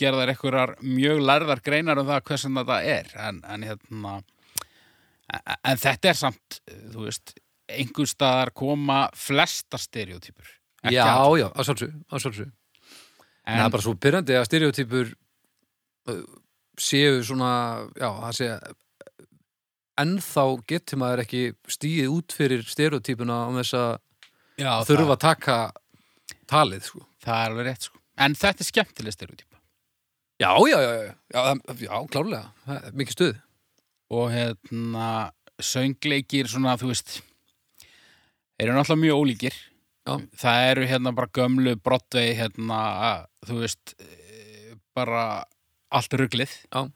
gerðar 0.01 0.33
einhverjar 0.33 0.72
mjög 0.83 1.20
lærðar 1.22 1.61
greinar 1.62 2.01
um 2.01 2.09
það 2.09 2.24
hversin 2.31 2.57
þetta 2.59 2.79
er 2.88 3.12
en, 3.29 3.42
en 3.46 3.66
hérna 3.68 4.14
en, 5.29 5.42
en 5.61 5.83
þetta 5.85 6.11
er 6.11 6.18
samt, 6.18 6.59
þú 6.95 7.05
veist 7.05 7.34
einhver 7.68 8.09
staðar 8.09 8.53
koma 8.57 9.03
flesta 9.16 9.78
stereotypur 9.80 10.57
Já, 10.89 11.03
allar. 11.05 11.36
já, 11.43 11.47
að 11.53 11.68
sjálfsög 11.68 12.51
En 13.49 13.57
það 13.57 13.64
er 13.64 13.72
bara 13.74 13.84
svo 13.84 13.95
byrjandi 13.97 14.36
að 14.36 14.47
stereotypur 14.49 15.12
séu 16.78 17.22
svona, 17.26 17.53
já, 17.99 18.09
það 18.09 18.34
sé 18.36 18.51
ennþá 20.03 20.44
getur 20.70 21.01
maður 21.03 21.24
ekki 21.24 21.42
stíið 21.70 22.12
út 22.14 22.34
fyrir 22.36 22.64
stereotypuna 22.68 23.38
á 23.44 23.49
þess 23.59 23.78
að 23.78 23.94
þurfa 24.88 25.14
að 25.16 25.22
taka 25.24 25.57
talið, 26.51 26.82
sko. 26.88 27.05
það 27.24 27.42
er 27.42 27.53
alveg 27.53 27.68
rétt 27.68 27.88
sko. 27.88 28.01
en 28.18 28.34
þetta 28.38 28.64
er 28.64 28.70
skemmtileg 28.72 29.16
stereotypa 29.16 29.57
Já, 30.38 30.53
já, 30.70 30.78
já, 30.78 30.90
já, 31.03 31.14
já, 31.34 31.74
já 31.82 31.94
klárlega, 32.12 32.53
mikið 32.94 33.16
stuð. 33.16 33.40
og 34.14 34.30
hérna 34.30 35.09
söngleikir 35.59 36.46
svona, 36.46 36.76
þú 36.78 36.92
veist 36.92 37.16
eru 38.59 38.74
náttúrulega 38.74 39.03
mjög 39.03 39.22
ólíkir 39.22 39.57
Já. 40.09 40.14
það 40.40 40.68
eru 40.70 40.86
hérna 40.88 41.12
bara 41.14 41.30
gömlu 41.36 41.74
Broadway 41.84 42.32
hérna, 42.38 42.78
þú 43.44 43.59
veist 43.64 43.94
eh, 44.01 44.76
bara 44.96 45.44
allt 45.90 46.14
ruglið 46.16 46.55
Já. 46.70 46.86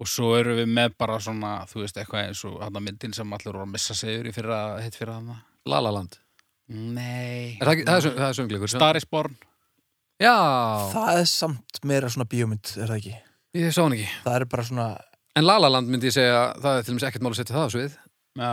Og 0.00 0.08
svo 0.08 0.32
eru 0.38 0.56
við 0.56 0.68
með 0.72 0.94
bara 0.98 1.18
svona, 1.20 1.66
þú 1.70 1.82
veist, 1.84 1.96
eitthvað 2.00 2.28
eins 2.28 2.44
og 2.48 2.60
hann 2.62 2.80
myndin 2.82 3.12
sem 3.14 3.32
allir 3.32 3.52
voru 3.52 3.64
að 3.66 3.72
missa 3.74 3.94
segur 3.94 4.26
í 4.26 4.32
fyrra, 4.34 4.80
hitt 4.82 4.96
fyrir 4.98 5.12
hann 5.14 5.32
La 5.66 5.78
La 5.80 5.90
Land. 5.94 6.18
Nei 6.72 7.58
Er 7.60 7.66
það, 7.68 7.82
það, 7.86 7.96
er, 8.06 8.14
það 8.18 8.28
er 8.28 8.36
söngleikur. 8.38 8.70
sem- 8.70 8.78
Star 8.80 8.96
is 8.96 9.04
Born 9.04 9.36
Já, 10.22 10.34
Það 10.92 11.18
er 11.20 11.24
samt 11.26 11.80
meira 11.84 12.08
svona 12.08 12.28
bíómynd, 12.30 12.76
er 12.78 12.86
það 12.88 12.98
ekki? 13.00 13.14
ég 13.58 13.72
sá 13.74 13.82
hann 13.82 13.92
ekki. 13.96 14.08
Það 14.24 14.36
er 14.40 14.44
bara 14.46 14.62
svona 14.64 14.86
En 15.36 15.44
La 15.46 15.58
La 15.58 15.68
Land 15.68 15.88
myndi 15.88 16.08
ég 16.10 16.14
segja, 16.14 16.54
það 16.60 16.78
er 16.78 16.82
til 16.86 16.94
dæmis 16.94 17.06
ekkert 17.08 17.22
mál 17.24 17.32
að 17.32 17.38
setja 17.40 17.56
það 17.56 17.66
á 17.66 17.70
svið. 17.72 17.92
Já, 18.38 18.52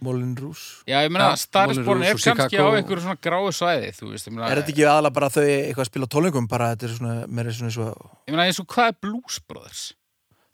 Moulin 0.00 0.34
Rouge. 0.38 0.62
Já 0.88 1.02
ég 1.04 1.10
meina 1.12 1.30
Já, 1.34 1.36
Star 1.42 1.70
is 1.70 1.76
Moulin 1.78 1.86
Born 1.88 1.98
Rouge 2.00 2.10
er 2.10 2.14
og 2.14 2.20
kannski 2.40 2.56
Chicago. 2.56 2.70
á 2.70 2.76
einhverju 2.80 3.02
svona 3.04 3.20
gráu 3.20 3.50
svæði, 3.52 3.90
þú 3.98 4.10
veist, 4.14 4.26
ég 4.28 4.32
meina, 4.34 4.48
Er 4.50 4.60
þetta 4.62 4.72
ekki 4.72 4.86
aðalega 4.88 5.12
bara 5.18 5.28
þau 5.34 5.44
eitthvað 5.44 5.84
að 5.84 5.90
spila 5.90 6.06
á 6.08 6.12
tónleikum, 6.14 6.48
bara 6.48 6.68
þetta 6.74 6.84
er 6.88 6.94
svona 6.96 7.14
meira 7.28 7.50
svona 7.52 7.70
svo, 7.74 7.88
ég 8.26 8.32
meina 8.34 8.46
eins 8.48 8.60
og 8.62 8.66
hvað 8.66 8.88
er 8.88 8.96
Blues 9.02 9.40
Brothers? 9.46 9.82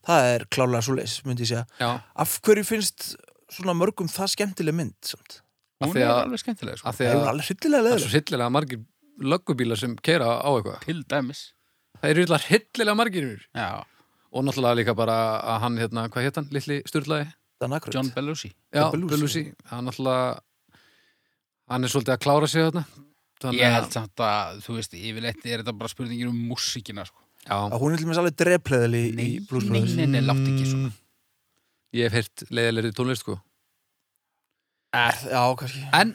Það 0.07 0.29
er 0.35 0.45
klálega 0.55 0.83
svo 0.87 0.95
leis, 0.99 1.17
myndi 1.27 1.45
ég 1.47 1.51
segja. 1.53 1.65
Já, 1.83 1.91
Af 2.25 2.37
hverju 2.47 2.65
finnst 2.69 3.09
svona 3.57 3.75
mörgum 3.79 4.09
það 4.11 4.33
skemmtileg 4.35 4.75
mynd, 4.77 4.95
samt? 5.07 5.41
Af 5.81 5.91
Hún 5.93 5.99
er 6.01 6.09
alveg 6.13 6.41
skemmtileg, 6.41 6.79
sko, 6.81 6.89
af 6.89 6.97
því 6.99 7.07
Það 7.11 7.19
er 7.21 7.31
alveg 7.33 7.49
hryllilega 7.51 7.83
það 7.83 7.87
er 7.87 7.99
leður. 7.99 8.07
svo 8.07 8.15
hillilega 8.21 8.53
margir 8.57 8.81
löggubílar 9.33 9.79
sem 9.81 9.97
keira 10.05 10.31
á 10.41 10.49
eitthvað. 10.53 10.81
til 10.87 11.03
dæmis 11.09 11.43
Það 12.01 12.11
eru 12.13 12.25
illa 12.27 12.39
hillilega 12.47 12.95
margir. 12.97 13.29
Já, 13.57 13.69
og 14.33 14.45
náttúrulega 14.45 14.77
líka 14.81 14.95
bara 14.97 15.17
að 15.41 15.61
hann, 15.65 15.77
hérna, 15.81 16.07
hvað 16.13 16.27
hétt 16.29 16.37
hann, 16.41 16.49
litli 16.53 16.83
styrlaði? 16.89 17.27
John 17.93 18.11
Belushi 18.13 18.51
Já, 18.75 18.91
Belushi. 18.93 19.11
Belushi, 19.17 19.45
hann 19.71 19.87
náttúrulega 19.89 20.41
hann 21.73 21.85
er 21.85 21.89
svolítið 21.93 22.15
að 22.17 22.23
klára 22.25 22.49
sig 22.53 22.67
þarna 22.67 22.85
Þannig 23.43 23.61
Ég 23.61 23.73
held 23.75 23.93
samt 23.93 24.21
að, 24.25 24.61
þú 24.65 24.75
veist, 24.79 24.95
yfirleitt 24.97 25.43
er 25.45 25.61
þetta 25.61 25.73
bara 25.77 25.91
spurningir 25.93 26.29
um 26.31 26.37
músíkina 26.49 27.03
sko. 27.05 27.21
Að 27.47 27.77
hún 27.79 27.95
er 27.95 28.01
til 28.01 28.09
mér 28.09 28.21
alveg 28.23 28.39
drepleðil 28.41 28.99
í, 28.99 29.03
í 29.23 29.27
Blues 29.47 29.67
nei, 29.67 29.71
Brothers 29.71 29.97
nei, 29.99 30.07
nei, 30.11 30.23
látt 30.27 30.43
ekki 30.43 30.67
svona. 30.71 30.93
Ég 31.97 32.09
hef 32.09 32.17
heyrt 32.19 32.45
leiðilegri 32.51 32.95
tónlist 32.97 33.23
sko. 33.23 33.37
Er, 34.97 35.19
já, 35.31 35.43
kannski. 35.61 35.83
En 35.95 36.15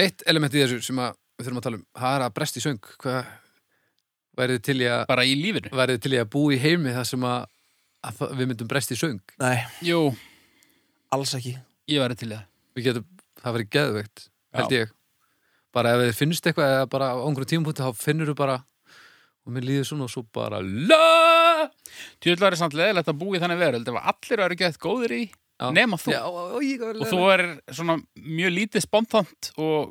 eitt 0.00 0.24
element 0.30 0.56
í 0.56 0.62
þessu 0.62 0.80
sem 0.86 1.00
að 1.02 1.16
við 1.36 1.46
þurfum 1.48 1.60
að 1.60 1.66
tala 1.66 1.80
um, 1.80 1.86
það 2.00 2.16
er 2.16 2.24
að 2.26 2.34
brest 2.38 2.56
í 2.56 2.64
söng. 2.64 2.80
Hvað 3.02 3.30
værið 4.40 4.62
til 4.70 4.76
í 4.80 4.88
að 4.88 5.02
bara 5.10 5.26
í 5.28 5.34
lífinu? 5.36 5.72
værið 5.76 6.00
til 6.06 6.14
í 6.14 6.20
að 6.22 6.30
búa 6.32 6.54
í 6.56 6.60
heimi 6.62 6.94
þar 6.96 7.08
sem 7.10 7.26
að, 7.28 7.44
að 8.08 8.22
við 8.38 8.50
myndum 8.52 8.70
brest 8.70 8.94
í 8.94 8.98
söng? 9.00 9.20
Nei, 9.42 9.58
Jú, 9.84 10.00
alls 11.12 11.34
ekki. 11.36 11.56
Ég 11.90 12.00
væri 12.04 12.16
til 12.16 12.30
í 12.30 12.34
það. 12.36 12.48
Við 12.78 12.88
getum, 12.88 13.06
það 13.42 13.56
verið 13.58 13.70
geðveikt 13.76 14.26
held 14.56 14.74
Já. 14.74 14.80
ég. 14.80 14.96
Bara 15.74 15.94
ef 15.94 16.04
þið 16.06 16.16
finnst 16.18 16.46
eitthvað 16.48 16.72
eða 16.76 16.90
bara 16.90 17.12
á 17.14 17.16
einhverjum 17.20 17.50
tímapunkti 17.52 17.84
þá 17.86 18.00
finnur 18.00 18.30
þú 18.30 18.36
bara 18.38 18.56
og 19.50 19.56
mér 19.56 19.66
líður 19.66 19.88
svona 19.90 20.06
og 20.06 20.12
svo 20.14 20.22
bara 20.30 20.60
LA 20.62 21.68
Tjóðlar 22.22 22.54
er 22.54 22.60
samt 22.60 22.76
leðilegt 22.78 23.10
að 23.10 23.18
búa 23.20 23.36
í 23.36 23.40
þannig 23.42 23.58
veröld. 23.60 23.88
Ef 23.90 24.10
allir 24.12 24.44
eru 24.46 24.58
gett 24.60 24.78
góðir 24.80 25.16
í 25.16 25.24
Já. 25.26 25.66
nema 25.76 25.98
þú. 26.00 26.12
Já, 26.14 26.20
og, 26.28 26.44
og, 26.56 26.62
ég, 26.64 26.84
og 26.86 27.02
þú 27.10 27.24
er 27.34 27.42
svona 27.74 27.98
mjög 28.16 28.54
lítið 28.56 28.86
spontant 28.86 29.50
og 29.60 29.90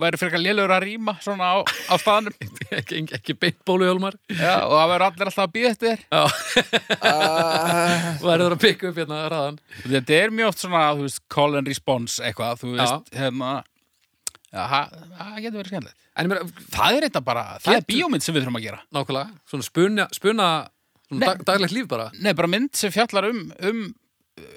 væri 0.00 0.16
frekar 0.16 0.40
lélugur 0.40 0.72
að 0.72 0.86
rýma 0.86 1.16
svona 1.20 1.50
á, 1.52 1.56
á 1.66 1.94
staðanum 2.00 2.32
ekki, 2.46 2.68
ekki, 2.78 3.00
ekki 3.18 3.36
beint 3.36 3.58
bóluhjálmar 3.68 4.16
Já, 4.30 4.62
og 4.64 4.72
það 4.78 4.92
verður 4.92 5.06
allir 5.08 5.28
alltaf 5.28 5.42
að 5.44 5.52
býða 5.56 5.72
eftir 5.74 5.88
þér. 5.90 6.06
Uh, 7.02 8.08
verður 8.30 8.56
að 8.56 8.62
pikka 8.62 8.88
upp 8.92 9.02
hérna 9.02 9.20
ræðan 9.32 9.60
Þetta 9.82 10.16
er 10.22 10.34
mjög 10.38 10.52
oft 10.54 10.64
svona, 10.64 10.86
þú 10.96 11.08
veist, 11.08 11.22
call 11.36 11.58
and 11.60 11.68
response 11.74 12.24
eitthvað, 12.24 12.62
þú 12.62 12.72
veist, 12.78 13.12
hérna 13.18 13.52
Já, 13.52 13.60
það 13.60 13.71
það 14.52 15.40
getur 15.44 15.58
verið 15.62 15.72
skemmtilegt. 15.72 15.98
En 16.20 16.28
meina, 16.28 16.44
Það 16.74 16.96
er 16.98 17.06
þetta 17.08 17.22
bara, 17.24 17.42
það 17.64 17.76
er 17.78 17.84
bíómynd 17.88 18.22
sem 18.26 18.34
við 18.36 18.44
þurfum 18.44 18.58
að 18.60 18.64
gera. 18.66 18.80
Nákvæmlega, 18.92 19.40
svona 19.48 19.66
spuna, 19.66 20.06
spuna 20.12 20.48
svona 21.08 21.26
dag, 21.26 21.44
daglegt 21.48 21.72
líf 21.76 21.88
bara. 21.88 22.10
Nei, 22.20 22.32
bara 22.36 22.50
mynd 22.52 22.74
sem 22.76 22.92
fjallar 22.92 23.28
um, 23.30 23.42
um 23.68 23.82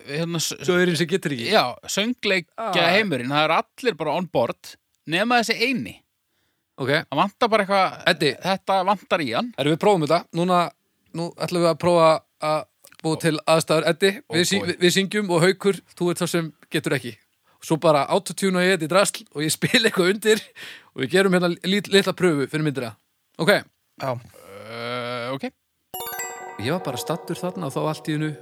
hérna, 0.10 0.40
s- 0.44 0.56
svo 0.66 0.78
einn 0.82 0.96
sem 1.00 1.08
getur 1.08 1.32
ekki. 1.36 1.48
Já, 1.52 1.64
söngleikja 1.88 2.48
Ah. 2.58 2.92
heimurinn. 2.96 3.32
Það 3.32 3.44
er 3.48 3.56
allir 3.62 3.96
bara 4.00 4.16
on 4.20 4.28
board 4.32 4.76
nema 5.08 5.40
þessi 5.42 5.58
eini. 5.70 5.96
Ok, 6.78 6.90
það 6.92 7.16
vantar 7.22 7.48
bara 7.50 7.64
eitthvað, 7.66 8.40
þetta 8.44 8.86
vantar 8.86 9.20
í 9.24 9.34
hann. 9.36 9.54
Erum 9.58 9.76
við 9.78 9.80
prófum 9.80 10.04
þetta. 10.08 10.26
Núna, 10.36 10.70
nú 11.16 11.30
ætlum 11.40 11.62
við 11.64 11.72
að 11.72 11.80
prófa 11.80 12.10
að 12.44 12.66
búa 13.04 13.20
til 13.22 13.38
aðstæður. 13.48 13.88
Eddi, 13.94 14.10
við, 14.34 14.50
við, 14.66 14.78
við 14.82 14.92
syngjum 14.98 15.30
og 15.32 15.42
haukur, 15.46 15.80
þú 15.96 16.10
ert 16.12 16.20
það 16.24 16.30
sem 16.34 16.54
getur 16.72 16.96
ekki 16.98 17.16
svo 17.66 17.80
bara 17.82 18.06
autotune 18.14 18.62
og 18.62 18.66
ég 18.66 18.76
þetta 18.76 18.88
í 18.88 18.94
drasl 18.94 19.22
og 19.34 19.46
ég 19.46 19.54
spil 19.54 19.82
eitthvað 19.82 20.14
undir 20.14 20.44
og 20.94 21.04
við 21.04 21.14
gerum 21.18 21.38
hérna 21.38 21.52
lit, 21.56 21.90
litla 21.92 22.14
pröfu 22.18 22.50
fyrir 22.52 22.68
myndina. 22.68 22.96
Ok, 23.42 23.58
Já, 23.96 24.12
uh, 24.12 25.36
ok, 25.36 25.48
ég 26.60 26.74
var 26.74 26.84
bara 26.84 27.00
stattur 27.00 27.40
þarna 27.40 27.70
og 27.70 27.76
þá 27.76 27.82
allt 27.88 28.10
í 28.12 28.18
hennu 28.18 28.34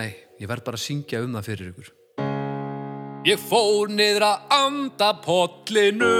nei, 0.00 0.10
ég 0.40 0.50
verð 0.50 0.66
bara 0.66 0.80
að 0.80 0.82
syngja 0.82 1.22
um 1.24 1.36
það 1.38 1.48
fyrir 1.52 1.70
ykkur. 1.72 1.94
Ég 3.26 3.40
fór 3.42 3.90
niður 3.90 4.22
að 4.22 4.52
anda 4.54 5.08
pollinu. 5.18 6.10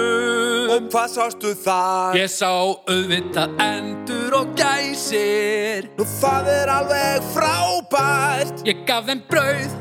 Um 0.74 0.88
hvað 0.90 1.12
sástu 1.12 1.52
þar? 1.54 2.16
Ég 2.18 2.32
sá 2.32 2.50
auðvitað 2.50 3.52
endur 3.62 4.34
og 4.40 4.56
gæsir. 4.58 5.86
Nú 5.94 6.06
það 6.16 6.50
er 6.56 6.72
alveg 6.74 7.28
frábært. 7.30 8.64
Ég 8.66 8.82
gaf 8.88 9.06
þeim 9.06 9.22
brauð, 9.30 9.76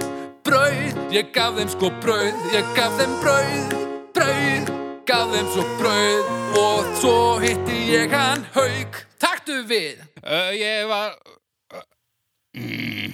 brauð 0.46 1.14
Ég 1.16 1.32
gaf 1.36 1.58
þeim 1.58 1.72
sko 1.74 1.92
brauð 2.04 2.48
Ég 2.56 2.74
gaf 2.78 2.98
þeim 3.00 3.16
brauð, 3.24 3.76
brauð 4.16 4.74
Gaf 5.10 5.34
þeim 5.36 5.52
svo 5.54 5.66
brauð 5.82 6.34
Og 6.62 6.92
svo 7.02 7.16
hitti 7.44 7.80
ég 7.92 8.14
hann 8.16 8.46
haug 8.56 9.02
Taktu 9.22 9.62
við. 9.68 10.04
Uh, 10.22 10.52
ég 10.58 10.86
var 10.90 11.16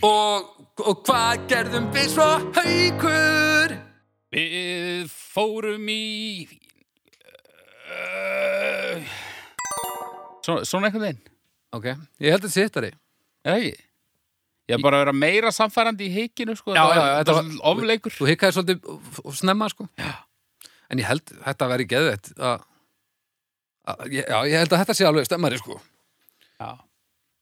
Og, 0.06 0.52
og 0.82 1.06
hvað 1.08 1.48
gerðum 1.50 1.88
við 1.96 2.12
svo 2.14 2.28
haugur? 2.58 3.80
við 4.32 5.10
fórum 5.12 5.90
í 5.92 6.48
uh, 7.92 9.12
svona, 10.46 10.64
svona 10.64 10.88
einhvern 10.88 11.04
veginn. 11.04 11.24
Ok, 11.76 11.88
ég 12.24 12.36
held 12.36 12.48
að 12.48 12.56
þetta 12.56 12.84
er 12.84 12.88
eða 12.92 13.58
ekki 13.58 13.74
ég 14.72 14.78
er 14.80 14.84
bara 14.86 15.00
að 15.00 15.06
vera 15.06 15.14
meira 15.18 15.52
samfærandi 15.56 16.08
í 16.08 16.12
heikinu 16.16 16.56
sko, 16.58 16.74
Já, 16.76 16.84
já, 16.96 17.04
þetta 17.22 17.36
var- 17.38 17.52
ofleikur. 17.74 18.16
Þú 18.18 18.30
hikkaði 18.32 18.56
svolítið 18.58 19.36
snemma 19.42 19.70
sko. 19.74 19.88
Já. 20.00 20.12
En 20.92 21.00
ég 21.00 21.08
held 21.08 21.26
þetta 21.26 21.66
að 21.68 21.72
vera 21.76 21.84
í 21.86 21.90
ég- 24.12 24.28
Já, 24.30 24.38
ég 24.48 24.58
held 24.62 24.74
að 24.76 24.82
þetta 24.86 24.96
sé 24.98 25.06
alveg 25.08 25.26
stemmari 25.30 25.58
sko. 25.62 25.80
Já, 26.62 26.72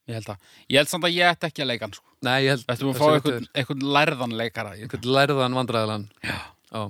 ég 0.08 0.14
held 0.20 0.30
að 0.34 0.38
ég 0.70 0.78
held 0.80 0.88
samt 0.94 1.04
að 1.10 1.16
ég 1.18 1.32
ætti 1.34 1.50
ekki 1.50 1.64
að 1.66 1.68
leika 1.74 1.86
hann 1.88 1.94
sko. 1.98 2.06
Nei, 2.22 2.38
ég 2.44 2.50
held 2.54 2.66
Þetta 2.68 2.84
er 2.84 2.90
að 2.90 3.00
fá 3.00 3.10
betur. 3.16 3.48
einhvern 3.56 3.84
lærðan 3.96 4.34
leikara 4.36 4.72
Einhvern 4.76 5.06
lærðan 5.16 5.54
vandræðilegan 5.56 6.08
Já. 6.24 6.38
Já. 6.74 6.82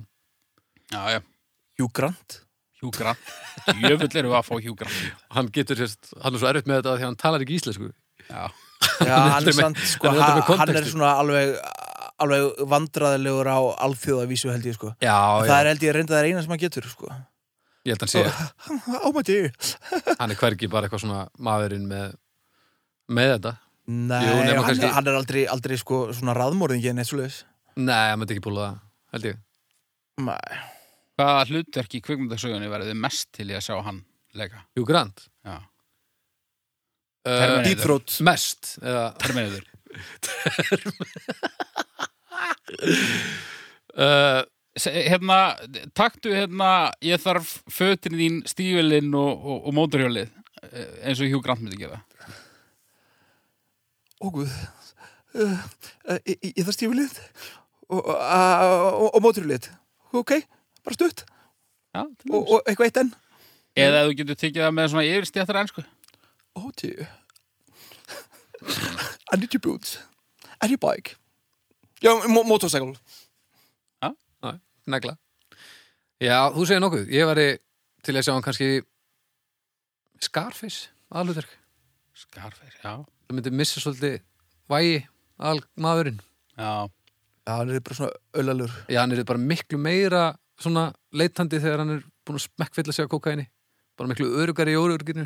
Já, 0.90 1.02
já, 1.14 1.20
Hugh 1.78 1.92
Grant? 1.94 2.40
Hugh 2.82 2.90
Grant. 2.96 3.18
Jöfull 3.78 4.16
eru 4.18 4.32
að 4.34 4.46
fá 4.48 4.54
Hugh 4.58 4.74
Grant. 4.76 5.12
Hann 5.30 5.50
getur 5.54 5.76
sérst, 5.78 6.10
hann 6.22 6.34
er 6.34 6.38
svo 6.42 6.48
erfitt 6.50 6.66
með 6.66 6.80
þetta 6.80 6.96
því 6.96 7.02
að 7.04 7.06
hann 7.06 7.16
talar 7.20 7.44
ekki 7.44 7.58
íslensku. 7.60 7.90
Já, 8.30 8.48
Já, 8.80 9.14
hann 9.34 9.48
er 9.50 9.56
samt, 9.56 9.80
sko, 9.94 10.08
hann 10.12 10.20
er 10.40 10.42
hann, 10.60 10.74
er 10.80 10.86
svona 10.88 11.10
alveg 11.20 11.54
alveg 12.20 12.60
vandræðilegur 12.68 13.48
á 13.48 13.58
alþjóðavísu 13.86 14.50
held 14.52 14.66
ég, 14.68 14.76
sko. 14.76 14.90
Já, 15.00 15.16
Það 15.46 15.56
er 15.62 15.68
held 15.72 15.84
ég 15.86 15.94
reynda 15.96 16.16
það 16.18 16.28
eina 16.30 16.42
sem 16.44 16.52
hann 16.54 16.60
getur, 16.60 16.88
sko. 16.92 17.08
Ég 17.88 17.94
held 17.94 18.04
að 18.04 18.08
hann 18.08 18.12
sé 18.12 19.00
Oh 19.08 19.22
dear 19.24 19.48
Hann 20.20 20.34
er 20.34 20.36
hvergi 20.40 20.68
bara 20.72 20.88
eitthvað 20.88 21.04
svona 21.06 21.22
maðurinn 21.40 21.86
með 21.88 22.12
með 23.10 23.30
þetta. 23.34 23.54
Nei, 23.90 24.20
Jú, 24.22 24.34
hann, 24.36 24.60
kannski- 24.68 24.90
hann 24.94 25.08
er 25.10 25.16
aldrei, 25.18 25.40
aldrei 25.50 25.78
sko, 25.80 26.02
svona 26.14 26.34
raðmórðingi 26.36 26.92
en 26.92 27.00
eitt 27.02 27.08
svo 27.10 27.18
leiðis 27.22 27.40
Nei, 27.80 28.10
hann 28.12 28.20
myndi 28.20 28.36
ekki 28.36 28.44
búla 28.44 28.66
það, 28.68 28.76
held 29.16 29.26
ég. 29.30 29.40
Nei. 30.20 30.60
Hvaða 31.20 31.40
hlutverk 31.48 31.96
í 31.96 32.00
kvikmyndasögunni 32.04 32.68
verður 32.70 32.90
þið 32.92 33.00
mest 33.00 33.28
til 33.36 33.48
í 33.50 33.56
að 33.56 33.64
sjá 33.64 33.74
hann 33.86 34.02
leika? 34.36 34.60
Jú, 34.76 34.84
Grant? 34.88 35.24
Já, 35.48 35.56
uh, 37.24 37.32
Terminator. 37.32 37.66
Deep 37.68 37.82
Throat 37.84 38.16
Mest 38.26 38.76
eða, 38.82 39.04
Terminator. 39.20 39.64
Uh, 43.90 44.44
Hérna, 44.78 45.56
taktu 45.98 46.30
hérna 46.30 46.92
ég 47.02 47.18
þarf 47.20 47.56
fötin 47.74 48.14
þín 48.14 48.36
stífilinn 48.48 49.10
og, 49.18 49.42
og, 49.42 49.64
og 49.66 49.74
mótorhjólið 49.74 50.28
eh, 50.62 50.92
eins 51.10 51.18
og 51.18 51.26
Hugh 51.26 51.42
Grant 51.42 51.60
myndi 51.64 51.80
gera. 51.80 51.98
Ó 54.22 54.30
guð. 54.30 54.52
Uh, 55.34 55.58
uh, 56.06 56.20
Ég, 56.22 56.38
ég 56.54 56.62
þarf 56.62 56.76
stífulið 56.78 57.18
og, 57.90 57.98
og, 57.98 58.14
og, 58.14 59.10
og 59.10 59.20
móturlið 59.26 59.68
Ok, 60.16 60.36
bara 60.86 60.96
stutt. 60.96 61.26
Já, 61.94 62.06
og, 62.30 62.56
eitthvað 62.62 62.86
eitt 62.86 63.02
enn. 63.02 63.12
Eða 63.78 64.04
ef 64.04 64.08
þú 64.08 64.16
getur 64.22 64.38
tekið 64.38 64.64
það 64.64 64.76
með 64.78 64.88
svona 64.94 65.06
yfirstjættar 65.10 65.60
ennsku 65.60 65.84
Oh 66.56 66.70
dear 66.76 67.08
I 69.32 69.36
need 69.36 69.52
your 69.54 69.60
boots. 69.60 69.98
And 70.60 70.70
your 70.70 70.78
bike. 70.78 71.16
Já, 72.02 72.12
mo 72.28 72.42
motorcycle. 72.44 72.96
Næ, 74.02 74.50
negla. 74.86 75.14
Já, 76.20 76.50
þú 76.52 76.64
segir 76.68 76.80
nokkuð, 76.82 77.06
ég 77.12 77.28
væri 77.28 77.46
til 78.04 78.16
að 78.16 78.24
sjá 78.26 78.32
hann 78.34 78.44
kannski 78.44 78.68
Scarface, 80.20 80.90
aðlutverk 81.08 81.52
Scarface, 82.16 82.76
já. 82.82 82.98
Það 83.00 83.36
myndi 83.38 83.52
missa 83.56 83.80
svolítið 83.80 84.18
vægi 84.68 84.98
al 85.40 85.62
maðurinn. 85.80 86.20
Já, 86.58 86.88
Já, 87.46 87.52
hann 87.56 87.70
er 87.72 87.80
bara 87.80 87.96
svona 87.96 88.12
ölalur 88.36 88.72
Já, 88.92 89.00
hann 89.00 89.12
er 89.16 89.24
bara 89.24 89.40
miklu 89.40 89.78
meira 89.80 90.24
svona 90.60 90.90
leitandi 91.16 91.60
þegar 91.62 91.84
hann 91.84 91.94
er 91.96 92.02
búin 92.26 92.36
að 92.36 92.44
smekkfylla 92.44 92.92
sig 92.92 93.08
á 93.08 93.12
kokaini 93.12 93.46
bara 93.96 94.10
miklu 94.12 94.28
örugari 94.42 94.76
í 94.76 94.80
óruginu 94.80 95.24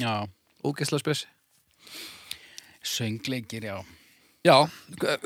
já 0.00 0.24
ógeðslega 0.66 1.02
spesi 1.04 1.26
Söngleikir, 2.86 3.64
já. 3.66 3.76
Já, 4.46 4.56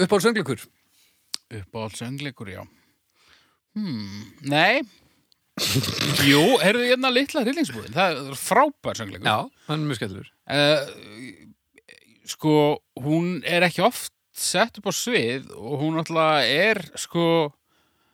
upp 0.00 0.12
á 0.12 0.16
söngleikur? 0.24 0.62
Uppáhald 1.52 1.96
söngleikur, 1.98 2.48
já. 2.48 2.62
Hmm, 3.76 4.30
nei. 4.48 4.80
Jú, 6.30 6.40
heyrðu 6.62 6.86
hérna 6.88 7.10
litla 7.12 7.42
hryllingsbúðin. 7.44 7.92
Það 7.92 8.16
er 8.30 8.38
frábær 8.40 8.96
söngleikur. 8.96 9.28
Já, 9.28 9.66
hann 9.68 9.82
er 9.84 9.90
mjög 9.90 10.00
skellur 10.00 10.30
Eh, 10.50 11.46
Sko, 12.30 12.54
hún 13.02 13.40
er 13.44 13.64
ekki 13.66 13.82
oft 13.84 14.12
sett 14.32 14.78
upp 14.80 14.88
á 14.88 14.92
svið 14.94 15.50
og 15.58 15.80
hún 15.82 15.98
alltaf 16.00 16.46
er 16.46 16.80
sko 16.98 17.24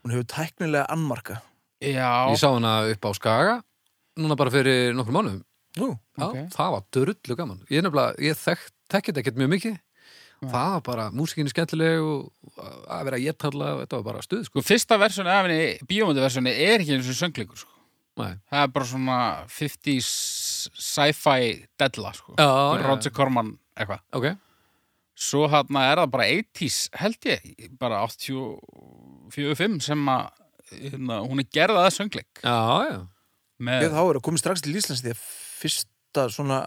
Hún 0.03 0.15
hefur 0.15 0.27
tæknilega 0.33 0.87
annmarka. 0.91 1.41
Já, 1.83 2.33
Ég 2.33 2.41
sá 2.41 2.49
hana 2.51 2.79
upp 2.91 3.05
á 3.07 3.11
Skaga 3.15 3.57
núna 4.17 4.37
bara 4.39 4.51
fyrir 4.55 4.95
nokkur 4.97 5.13
mánuðum 5.15 5.43
Nú, 5.77 5.89
Já, 6.17 6.25
Ok. 6.27 6.37
það 6.57 6.71
var 6.77 6.85
drullu 6.97 7.37
gaman 7.37 7.59
Ég 7.71 7.79
er 7.79 7.83
nefnilega, 7.87 8.15
ég 8.25 8.39
þekk, 8.41 8.71
þekkit 8.95 9.19
ekkert 9.23 9.37
mjög 9.43 9.51
mikið 9.57 9.77
það 10.47 10.53
var 10.77 10.81
bara, 10.85 11.05
músikinni 11.17 11.49
skemmtileg 11.51 12.03
og 12.05 12.59
að 12.93 13.05
vera 13.09 13.17
að 13.17 13.25
getalla 13.25 13.69
og 13.75 13.79
þetta 13.83 13.97
var 13.97 14.05
bara 14.13 14.23
stuð, 14.25 14.43
sko 14.45 14.61
Sko, 14.61 14.67
fyrsta 14.69 14.99
versjoni 15.01 15.33
af 15.33 15.47
henni, 15.47 15.79
bíómyndaversjoni, 15.89 16.53
er 16.53 16.83
ekki 16.85 16.93
eins 16.99 17.09
og 17.09 17.17
söngleikur, 17.17 17.57
sko. 17.57 17.73
Nei. 18.21 18.35
Það 18.53 18.61
er 18.63 18.69
bara 18.75 18.85
svona 18.91 19.17
50s 19.49 20.11
sci-fi 20.77 21.67
della, 21.81 22.13
sko. 22.17 22.35
Já, 22.37 22.45
já, 22.47 22.85
Roger 22.85 23.11
Corman, 23.17 23.55
eitthvað. 23.77 24.01
ok, 24.13 24.29
Svo 25.17 25.47
hann 25.49 25.77
er 25.81 25.97
það 26.03 26.11
bara 26.13 26.25
80s, 26.29 26.79
held 27.01 27.17
ég, 27.33 27.71
bara 27.81 28.03
84-5 28.05 29.81
sem 29.89 30.07
að, 30.13 30.29
hérna, 30.77 31.21
hún 31.25 31.41
er 31.43 31.49
gerðað 31.57 31.87
að 31.89 31.95
söngleik. 31.97 32.43
já, 32.45 32.57
já 32.93 33.01
Með, 33.57 33.87
Ég 33.87 33.93
þá 33.97 34.01
er 34.05 34.17
að 34.19 34.25
komið 34.27 34.41
strax 34.43 34.61
til 34.61 34.75
Íslands 34.77 35.01
því 35.01 35.15
að 35.15 35.21
fyrsta 35.57 36.27
svona 36.33 36.61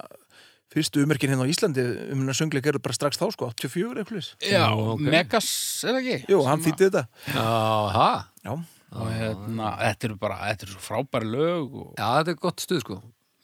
fyrstu 0.69 1.01
ummerkin 1.01 1.31
hérna 1.33 1.45
á 1.47 1.49
Íslandi 1.49 1.83
um 2.13 2.19
hennar 2.21 2.37
söngleik 2.37 2.67
eru 2.69 2.81
bara 2.83 2.93
strax 2.93 3.17
þá 3.17 3.29
sko, 3.33 3.47
84 3.55 4.03
eitthvað 4.03 4.27
já, 4.45 4.65
Nú, 4.69 4.83
ok. 4.95 5.05
Megas, 5.09 5.47
er 5.85 5.95
það 5.95 6.01
ekki? 6.03 6.17
Jú, 6.33 6.41
hann 6.45 6.61
þýtti 6.65 6.89
þetta. 6.89 7.05
Já, 7.33 7.47
það 7.95 8.19
Já, 8.49 8.53
Og 8.89 9.09
hérna, 9.13 9.71
þetta 9.83 10.07
eru 10.07 10.15
bara, 10.17 10.37
þetta 10.49 10.65
eru 10.65 10.71
svo 10.75 10.79
frábæri 10.81 11.27
lög 11.29 11.73
og... 11.77 11.89
Já, 11.99 12.05
þetta 12.19 12.31
er 12.33 12.37
gott 12.41 12.63
stuð, 12.63 12.79
sko. 12.81 12.95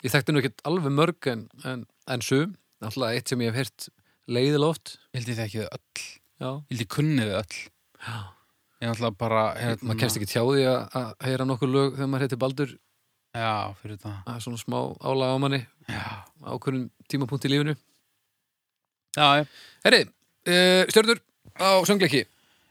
Ég 0.05 0.13
þekkti 0.13 0.33
nú 0.33 0.41
ekkert 0.41 0.63
alveg 0.69 0.93
mörg 0.97 1.27
en, 1.29 1.43
en, 1.69 1.83
en 2.09 2.23
sum. 2.25 2.55
Alltaf 2.81 3.11
eitt 3.11 3.29
sem 3.29 3.43
ég 3.45 3.51
hef 3.53 3.59
heyrt 3.61 3.85
leiðiloft. 4.25 4.95
Ég 5.13 5.19
held 5.21 5.29
ég 5.29 5.37
þekki 5.43 5.61
þau 5.61 5.67
öll. 5.77 6.07
Já, 6.41 6.49
Ég 6.49 6.73
held 6.73 6.81
ég 6.85 6.89
kunni 6.95 7.27
þau 7.29 7.37
öll. 7.43 7.59
já. 8.07 8.15
Ég 8.85 8.91
ætla 8.95 9.11
bara, 9.21 9.43
hérna... 9.57 9.85
Maður 9.85 10.01
kemst 10.01 10.17
ekki 10.19 10.31
tjá 10.33 10.41
því 10.49 10.65
að, 10.69 10.81
að 10.99 11.29
heyra 11.29 11.47
nokkur 11.49 11.71
lög 11.71 11.93
þegar 11.95 12.09
maður 12.11 12.25
heitir 12.25 12.41
Baldur 12.41 12.73
Já, 13.35 13.73
fyrir 13.81 13.97
það. 13.99 14.19
að 14.31 14.37
svona 14.45 14.59
smá 14.61 14.77
álaga 15.03 15.35
á 15.35 15.39
manni 15.43 15.59
Já, 15.91 16.05
á 16.23 16.51
hverjum 16.55 16.85
tímapunkt 17.11 17.45
í 17.45 17.51
lífinu 17.51 17.75
já, 19.15 19.27
já. 19.41 19.43
Herri, 19.85 20.01
uh, 20.47 20.83
stjörnur 20.91 21.19
á 21.59 21.69
söngleiki 21.87 22.25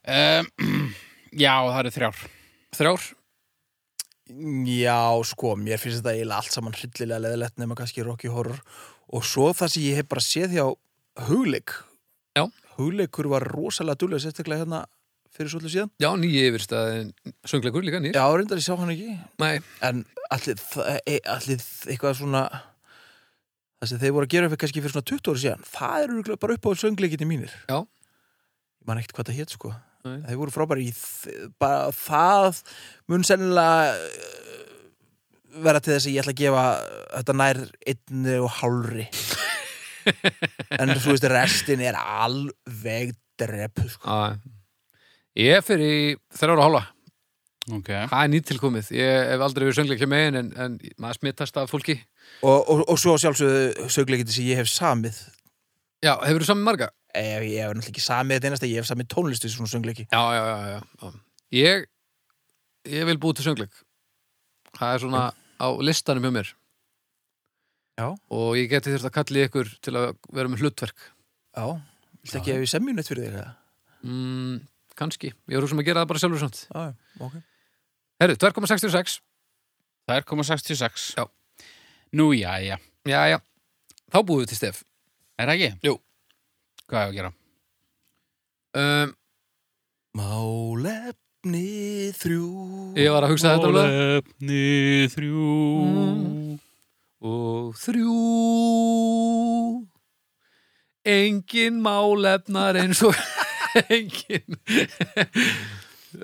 Um, 0.04 0.48
já, 1.32 1.54
það 1.64 1.78
eru 1.80 1.90
þrjár. 1.94 2.18
Þrjár 2.76 3.04
Já, 4.68 4.98
sko, 5.28 5.54
mér 5.56 5.80
finnst 5.80 6.02
þetta 6.02 6.12
eiginlega 6.12 6.40
allt 6.42 6.52
saman 6.52 6.74
hryllilega 6.76 7.22
leðilegt 7.24 7.56
nema 7.60 7.76
kannski 7.78 8.04
Rocky 8.04 8.28
Horror 8.32 8.58
og 9.08 9.24
svo 9.24 9.46
það 9.56 9.72
sem 9.72 9.84
ég 9.86 9.98
hef 10.00 10.08
bara 10.12 10.24
séð 10.24 10.56
hjá 10.58 10.66
Hugleik 11.28 11.72
Já. 12.36 12.44
Hugleikur 12.76 13.28
var 13.32 13.44
rosalega 13.48 13.96
dúlega 14.00 14.26
sérstaklega 14.26 14.66
hérna 14.66 14.82
fyrir 15.35 15.51
svolítið 15.53 15.74
síðan. 15.74 15.91
Já, 16.03 16.11
nýji 16.20 16.45
yfirstæðin 16.51 17.11
söngleikur 17.51 17.87
líka 17.87 18.03
nýr. 18.03 18.14
Já, 18.16 18.24
reyndar 18.30 18.61
ég 18.61 18.66
sá 18.66 18.76
hann 18.78 18.93
ekki. 18.95 19.16
Nei, 19.43 19.57
en 19.87 20.05
allir, 20.35 20.62
e, 21.05 21.18
allir 21.35 21.64
eitthvað 21.91 22.20
svona 22.20 22.45
það 23.85 23.91
sem 23.91 24.03
þeir 24.03 24.14
voru 24.16 24.28
að 24.28 24.35
gera 24.35 24.51
fyrir 24.51 24.62
kannski 24.62 24.85
fyrir 24.85 24.95
svona 24.95 25.09
20 25.11 25.32
ári 25.32 25.43
síðan 25.43 25.66
það 25.70 26.05
eru 26.07 26.39
bara 26.41 26.57
upp 26.57 26.68
á 26.68 26.70
söngleikinni 26.85 27.28
mínir. 27.28 27.57
Já. 27.68 27.82
ég 27.85 28.87
man 28.89 29.01
ekkert 29.01 29.18
hvað 29.18 29.30
það 29.30 29.41
hétt 29.41 29.57
sko. 29.57 29.74
Nei. 30.05 30.18
þeir 30.26 30.37
voru 30.37 30.53
frábæri 30.53 30.91
í 30.91 30.95
bara 31.61 31.89
það 31.97 32.59
mun 33.09 33.22
sennilega 33.24 33.95
eh, 33.97 34.64
vera 35.64 35.80
til 35.80 35.95
þess 35.95 36.09
að 36.11 36.12
ég 36.12 36.20
ætla 36.20 36.35
að 36.35 36.43
gefa 36.43 36.64
þetta 37.14 37.37
nær 37.41 37.61
einni 37.93 38.39
og 38.45 38.53
hálfri. 38.61 39.09
En 40.05 40.91
þú 41.01 41.14
veist 41.14 41.24
restin 41.32 41.80
er 41.80 41.97
alveg 41.97 43.14
drepp 43.41 43.80
sko. 43.89 44.16
Að 45.35 45.45
Ég 45.45 45.64
fer 45.66 45.82
í 45.82 45.95
þrjár 46.39 46.61
og 46.61 46.66
hálfa 46.68 46.85
Ok. 47.74 47.87
Það 47.89 48.18
er 48.20 48.28
nýttilkomið 48.35 48.91
Ég 48.93 49.30
hef 49.32 49.43
aldrei 49.47 49.64
verið 49.64 49.78
söngleikja 49.78 50.09
megin 50.12 50.37
en, 50.43 50.51
en 50.61 50.74
maður 51.01 51.16
smittast 51.20 51.57
af 51.57 51.70
fólki 51.72 51.95
og, 52.45 52.59
og, 52.61 52.82
og 52.93 52.99
svo 53.01 53.14
sjálfsögðu 53.20 53.87
söngleikinni 53.95 54.35
sem 54.35 54.51
ég 54.51 54.61
hef 54.61 54.68
samið 54.68 55.16
Já, 56.05 56.12
hefur 56.26 56.45
þú 56.45 56.49
saman 56.51 56.66
marga? 56.66 56.91
Ef 57.16 57.47
ég 57.47 57.62
hef 57.62 57.70
náttúrulega 57.72 57.93
ekki 57.95 58.03
samið 58.05 58.37
þetta 58.37 58.51
einasta, 58.51 58.68
ég 58.68 58.82
hef 58.82 58.89
samið 58.91 59.07
tónlistu 59.14 59.49
svona 59.49 59.70
söngleiki. 59.70 60.05
Já, 60.11 60.20
já, 60.35 60.43
já, 60.45 60.57
já, 60.74 60.80
já. 61.01 61.14
Ég, 61.57 61.87
ég 62.93 63.07
vil 63.09 63.16
búið 63.22 63.39
til 63.39 63.47
söngleik 63.49 63.80
Það 64.76 64.93
er 64.99 65.03
svona 65.07 65.22
á 65.32 65.66
listanum 65.80 66.26
hjá 66.28 66.35
mér 66.37 66.53
Já. 67.95 68.09
Og 68.35 68.57
ég 68.59 68.68
geti 68.74 68.91
þurft 68.93 69.09
að 69.09 69.14
kalli 69.16 69.45
ykkur 69.49 69.72
til 69.87 69.95
að 69.97 70.09
vera 70.35 70.51
með 70.53 70.64
hlutverk 70.66 71.09
Já, 71.57 71.64
viltu 72.20 72.41
ekki 72.43 72.55
ef 72.59 72.64
ég 72.66 72.72
semjum 72.74 72.99
neitt 72.99 73.09
fyrir 73.09 73.28
þig? 73.30 73.41
eða? 73.41 73.53
mm, 74.05 74.57
Kanski, 74.99 75.32
ég 75.51 75.59
er 75.59 75.66
sem 75.70 75.80
að 75.82 75.88
gera 75.88 76.03
það 76.05 76.11
bara 76.12 76.22
sjálfur 76.22 76.42
samt 76.45 76.61
Já, 76.68 76.80
já, 76.86 76.95
ok. 77.26 77.34
Herru, 78.22 78.36
2,66 78.45 79.16
Það 80.05 80.18
er 80.20 80.26
koma 80.28 80.45
66. 80.45 81.05
Já. 81.16 81.24
Nú, 82.14 82.28
já, 82.36 82.53
já. 82.62 82.76
Já, 83.09 83.20
já, 83.32 83.38
þá 84.12 84.18
búið 84.22 84.45
við 84.45 84.53
til 84.53 84.59
stef 84.61 84.82
Er 85.40 85.49
það 85.51 85.55
ekki? 85.57 85.70
Jú. 85.88 85.95
Hvað 86.86 87.01
er 87.01 87.09
að 87.09 87.16
gera? 87.18 87.32
um, 88.78 89.14
Málefni 90.14 92.12
þrjú. 92.14 92.45
Ég 93.01 93.11
var 93.11 93.24
að 93.26 93.32
hugsa 93.34 93.51
þetta 93.57 93.66
alveg 93.70 93.88
Málefni 93.90 94.61
þrjú. 95.11 95.49
Mm. 95.88 96.53
Og 97.24 97.74
þrjú 97.82 98.14
Engin 101.05 101.80
málefnar 101.84 102.78
eins 102.80 103.03
og 103.05 103.16
engin 103.83 104.59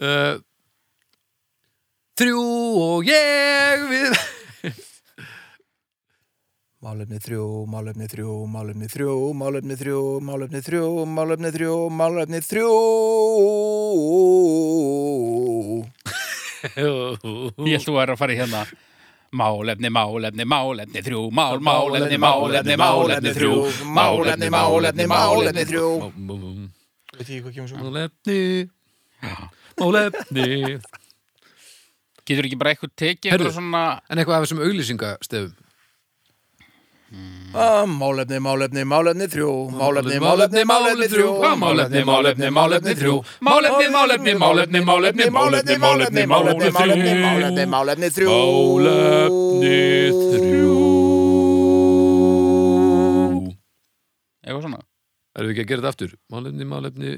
uh, 0.00 0.38
Þrjú 2.20 2.44
og 2.84 3.08
ég 3.08 3.86
við 3.90 4.18
Málefni 6.80 7.18
þrjú, 7.20 7.66
málefni 7.68 8.06
þrjú, 8.08 8.34
málefni 8.48 8.86
þrjú, 8.88 9.14
málefni 9.36 9.74
þrjú, 9.76 9.98
málefni 10.24 10.62
þrjú, 10.64 10.86
málefni 11.12 11.50
þrjú, 11.52 11.74
málefni 11.92 12.40
þrjú. 12.40 12.70
Ég 16.72 17.74
held 17.76 17.84
þú 17.84 17.98
væri 17.98 18.14
að 18.14 18.22
fara 18.22 18.32
í 18.32 18.38
hérna. 18.40 18.62
Málefni, 19.36 19.92
málefni, 19.92 20.48
málefni 20.48 21.04
þrjú. 21.04 21.26
Mál, 21.36 21.60
málefni, 21.68 22.16
málefni, 22.24 22.80
málefni 22.80 23.34
þrjú. 23.36 23.52
Málefni, 24.00 24.48
málefni, 24.56 25.10
málefni 25.12 25.68
þrjú. 25.68 25.86
Veit 27.20 27.28
ég 27.34 27.42
hvað 27.44 27.56
kemur 27.56 27.68
svo? 27.68 27.76
Málefni 27.84 28.38
Málefni 29.80 30.78
Getur 32.24 32.46
ekki 32.48 32.58
bara 32.60 32.72
eitthvað 32.72 32.94
tekið 33.00 33.34
eitthvað 33.34 33.56
svona... 33.58 33.82
En 34.08 34.20
eitthvað 34.20 34.38
af 34.38 34.46
þessum 34.46 34.62
auglýsingastefum 34.64 35.58
Ah, 37.58 37.82
Málefni, 37.90 38.38
málefni, 38.38 38.84
málefni 38.86 39.26
þrjú. 39.26 39.48
Málefni, 39.74 40.20
málefni, 40.22 40.62
málefni 40.70 41.08
þrjú. 41.10 41.30
Málefni, 41.58 42.04
málefni, 42.06 42.50
málefni 42.54 42.92
þrjú. 43.00 43.14
Málefni, 43.42 43.88
málefni, 43.90 44.34
málefni, 44.38 44.82
málefni, 44.86 45.26
Málefni, 45.34 45.76
málefni, 45.82 46.26
málefni, 46.30 46.70
málefni, 46.70 47.16
málefni, 47.24 47.66
málefni 47.74 48.12
þrjú. 48.14 48.30
Málefni 48.30 49.74
þrjú 50.38 50.78
Eitthvað 54.46 54.62
svona. 54.64 54.80
Erum 55.40 55.48
við 55.48 55.54
ekki 55.56 55.64
að 55.64 55.70
gera 55.70 55.80
þetta 55.80 55.92
aftur? 55.94 56.10
Málefni, 56.28 56.66
málefni 56.68 57.12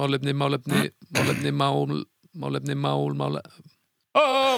Málefni, 0.00 0.32
málefni 0.32 0.80
Málefni, 1.12 1.50
mál 1.52 2.06
Málefni, 2.40 2.74
mál, 2.74 3.12
mál 3.20 3.42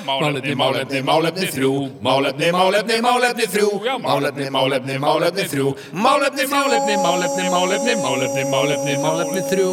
Málefni, 0.07 0.55
Málefni, 0.57 1.01
málefni 1.05 1.47
þrjú. 1.53 1.73
Málefni, 2.01 2.47
málefni, 2.55 2.97
málefni 3.05 3.47
þrjú. 3.53 3.69
Málefni, 4.01 4.47
málefni, 4.55 4.97
málefni 5.03 5.45
þrjú. 5.51 5.75
Málefni, 5.93 6.47
Málefni, 6.49 6.95
málefni, 7.03 7.45
málefni, 7.53 7.95
málefni, 8.01 8.45
málefni, 8.55 8.95
Málefni 9.03 9.43
þrjú 9.51 9.73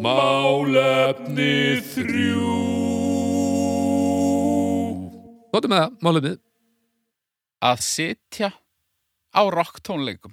Málefni 0.00 1.52
þrjú 1.92 2.56
Góttum 5.52 5.74
með 5.74 5.82
það, 5.82 5.96
málefnið 6.06 6.36
Að 7.60 7.82
sitja 7.84 8.48
á 9.36 9.42
rock 9.52 9.82
tónleikum. 9.84 10.32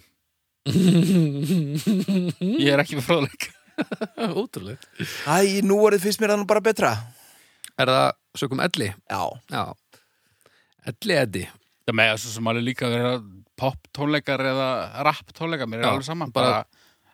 Ég 2.63 2.72
er 2.74 2.82
ekki 2.84 2.97
með 2.99 3.05
fróðleik. 3.07 3.47
Ótrúlega 4.41 5.05
Æ, 5.30 5.61
nú 5.65 5.78
orðið 5.86 6.07
finnst 6.07 6.22
mér 6.24 6.34
það 6.34 6.39
nú 6.41 6.47
bara 6.49 6.63
betra. 6.65 6.91
Er 7.78 7.91
það 7.91 8.07
sökum 8.41 8.63
elli? 8.65 8.88
Já. 9.05 9.22
Já 9.53 9.63
Elli 10.89 11.18
eddi 11.20 11.43
Það 11.88 11.97
með 11.99 12.09
þessu 12.15 12.32
sem 12.34 12.49
alveg 12.51 12.65
líka 12.68 12.89
vera 12.91 13.11
pop 13.57 13.78
tónleikar 13.95 14.41
eða 14.49 14.68
rap 15.07 15.30
tónleikar, 15.38 15.70
mér 15.70 15.80
er 15.84 15.86
Já, 15.88 15.91
alveg 15.93 16.07
saman. 16.09 16.32
bara- 16.36 16.65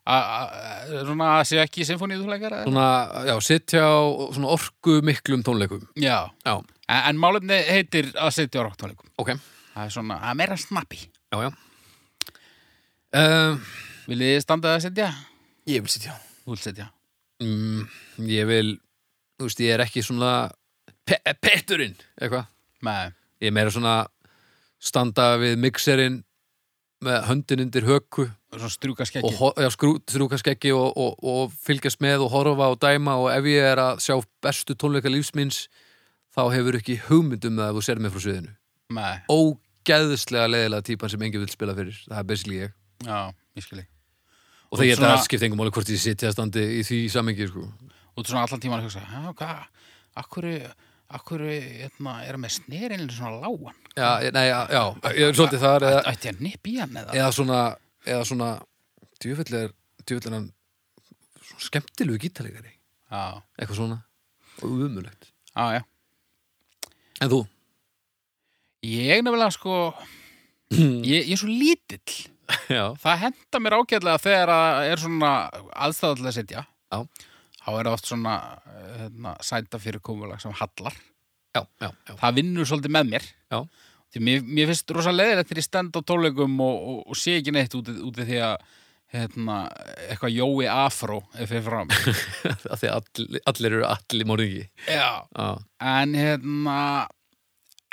Bara, 0.04 0.22
að- 0.24 1.04
svona 1.08 1.28
að 1.38 1.44
sé 1.52 1.60
ekki 1.64 1.86
symfóníu 1.88 2.18
tónleikar 2.24 2.56
eða? 2.58 2.64
Svona, 2.68 2.88
já, 3.30 3.36
sitja 3.46 3.84
á 3.88 3.96
svona 4.36 4.50
orku 4.56 4.98
miklum 5.08 5.44
tónleikum 5.46 5.86
Já. 5.96 6.32
Já, 6.48 6.56
En, 6.90 7.00
en 7.14 7.18
málefni 7.22 7.60
heitir 7.70 8.10
að 8.20 8.34
sitja 8.36 8.60
á 8.60 8.66
rock 8.68 8.76
tónleikum. 8.82 9.08
ok 9.18 9.30
Það 9.74 9.86
er 9.86 9.94
svona, 9.96 10.18
það 10.20 10.30
er 10.34 10.40
meira 10.42 10.58
snappi. 10.60 11.00
Já, 11.32 11.38
já 11.48 11.52
um, 13.14 13.62
Viljið 14.10 14.34
þið 14.36 14.42
standa 14.44 14.74
að 14.76 14.82
sitja? 14.88 15.10
Ég 15.70 15.84
vil 15.86 15.92
sitja. 15.94 16.18
Þú 16.44 16.56
vilt 16.56 16.66
sitja. 16.66 16.90
mm, 17.44 17.86
Ég 18.30 18.48
vil 18.50 18.74
Þú 19.40 19.48
veist, 19.48 19.62
ég 19.64 19.74
er 19.74 19.82
ekki 19.84 20.04
svona 20.06 20.52
pe 21.08 21.18
Petturinn, 21.42 21.96
eitthvað. 22.22 22.46
Með, 22.86 23.14
Ég 23.42 23.50
er 23.50 23.56
meira 23.56 23.72
svona 23.74 23.96
standa 24.84 25.34
við 25.42 25.58
mixerinn 25.60 26.20
með 27.04 27.26
höndin 27.28 27.64
undir 27.66 27.84
höku. 27.88 28.28
Strúka 28.70 30.38
skeggi 30.40 30.72
og, 30.78 30.94
og, 30.96 31.18
og 31.26 31.56
fylgjast 31.66 32.00
með 32.06 32.24
og 32.28 32.32
horfa 32.36 32.70
og 32.72 32.78
dæma 32.80 33.18
og 33.20 33.32
ef 33.34 33.48
ég 33.50 33.66
er 33.74 33.82
að 33.82 34.04
sjá 34.06 34.16
bestu 34.46 34.76
tónleika 34.78 35.10
lífsmins 35.12 35.66
þá 36.38 36.46
hefur 36.54 36.78
ekki 36.78 37.00
hugmyndum 37.10 37.58
það 37.60 37.72
ef 37.74 37.80
þú 37.80 37.84
ser 37.90 38.00
mig 38.04 38.14
frá 38.14 38.24
sviðinu. 38.24 38.54
Nei, 38.94 39.16
ógeðslega 39.34 40.48
leiðilega 40.54 40.88
típan 40.88 41.12
sem 41.12 41.26
enginn 41.26 41.44
vil 41.44 41.52
spila 41.52 41.76
fyrir. 41.76 41.98
Það 42.08 42.22
er 42.22 42.30
basically 42.30 42.62
ég 42.62 42.76
já, 43.06 43.34
ég 43.58 43.64
skilji 43.68 43.86
og 44.74 44.80
ég 44.82 44.96
svona- 44.98 45.14
þetta 45.14 45.26
skipti 45.28 45.46
engum 45.46 45.60
máli 45.62 45.72
hvort 45.76 45.90
ég 45.94 46.00
sitja 46.02 46.30
að 46.32 46.34
standi 46.38 46.64
í 46.80 46.82
því 46.88 46.98
samengi 47.14 47.48
sko. 47.48 47.68
Og 48.16 48.24
þú 48.24 48.30
svona 48.32 48.44
allan 48.48 48.60
tíman 48.64 48.80
að 48.82 48.88
hugsa 48.90 49.04
Já, 49.06 49.34
hvað, 49.34 49.64
akkur 50.24 50.50
Akkur, 51.14 51.44
hérna, 51.46 52.24
er 52.26 52.38
með 52.42 52.56
snerinn 52.56 53.04
svona 53.14 53.38
lágan? 53.44 53.76
Já, 53.94 54.08
ég- 54.24 54.34
nei, 54.34 54.48
já, 54.50 54.66
já, 54.72 54.82
ég 55.14 55.28
er 55.30 55.34
svolítið 55.38 55.60
þar 55.62 55.84
eða, 55.86 56.00
Ætti 56.10 56.30
að 56.32 56.40
nipp 56.42 56.64
í 56.72 56.80
hann 56.80 56.90
eða? 56.98 57.14
Eða 57.14 57.34
svona 57.36 57.60
eða 58.08 58.24
svona 58.26 58.48
djúvill 59.22 59.54
er 59.60 59.74
djúvill 60.08 60.26
er 60.32 60.34
hann 60.34 60.48
svona 61.44 61.62
skemmtilegu 61.68 62.18
gítalegari 62.24 62.74
Já, 63.12 63.44
eitthvað 63.60 63.78
svona 63.78 64.00
umulegt 64.64 65.30
já, 65.54 65.78
já. 65.78 65.84
En 67.22 67.30
þú? 67.30 67.44
Ég 68.84 69.22
nefnilega 69.22 69.54
sko 69.54 69.94
ég, 70.74 71.28
ég 71.30 71.36
er 71.36 71.38
svo 71.44 71.52
lítill 71.52 72.18
já, 72.70 72.84
Það 73.00 73.22
henda 73.28 73.62
mér 73.64 73.78
ágætlega 73.80 74.22
þegar 74.24 74.52
að 74.54 74.90
er 74.92 75.04
svona 75.04 75.32
aðstæða 75.74 76.20
til 76.20 76.28
að 76.30 76.38
sitja 76.38 76.66
Já. 76.94 77.00
Þá 77.64 77.72
er 77.72 77.88
það 77.88 77.96
oft 77.96 78.10
svona 78.10 78.36
hérna, 78.98 79.34
sænda 79.46 79.80
fyrir 79.80 80.04
komulag 80.04 80.42
sem 80.44 80.54
hallar. 80.60 80.96
Já, 81.56 81.62
já, 81.80 81.90
já. 82.10 82.14
Það 82.20 82.38
vinnur 82.40 82.68
svolítið 82.68 82.94
með 82.98 83.12
mér. 83.14 83.28
Já. 83.54 83.60
Því 84.14 84.22
mér, 84.28 84.44
mér 84.46 84.70
finnst 84.70 84.94
rosa 84.94 85.14
leiðilegt 85.14 85.50
þegar 85.50 85.62
ég 85.62 85.68
stend 85.68 85.96
á 85.98 86.02
tónleikum 86.04 86.60
og, 86.62 86.88
og, 86.92 86.98
og 87.08 87.18
sé 87.18 87.38
ekki 87.40 87.54
neitt 87.56 87.78
úti, 87.78 87.96
úti 88.04 88.28
því 88.28 88.42
að 88.46 88.68
hérna, 89.14 89.58
eitthvað 90.10 90.36
Jói 90.36 90.68
Afró 90.70 91.22
er 91.38 91.50
fyrir 91.50 91.66
fram. 91.66 91.94
Af 92.74 92.82
því 92.82 92.92
að 92.92 93.00
allir, 93.00 93.42
allir 93.54 93.78
eru 93.80 93.88
allir 93.90 94.70
já, 94.90 95.10
En 95.80 96.16
hérna 96.18 96.78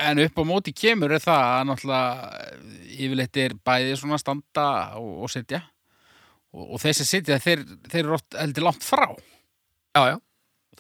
En 0.01 0.23
upp 0.25 0.41
á 0.41 0.45
móti 0.49 0.73
kemur 0.77 1.13
er 1.13 1.23
það 1.23 1.43
að 1.51 1.67
náttúrulega 1.69 2.31
yfirleitt 2.97 3.41
er 3.43 3.55
bæði 3.67 3.97
svona 4.01 4.19
standa 4.21 4.67
og, 5.01 5.11
og 5.27 5.33
sitja 5.33 5.61
og, 6.55 6.65
og 6.65 6.83
þeir 6.83 6.97
sem 7.01 7.09
sitja 7.09 7.39
þeir, 7.43 7.65
þeir 7.91 8.03
eru 8.05 8.17
oft 8.17 8.39
heldur 8.39 8.67
langt 8.69 8.87
frá 8.87 9.07
já, 9.11 10.03
já. 10.15 10.17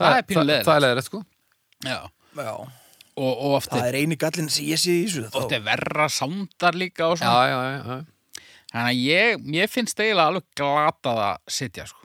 Það 0.00 0.16
er 0.16 0.28
pínu 0.28 0.44
það, 0.46 0.62
það 0.68 0.74
er 0.76 0.84
leiðilegt 0.86 1.10
sko 1.10 1.22
Já. 1.80 1.98
Já, 2.36 2.52
og, 2.54 3.30
og 3.30 3.54
oft 3.56 3.72
það 3.72 3.86
er, 3.88 3.98
eini 4.02 4.16
gallin 4.20 4.50
sem 4.52 4.68
ég 4.68 4.80
sé 4.80 4.94
í 4.94 5.04
þessu 5.08 5.26
oft 5.30 5.50
þá, 5.50 5.56
er 5.56 5.64
verra 5.66 6.08
sándar 6.12 6.76
líka 6.78 7.08
og 7.10 7.16
já, 7.16 7.24
svona 7.24 7.44
já, 7.48 7.58
já, 7.60 8.00
já. 8.00 8.44
Þannig 8.70 8.90
að 8.92 9.00
ég, 9.02 9.46
ég 9.56 9.70
finnst 9.72 9.98
eiginlega 9.98 10.30
alveg 10.30 10.44
glatað 10.60 11.20
að 11.26 11.38
sitja 11.50 11.88
sko. 11.90 11.99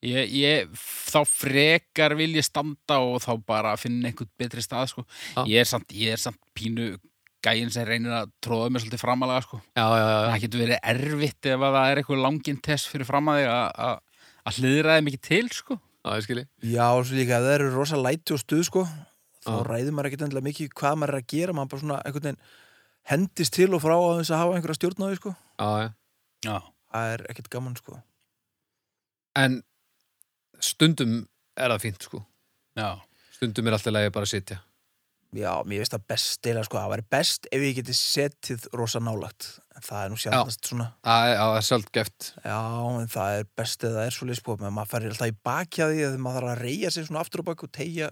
Já. 0.00 0.08
Ég, 0.08 0.30
ég, 0.32 0.70
þá 1.12 1.18
frekar 1.28 2.14
vil 2.16 2.30
ég 2.38 2.44
standa 2.46 2.96
og 3.04 3.18
þá 3.20 3.34
bara 3.44 3.74
finna 3.76 4.08
einhvern 4.08 4.30
betri 4.40 4.62
stað 4.64 4.86
sko. 4.94 5.02
Já. 5.36 5.42
ég, 5.44 5.58
er 5.60 5.68
samt, 5.68 5.92
ég 5.92 6.14
er 6.16 6.22
samt 6.22 6.38
pínu 6.56 6.94
gæinn 7.44 7.70
sem 7.72 7.84
reynir 7.88 8.12
að 8.12 8.30
tróða 8.44 8.70
mig 8.72 8.82
svolítið 8.82 9.00
framalega 9.00 9.42
sko. 9.44 9.60
já, 9.76 9.84
já, 9.84 10.06
já. 10.08 10.24
það 10.30 10.40
getur 10.46 10.60
verið 10.64 10.80
erfitt 10.94 11.46
ef 11.52 11.60
að 11.68 11.76
það 11.76 11.90
er 11.92 12.00
eitthvað 12.02 12.24
langinn 12.24 12.58
test 12.64 12.88
fyrir 12.92 13.08
fram 13.08 13.28
að 13.32 13.38
þig 13.40 13.48
að- 13.52 13.78
að 13.86 13.94
að 14.50 14.58
hliðraði 14.60 15.04
mikið 15.06 15.22
til 15.28 15.48
sko. 15.52 15.78
já, 16.04 16.10
ég 16.16 16.24
skilji 16.26 16.46
Já, 16.74 16.84
og 16.96 17.04
svo 17.08 17.16
líka 17.20 17.40
það 17.44 17.54
eru 17.58 17.70
rosa 17.76 17.96
læti 18.00 18.32
og 18.36 18.40
stuð 18.44 18.64
sko 18.68 18.82
þá 19.40 19.52
Já. 19.52 19.64
ræður 19.70 19.92
maður 19.96 20.08
ekkert 20.10 20.24
endilega 20.26 20.48
mikið 20.50 20.68
hvað 20.80 20.98
maður 21.00 21.14
er 21.14 21.20
að 21.20 21.26
gera 21.32 21.52
maður 21.56 21.70
bara 21.72 21.80
svona 21.84 22.00
einhvern 22.04 22.26
veginn 22.28 22.42
hendist 23.12 23.52
til 23.56 23.70
og 23.74 23.80
frá 23.84 23.96
á 23.96 24.08
þess 24.20 24.32
að 24.36 24.40
hafa 24.44 24.56
einhverja 24.60 24.78
stjórn 24.80 25.00
á 25.00 25.08
því 25.08 25.16
sko 25.20 25.32
já, 25.32 25.68
já. 25.80 25.88
Já. 26.44 26.56
það 26.92 27.12
er 27.14 27.26
ekkert 27.32 27.50
gaman 27.56 27.76
sko 27.80 28.00
en 29.40 29.62
stundum 30.64 31.20
er 31.56 31.74
það 31.74 31.84
fínt 31.86 32.08
sko. 32.08 32.24
Já. 32.78 33.00
stundum 33.36 33.68
er 33.68 33.76
alltaf 33.76 33.94
leiði 33.94 34.12
bara 34.14 34.28
að 34.28 34.34
sitja. 34.34 34.60
Já, 35.30 35.62
mér 35.62 35.84
veist 35.84 35.94
að 35.94 36.06
best 36.10 36.46
eila 36.50 36.62
sko, 36.66 36.78
það 36.80 36.90
væri 36.90 37.04
best 37.14 37.46
ef 37.54 37.62
ég 37.62 37.76
geti 37.76 37.94
setið 37.94 38.64
rosa 38.74 38.98
nálagt 38.98 39.46
en 39.78 39.84
það 39.86 40.00
er 40.00 40.08
nú 40.10 40.16
sjálfnast 40.18 40.70
svona. 40.72 40.86
Já, 41.06 41.36
það 41.38 41.58
er 41.58 41.66
sjálfgeft 41.68 42.30
Já, 42.42 42.56
en 42.98 43.12
það 43.12 43.34
er 43.36 43.46
best 43.60 43.86
eða 43.86 44.00
það 44.00 44.08
er 44.08 44.16
svo 44.16 44.26
leysbúið 44.26 44.64
með 44.64 44.74
maður 44.74 44.90
færir 44.90 45.14
alltaf 45.14 45.30
í 45.30 45.36
bakja 45.46 45.86
því 45.92 46.02
að 46.08 46.16
maður 46.24 46.40
þarf 46.40 46.50
að 46.56 46.64
reyja 46.64 46.90
sig 46.90 47.06
svona 47.06 47.22
aftur 47.22 47.44
og 47.44 47.46
bak 47.46 47.62
og 47.62 47.72
tegja 47.78 48.10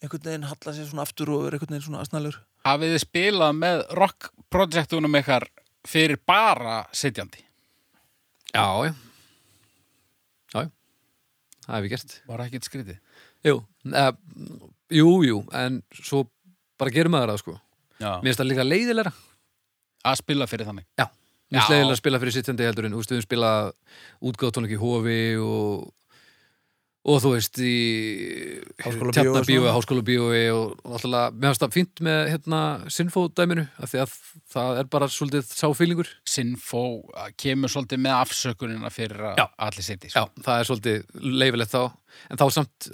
einhvern 0.00 0.24
veginn, 0.30 0.48
halla 0.48 0.74
sig 0.78 0.88
svona 0.88 1.04
aftur 1.04 1.32
og 1.34 1.44
er 1.44 1.58
einhvern 1.58 1.76
veginn 1.76 1.86
svona 1.90 2.00
asnalur 2.06 2.40
Hafið 2.64 2.94
þið 2.94 3.02
spilað 3.04 3.60
með 3.60 3.84
rock-projektunum 4.00 5.20
ykkar 5.20 5.48
fyrir 5.84 6.20
bara 6.24 6.78
sitjandi? 6.96 7.44
já, 8.54 8.64
já. 8.88 8.94
Já, 10.54 10.64
já. 10.64 10.70
Það 11.66 11.74
hef 11.76 11.86
ég 11.88 11.94
gert 11.94 12.14
Var 12.28 12.40
það 12.42 12.46
ekkert 12.50 12.68
skrítið? 12.68 12.98
jú, 13.48 13.56
uh, 13.92 14.12
jú, 15.00 15.10
jú 15.28 15.38
en 15.60 15.82
svo 16.00 16.24
bara 16.80 16.92
gerum 16.94 17.14
maður 17.16 17.34
það 17.34 17.42
sko 17.44 17.54
Já. 18.00 18.10
mér 18.20 18.30
finnst 18.30 18.40
það 18.42 18.50
líka 18.52 18.66
leiðilega 18.68 19.12
Að 20.04 20.18
spila 20.20 20.46
fyrir 20.50 20.68
þannig? 20.68 20.84
Já, 21.00 21.06
mér 21.08 21.60
finnst 21.60 21.72
leiðilega 21.72 21.94
að 21.96 22.00
spila 22.02 22.18
fyrir 22.20 22.34
sittjandi 22.36 22.66
heldur 22.68 22.88
en 22.88 22.92
þú 22.96 22.98
veist, 23.00 23.12
við 23.14 23.22
spilað 23.24 23.70
útgáðtónleik 24.30 24.74
í 24.76 24.80
Hofi 24.82 25.20
og, 25.40 25.86
og 27.04 27.18
þú 27.20 27.30
veist 27.34 27.58
í 27.60 27.72
Háskólabíói 28.80 29.66
og. 29.68 29.74
Háskólabíói 29.76 30.42
og 30.54 30.70
náttúrulega, 30.88 31.32
mér 31.36 31.50
finnst 31.52 31.64
það 31.64 31.74
fínt 31.74 32.02
með 32.06 32.20
hérna 32.32 32.60
Sinfo-dæminu, 32.96 33.64
af 33.84 33.92
því 33.92 34.00
að 34.04 34.14
það 34.54 34.80
er 34.80 34.88
bara 34.94 35.08
svolítið 35.12 35.50
sáfílingur 35.52 36.12
Sinfo 36.34 36.84
uh, 37.12 37.26
kemur 37.40 37.72
svolítið 37.72 38.00
með 38.06 38.16
afsökunina 38.22 38.92
fyrir 38.94 39.26
að 39.34 39.42
allir 39.68 39.86
sitji 39.86 40.12
Já, 40.14 40.22
það 40.46 40.62
er 40.62 40.70
svolítið 40.70 41.28
leifilegt 41.44 41.74
þá 41.74 41.82
en 42.30 42.40
þá 42.40 42.46
samt 42.56 42.88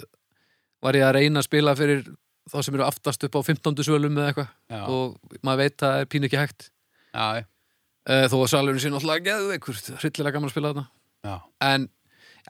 var 0.81 0.97
ég 0.99 1.07
að 1.07 1.15
reyna 1.19 1.39
að 1.43 1.47
spila 1.47 1.77
fyrir 1.79 2.03
þá 2.51 2.57
sem 2.65 2.75
eru 2.75 2.87
aftast 2.89 3.23
upp 3.27 3.39
á 3.39 3.41
15. 3.47 3.79
svölum 3.85 4.19
eða 4.19 4.31
eitthvað 4.33 4.85
og 4.91 5.39
maður 5.45 5.63
veit 5.63 5.77
að 5.77 5.87
það 5.87 6.03
er 6.03 6.11
pínu 6.11 6.27
ekki 6.27 6.41
hægt 6.41 6.67
Já, 7.15 7.25
já. 7.39 7.43
uh, 8.11 8.27
þó 8.27 8.37
að 8.41 8.51
salurinn 8.57 8.83
sé 8.83 8.91
náttúrulega 8.91 9.27
geðveikur 9.29 9.81
hryllilega 10.01 10.35
gaman 10.35 10.51
að 10.51 10.55
spila 10.57 10.73
þarna 10.73 10.85
Já. 11.21 11.35
en 11.71 11.89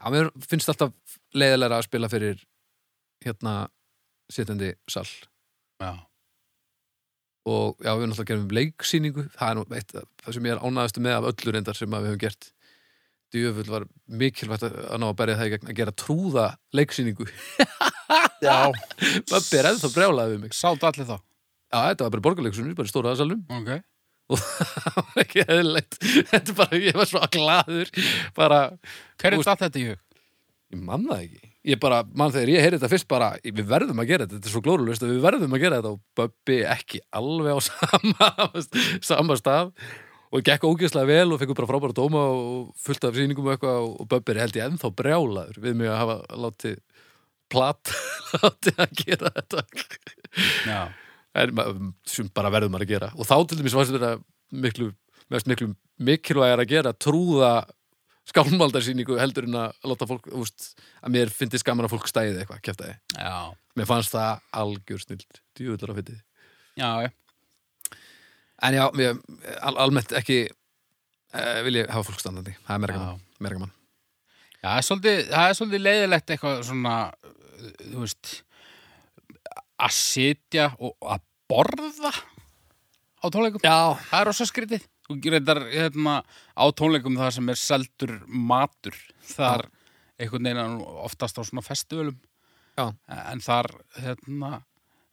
já, 0.01 0.07
mér 0.13 0.31
finnst 0.49 0.71
alltaf 0.71 1.17
leiðilega 1.37 1.77
að 1.79 1.87
spila 1.87 2.09
fyrir 2.11 2.41
hérna 3.25 3.55
sittandi 4.31 4.73
sal. 4.89 5.07
Já. 5.81 5.93
og 7.49 7.79
já, 7.81 7.95
við 7.97 8.09
náttúrulega 8.09 8.29
gerum 8.29 8.51
leiksýningu. 8.57 9.27
Það 9.35 9.49
er 9.49 9.57
nú 9.57 9.65
eitt 9.77 9.95
það 9.95 10.35
sem 10.35 10.49
ég 10.49 10.55
er 10.57 10.65
ánæðastu 10.65 11.05
með 11.05 11.17
af 11.17 11.29
öllu 11.31 11.55
reyndar 11.55 11.77
sem 11.77 11.95
að 11.95 12.05
við 12.05 12.13
höfum 12.13 12.23
gert. 12.25 12.51
Djöfull 13.31 13.71
var 13.71 13.87
mikilvægt 14.21 14.67
að 14.67 14.77
að 14.91 15.01
ná 15.01 15.07
að 15.07 15.17
berja 15.21 15.39
það 15.39 15.49
í 15.49 15.51
gegn 15.55 15.71
að 15.71 15.77
gera 15.79 15.97
trúða 16.03 16.45
leiksýningu. 16.75 17.27
Já, 18.45 18.71
Babbi 19.29 19.57
er 19.59 19.69
ennþá 19.69 19.91
brjálaði 19.93 20.35
við 20.35 20.41
mig. 20.45 20.55
Sátt 20.57 20.83
allir 20.83 21.07
þá? 21.07 21.17
já, 21.71 21.79
þetta 21.91 22.05
var 22.05 22.13
bara 22.15 22.25
borgarleiksunni, 22.27 22.75
bara 22.77 22.89
í 22.89 22.91
stóra 22.91 23.13
aðsalum 23.13 23.41
Ok. 24.38 24.43
það 24.86 24.97
var 24.97 25.21
ekki 25.25 25.45
eðlilegt. 25.45 25.97
Þetta 26.32 26.41
er 26.41 26.57
bara, 26.57 26.82
ég 26.88 26.97
var 26.99 27.09
svo 27.09 27.21
glaður. 27.36 27.93
Bara, 28.38 28.59
Hver 29.21 29.36
Þú 29.38 29.41
er 29.43 29.49
datt 29.51 29.63
þetta 29.67 29.82
í 29.82 29.88
hug? 29.91 30.03
ég 30.71 30.84
man 30.88 31.07
það 31.09 31.23
ekki. 31.25 31.47
Ég 31.71 31.77
bara, 31.77 31.97
man 32.17 32.32
þegar 32.34 32.49
ég 32.49 32.63
heyri 32.65 32.77
þetta 32.79 32.89
fyrst 32.89 33.07
bara 33.11 33.27
við 33.43 33.65
verðum 33.69 33.99
að 34.01 34.07
gera 34.09 34.25
þetta, 34.25 34.38
þetta 34.39 34.49
er 34.49 34.53
svo 34.55 34.61
glórulust 34.65 35.03
að 35.05 35.11
við 35.13 35.19
verðum 35.27 35.57
að 35.57 35.61
gera 35.65 35.82
þetta. 35.82 35.91
Og 35.91 35.99
Böbbi 36.17 36.55
ekki 36.71 37.01
alveg 37.19 37.53
á 37.53 37.59
sama, 37.69 38.29
sama 39.05 39.38
stað. 39.38 39.73
Og 40.32 40.45
gekk 40.47 40.63
ógeðslega 40.63 41.09
vel 41.11 41.36
og 41.36 41.41
fekk 41.41 41.51
bara 41.59 41.67
frábæra 41.69 41.97
dóma 41.97 42.21
og 42.32 42.71
fullt 42.79 43.03
af 43.03 43.17
sýningum 43.19 43.49
og 43.49 43.53
eitthvað. 43.57 43.89
Og 43.99 44.09
Böbbi 44.15 44.34
er 44.34 44.41
held 44.45 44.57
ég 44.57 44.69
ennþá 44.71 44.93
brjálaður 44.95 45.59
við 45.67 45.77
mig 45.82 45.91
að 45.91 45.99
hafa 46.01 46.17
látið 46.47 46.79
platt 47.51 47.91
látið 48.41 48.82
að 48.88 48.97
gera 49.03 49.34
þetta. 49.38 49.65
Já. 50.65 50.82
En 51.38 51.93
sem 52.07 52.27
bara 52.36 52.51
verðum 52.53 52.73
maður 52.75 52.88
að 52.88 52.93
gera 52.95 53.11
og 53.15 53.27
þá 53.27 53.36
til 53.47 53.59
dæmis 53.59 53.75
varst 53.77 53.93
þetta 53.95 54.15
miklu, 54.51 54.89
mest 55.32 55.47
miklu 55.47 55.71
mikilvægar 56.01 56.63
að 56.63 56.73
gera 56.73 56.93
trúða 56.97 57.53
skálmaldarsýningu 58.29 59.17
heldur 59.19 59.47
en 59.47 59.57
að 59.63 59.89
láta 59.91 60.07
fólk, 60.09 60.29
úst, 60.38 60.73
að 61.01 61.15
mér 61.15 61.32
finnst 61.34 61.65
gaman 61.67 61.88
að 61.88 61.95
fólk 61.95 62.09
stæði 62.09 62.38
eitthvað, 62.41 62.61
kæftæði. 62.67 62.93
Já. 63.17 63.36
Mér 63.79 63.89
fannst 63.89 64.13
það 64.13 64.45
algjör 64.61 65.03
snild, 65.03 65.41
djúvillar 65.57 65.93
á 65.93 65.97
fyndið. 65.97 66.21
Já, 66.79 66.89
já. 67.05 67.11
En 68.61 68.77
já, 68.77 68.84
mér, 68.93 69.19
al 69.65 69.73
almennt 69.82 70.13
ekki 70.17 70.39
uh, 70.51 71.59
vil 71.65 71.79
ég 71.82 71.89
hafa 71.91 72.05
fólk 72.11 72.21
standandi, 72.21 72.53
það 72.67 72.88
er 72.88 73.57
gaman. 73.57 73.73
Já, 74.61 74.67
það 74.67 74.77
er 74.77 74.88
svolítið, 75.57 75.79
er 75.79 75.86
leiðilegt 75.88 76.36
eitthvað 76.36 76.63
svona, 76.69 76.95
uh, 77.09 77.71
þú 77.82 78.05
veist, 78.05 78.36
að 79.82 79.93
sitja 79.97 80.71
og 80.79 80.95
að 81.01 81.25
borða 81.51 82.13
á 83.21 83.25
tónleikum. 83.27 83.63
Já, 83.65 83.97
Það 84.07 84.17
er 84.21 84.29
rosa 84.29 84.49
skrítið. 84.49 84.88
Þú 85.11 85.17
reyndar 85.34 85.61
hérna, 85.67 86.17
á 86.55 86.65
tónleikum 86.71 87.19
það 87.19 87.32
sem 87.38 87.51
er 87.51 87.59
seldur 87.59 88.17
matur. 88.27 88.97
Þar 89.34 89.67
einhvern 90.21 90.47
veginn 90.47 90.84
oftast 91.03 91.39
á 91.39 91.41
svona 91.43 91.65
festivalum. 91.65 92.19
Já. 92.79 92.91
En 93.32 93.41
þar, 93.43 93.67
hérna, 93.99 94.61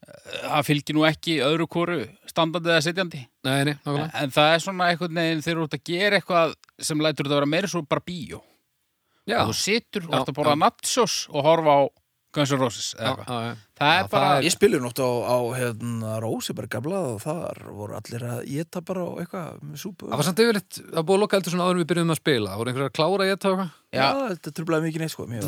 það 0.09 0.67
fylgir 0.69 0.97
nú 0.97 1.05
ekki 1.09 1.39
öðru 1.45 1.67
koru 1.71 1.99
standandi 2.29 2.71
eða 2.73 2.85
sitjandi 2.87 3.21
Nei, 3.47 3.65
nei, 3.69 3.75
nákvæmlega 3.75 4.23
en 4.23 4.33
það 4.35 4.53
er 4.53 4.63
svona 4.65 4.87
einhvern 4.93 5.21
veginn 5.21 5.43
þegar 5.45 5.59
þú 5.59 5.67
ert 5.67 5.77
að 5.77 5.83
gera 5.91 6.21
eitthvað 6.21 6.55
sem 6.89 7.03
lætur 7.05 7.27
þetta 7.29 7.39
vera 7.39 7.51
meira 7.51 7.71
svo 7.71 7.83
bara 7.85 8.05
bíó 8.07 8.41
Já, 9.29 9.43
og 9.43 9.51
þú 9.51 9.57
situr 9.59 10.07
og 10.07 10.15
Já, 10.15 10.21
ert 10.21 10.31
að 10.33 10.39
borða 10.39 10.55
nachos 10.63 11.17
og 11.29 11.45
horfa 11.45 11.75
á 11.77 11.83
Guns 12.35 12.51
N' 12.53 12.61
Roses 12.61 12.91
já, 12.93 13.09
eitthvað 13.09 13.29
já, 13.33 13.49
já. 13.49 13.57
er 14.03 14.09
bara, 14.13 14.31
Ég 14.45 14.53
spilur 14.53 14.83
nótt 14.85 14.99
á, 15.01 15.09
á 15.09 15.37
hérna, 15.57 16.17
Rósiberg 16.21 16.75
og 17.15 17.21
þar 17.23 17.61
voru 17.73 17.95
allir 17.97 18.25
að 18.27 18.41
geta 18.51 18.83
bara 18.85 19.05
eitthvað 19.23 19.61
með 19.65 19.79
súpu. 19.81 20.09
Það 20.11 20.19
var 20.21 20.27
samt 20.27 20.43
yfirleitt, 20.45 20.81
það 20.83 20.97
var 20.99 21.07
búið 21.09 21.17
að 21.19 21.23
loka 21.25 21.39
eldur 21.39 21.55
svona 21.55 21.69
áður 21.69 21.79
við 21.81 21.89
byrjuðum 21.93 22.13
að 22.15 22.19
spila 22.21 22.51
Það 22.53 22.59
voru 22.61 22.73
einhverjar 22.73 22.91
að 22.91 22.97
klára 22.99 23.23
að 23.25 23.31
geta 23.33 23.49
eitthvað 23.53 23.71
Já, 23.89 24.09
þetta 24.29 24.51
trublaði 24.53 24.85
mikið 24.85 25.01
neitt 25.01 25.13
sko. 25.15 25.25
Nei. 25.25 25.39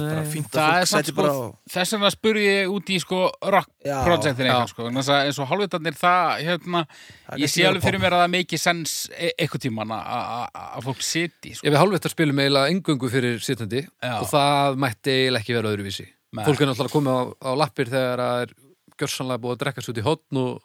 það 0.57 0.71
að 0.71 0.81
er 0.81 0.89
samt 0.89 1.09
sko 1.11 1.17
bara 1.21 1.33
á... 1.37 1.41
þess 1.75 1.93
vegna 1.93 2.11
spur 2.15 2.39
ég 2.41 2.71
út 2.73 2.89
í 2.89 2.97
sko 3.03 3.19
rock 3.53 3.69
Já, 3.85 3.97
projektin 4.07 4.47
Já. 4.49 4.53
eitthvað 4.55 4.71
sko 4.73 4.87
að 5.13 5.27
eins 5.27 5.41
og 5.45 5.51
hálfvitarnir 5.51 5.99
það 6.01 6.25
hérna, 6.47 6.81
ég 7.37 7.53
sé 7.53 7.67
alveg 7.69 7.85
fyrir 7.85 8.01
mér 8.01 8.17
að 8.17 8.23
það 8.25 8.33
mikið 8.39 8.63
sens 8.65 8.95
e- 9.13 9.35
eitthvað 9.37 9.67
tíman 9.67 9.93
að- 9.93 10.09
að 10.17 10.65
að 10.81 10.89
fólk 10.89 11.05
siti 11.05 11.53
sko. 11.53 11.69
Ég 11.69 11.75
við 11.77 11.83
hálfveitt 11.83 12.09
að 12.09 12.15
spilum 12.17 12.41
eiginlega 12.41 12.73
Nei. 16.31 16.45
Fólk 16.47 16.61
er 16.63 16.71
náttúrulega 16.71 16.95
komið 16.95 17.17
á, 17.19 17.23
á 17.43 17.51
lappir 17.59 17.89
þegar 17.91 18.21
það 18.23 18.43
er 18.45 18.53
gjörsanlega 19.01 19.43
búið 19.43 19.55
að 19.57 19.63
drekka 19.65 19.85
svo 19.85 19.95
út 19.95 20.01
í 20.01 20.05
hotn 20.07 20.41
og, 20.41 20.61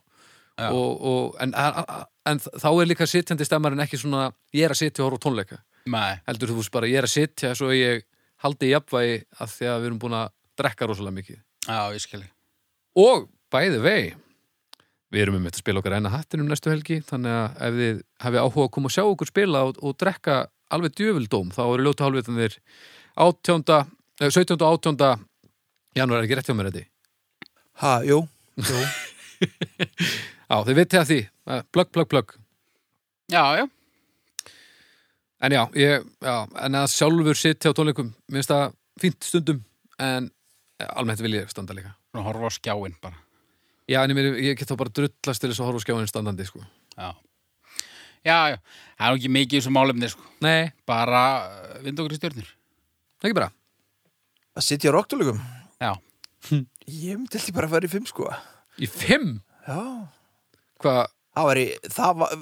og, 0.67 0.91
og 1.11 1.39
en, 1.41 1.55
en, 2.29 2.41
þá 2.43 2.67
er 2.69 2.89
líka 2.91 3.07
sittjandi 3.09 3.47
stemmarinn 3.47 3.81
ekki 3.85 3.99
svona 4.01 4.27
ég 4.55 4.67
er 4.67 4.75
að 4.75 4.81
sitja 4.83 5.03
og 5.03 5.09
horfa 5.09 5.23
tónleika 5.25 5.61
Nei, 5.89 6.17
heldur 6.29 6.53
þú 6.53 6.59
veist 6.59 6.73
bara 6.73 6.89
ég 6.89 7.01
er 7.01 7.07
að 7.07 7.15
sitja 7.15 7.53
svo 7.57 7.71
ég 7.73 8.05
haldi 8.45 8.69
í 8.69 8.75
jafnvægi 8.75 9.17
að 9.41 9.55
því 9.55 9.71
að 9.71 9.79
við 9.79 9.89
erum 9.89 10.01
búin 10.03 10.17
að 10.19 10.29
drekka 10.59 10.89
rosalega 10.89 11.17
mikið 11.19 11.39
já, 11.39 11.79
ég 11.95 12.05
skilji 12.05 12.29
og 13.01 13.27
bæði 13.53 13.81
vei 13.81 14.01
við 15.15 15.23
erum 15.25 15.37
um 15.39 15.45
þetta 15.47 15.59
að 15.59 15.63
spila 15.63 15.81
okkar 15.81 15.97
eina 15.97 16.13
hattinum 16.13 16.49
næstu 16.51 16.73
helgi 16.73 16.99
þannig 17.07 17.35
að 17.39 17.61
ef 17.67 17.79
þið 17.79 18.01
hafið 18.25 18.43
áhuga 18.43 18.65
að 18.67 18.73
koma 18.77 18.91
og 18.91 18.95
sjá 18.95 19.03
okkur 19.05 19.31
spila 19.31 19.65
og, 19.69 19.79
og 19.81 19.97
drekka 20.01 20.41
alveg 20.73 20.97
djöfuldóm 20.97 21.53
þá 21.55 21.61
eru 21.67 21.85
ljóta 21.85 22.07
hálfvitanir 22.07 22.57
18. 23.15 23.63
eh, 24.19 24.29
17. 24.31 24.57
og 24.59 24.79
18. 24.81 25.25
janúar 25.95 26.21
er 26.21 26.27
ekki 26.27 26.39
rétt 26.39 26.49
hjá 26.49 26.57
mér 26.57 26.71
þetta 26.71 26.85
Ha, 27.83 27.93
jú, 28.07 28.21
jú. 28.55 28.83
Já, 30.49 30.57
þið 30.63 30.77
vitið 30.79 31.01
að 31.01 31.09
því, 31.11 31.21
Eh, 31.45 31.61
plugg, 31.69 31.91
plugg, 31.93 32.07
plugg 32.09 32.31
Já, 33.29 33.43
já, 33.59 33.65
En 35.45 35.53
já, 35.53 35.61
ég, 35.77 36.05
já, 36.23 36.35
en 36.65 36.77
að 36.79 36.87
sjálfur 36.89 37.37
sitja 37.37 37.69
á 37.69 37.77
tónleikum, 37.77 38.07
mér 38.31 38.39
finnst 38.39 38.49
það 38.49 38.71
fínt 39.01 39.27
stundum 39.27 39.59
en 40.01 40.29
eh, 40.79 40.87
almennt 40.95 41.21
vil 41.21 41.35
ég 41.35 41.51
standa 41.51 41.75
líka. 41.75 41.91
Svona 42.09 42.25
horfa 42.25 42.49
á 42.49 42.55
skjáin 42.55 42.95
bara. 43.03 43.19
Já, 43.85 43.99
en 44.01 44.15
ég, 44.15 44.39
ég 44.41 44.57
get 44.57 44.71
þá 44.71 44.79
bara 44.79 44.93
drullast 44.95 45.43
til 45.43 45.51
þess 45.51 45.61
að 45.61 45.69
horfa 45.69 45.83
á 45.83 45.85
skjáin 45.85 46.09
standandi, 46.09 46.47
sko. 46.49 46.63
Já, 46.95 47.11
já, 48.25 48.37
já. 48.55 48.57
Það 48.95 49.05
er 49.11 49.19
ekki 49.19 49.33
mikið 49.35 49.57
í 49.57 49.61
þessu 49.61 49.75
málefni 49.75 50.09
sko. 50.15 50.25
Nei, 50.47 50.71
bara 50.89 51.21
uh, 51.43 51.77
vind 51.85 52.01
okkur 52.01 52.15
í 52.15 52.19
stjörnur. 52.21 52.49
Ekki 53.21 53.37
bara. 53.37 53.51
Að 54.55 54.65
sitja 54.71 54.89
á 54.89 54.95
rocktólukum. 54.97 55.43
Já, 55.81 55.93
Ég 56.85 57.17
myndi 57.17 57.39
ég 57.41 57.53
bara 57.55 57.65
að 57.67 57.71
fara 57.73 57.87
í 57.87 57.89
fimm 57.89 58.05
sko. 58.05 58.27
Í 58.77 58.87
fimm? 58.91 59.39
Já. 59.65 59.79
Hvað, 60.83 61.07
Það 61.35 61.47
væri, 61.49 61.63
það 61.91 62.11
var, 62.21 62.35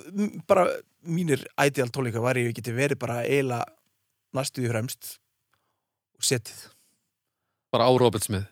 bara 0.48 0.64
mínir 1.10 1.42
ideal 1.66 1.90
tónleika 1.90 2.22
var 2.22 2.38
ég 2.38 2.52
geti 2.54 2.74
verið 2.76 3.00
bara 3.02 3.22
eiginlega 3.26 3.66
næstu 4.38 4.62
því 4.62 4.70
fremst 4.70 5.08
og 6.20 6.28
setið. 6.28 6.60
bara 7.74 7.88
á 7.90 7.92
Robertsmið 7.98 8.44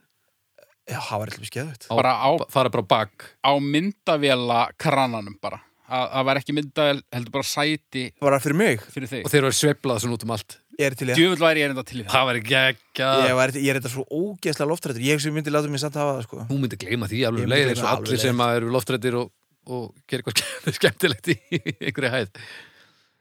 Já, 0.89 0.97
það 0.97 1.19
var 1.21 1.27
eitthvað 1.29 1.51
skeðvægt. 1.51 1.85
á, 1.87 1.93
Bara 1.93 2.13
á- 2.17 2.45
Fara 2.49 2.69
bara 2.73 2.81
á 2.81 2.87
bak 2.89 3.27
á 3.45 3.51
myndavéla 3.61 4.61
krananum 4.81 5.37
bara 5.41 5.61
að 5.91 6.09
það 6.15 6.25
var 6.25 6.35
ekki 6.41 6.53
myndavél, 6.57 7.03
heldur 7.13 7.31
bara 7.31 7.43
sæti 7.43 8.03
Það 8.17 8.25
var 8.31 8.39
fyrir 8.39 8.55
mig. 8.57 8.79
fyrir 8.81 9.07
þig 9.13 9.25
og 9.25 9.31
þeir 9.31 9.43
eru 9.45 9.51
sveiflað 9.51 9.99
svona 10.01 10.17
út 10.17 10.23
um 10.25 10.31
allt 10.31 10.57
Ég 10.81 10.87
er 10.89 10.95
til 10.97 11.07
í 11.07 11.13
að... 11.13 11.19
Djöfull 11.19 11.43
væri 11.43 11.61
ég 11.61 11.69
reynda 11.69 11.83
til 11.85 11.99
í 11.99 12.03
það 12.05 12.13
Það 12.15 12.27
væri 12.29 12.41
geggja 12.47 13.09
Ég, 13.21 13.33
var, 13.37 13.53
ég 13.57 13.69
er 13.69 13.77
þetta 13.79 13.91
svo 13.93 14.05
ógeðslega 14.09 14.69
loftrættur. 14.71 15.03
Ég 15.05 15.21
sem 15.21 15.35
myndi 15.35 15.53
láta 15.53 15.69
mig 15.71 15.81
samt 15.83 15.99
hafa 15.99 16.15
það 16.17 16.25
sko. 16.25 16.45
Hún 16.49 16.63
myndi 16.63 16.79
gleyma 16.81 17.09
því 17.11 17.21
alveg 17.29 17.51
leið 17.51 17.71
eins 17.73 17.83
og 17.83 17.89
allir 17.91 18.15
leið. 18.15 18.23
sem 18.23 18.41
að 18.45 18.55
eru 18.57 18.71
loftrættir 18.73 19.17
og, 19.19 19.29
og 19.69 19.85
gerir 20.09 20.31
eitthvað 20.31 20.73
skemmtilegt 20.79 21.31
í 21.33 21.37
einhverju 21.61 22.13
hæð 22.15 22.41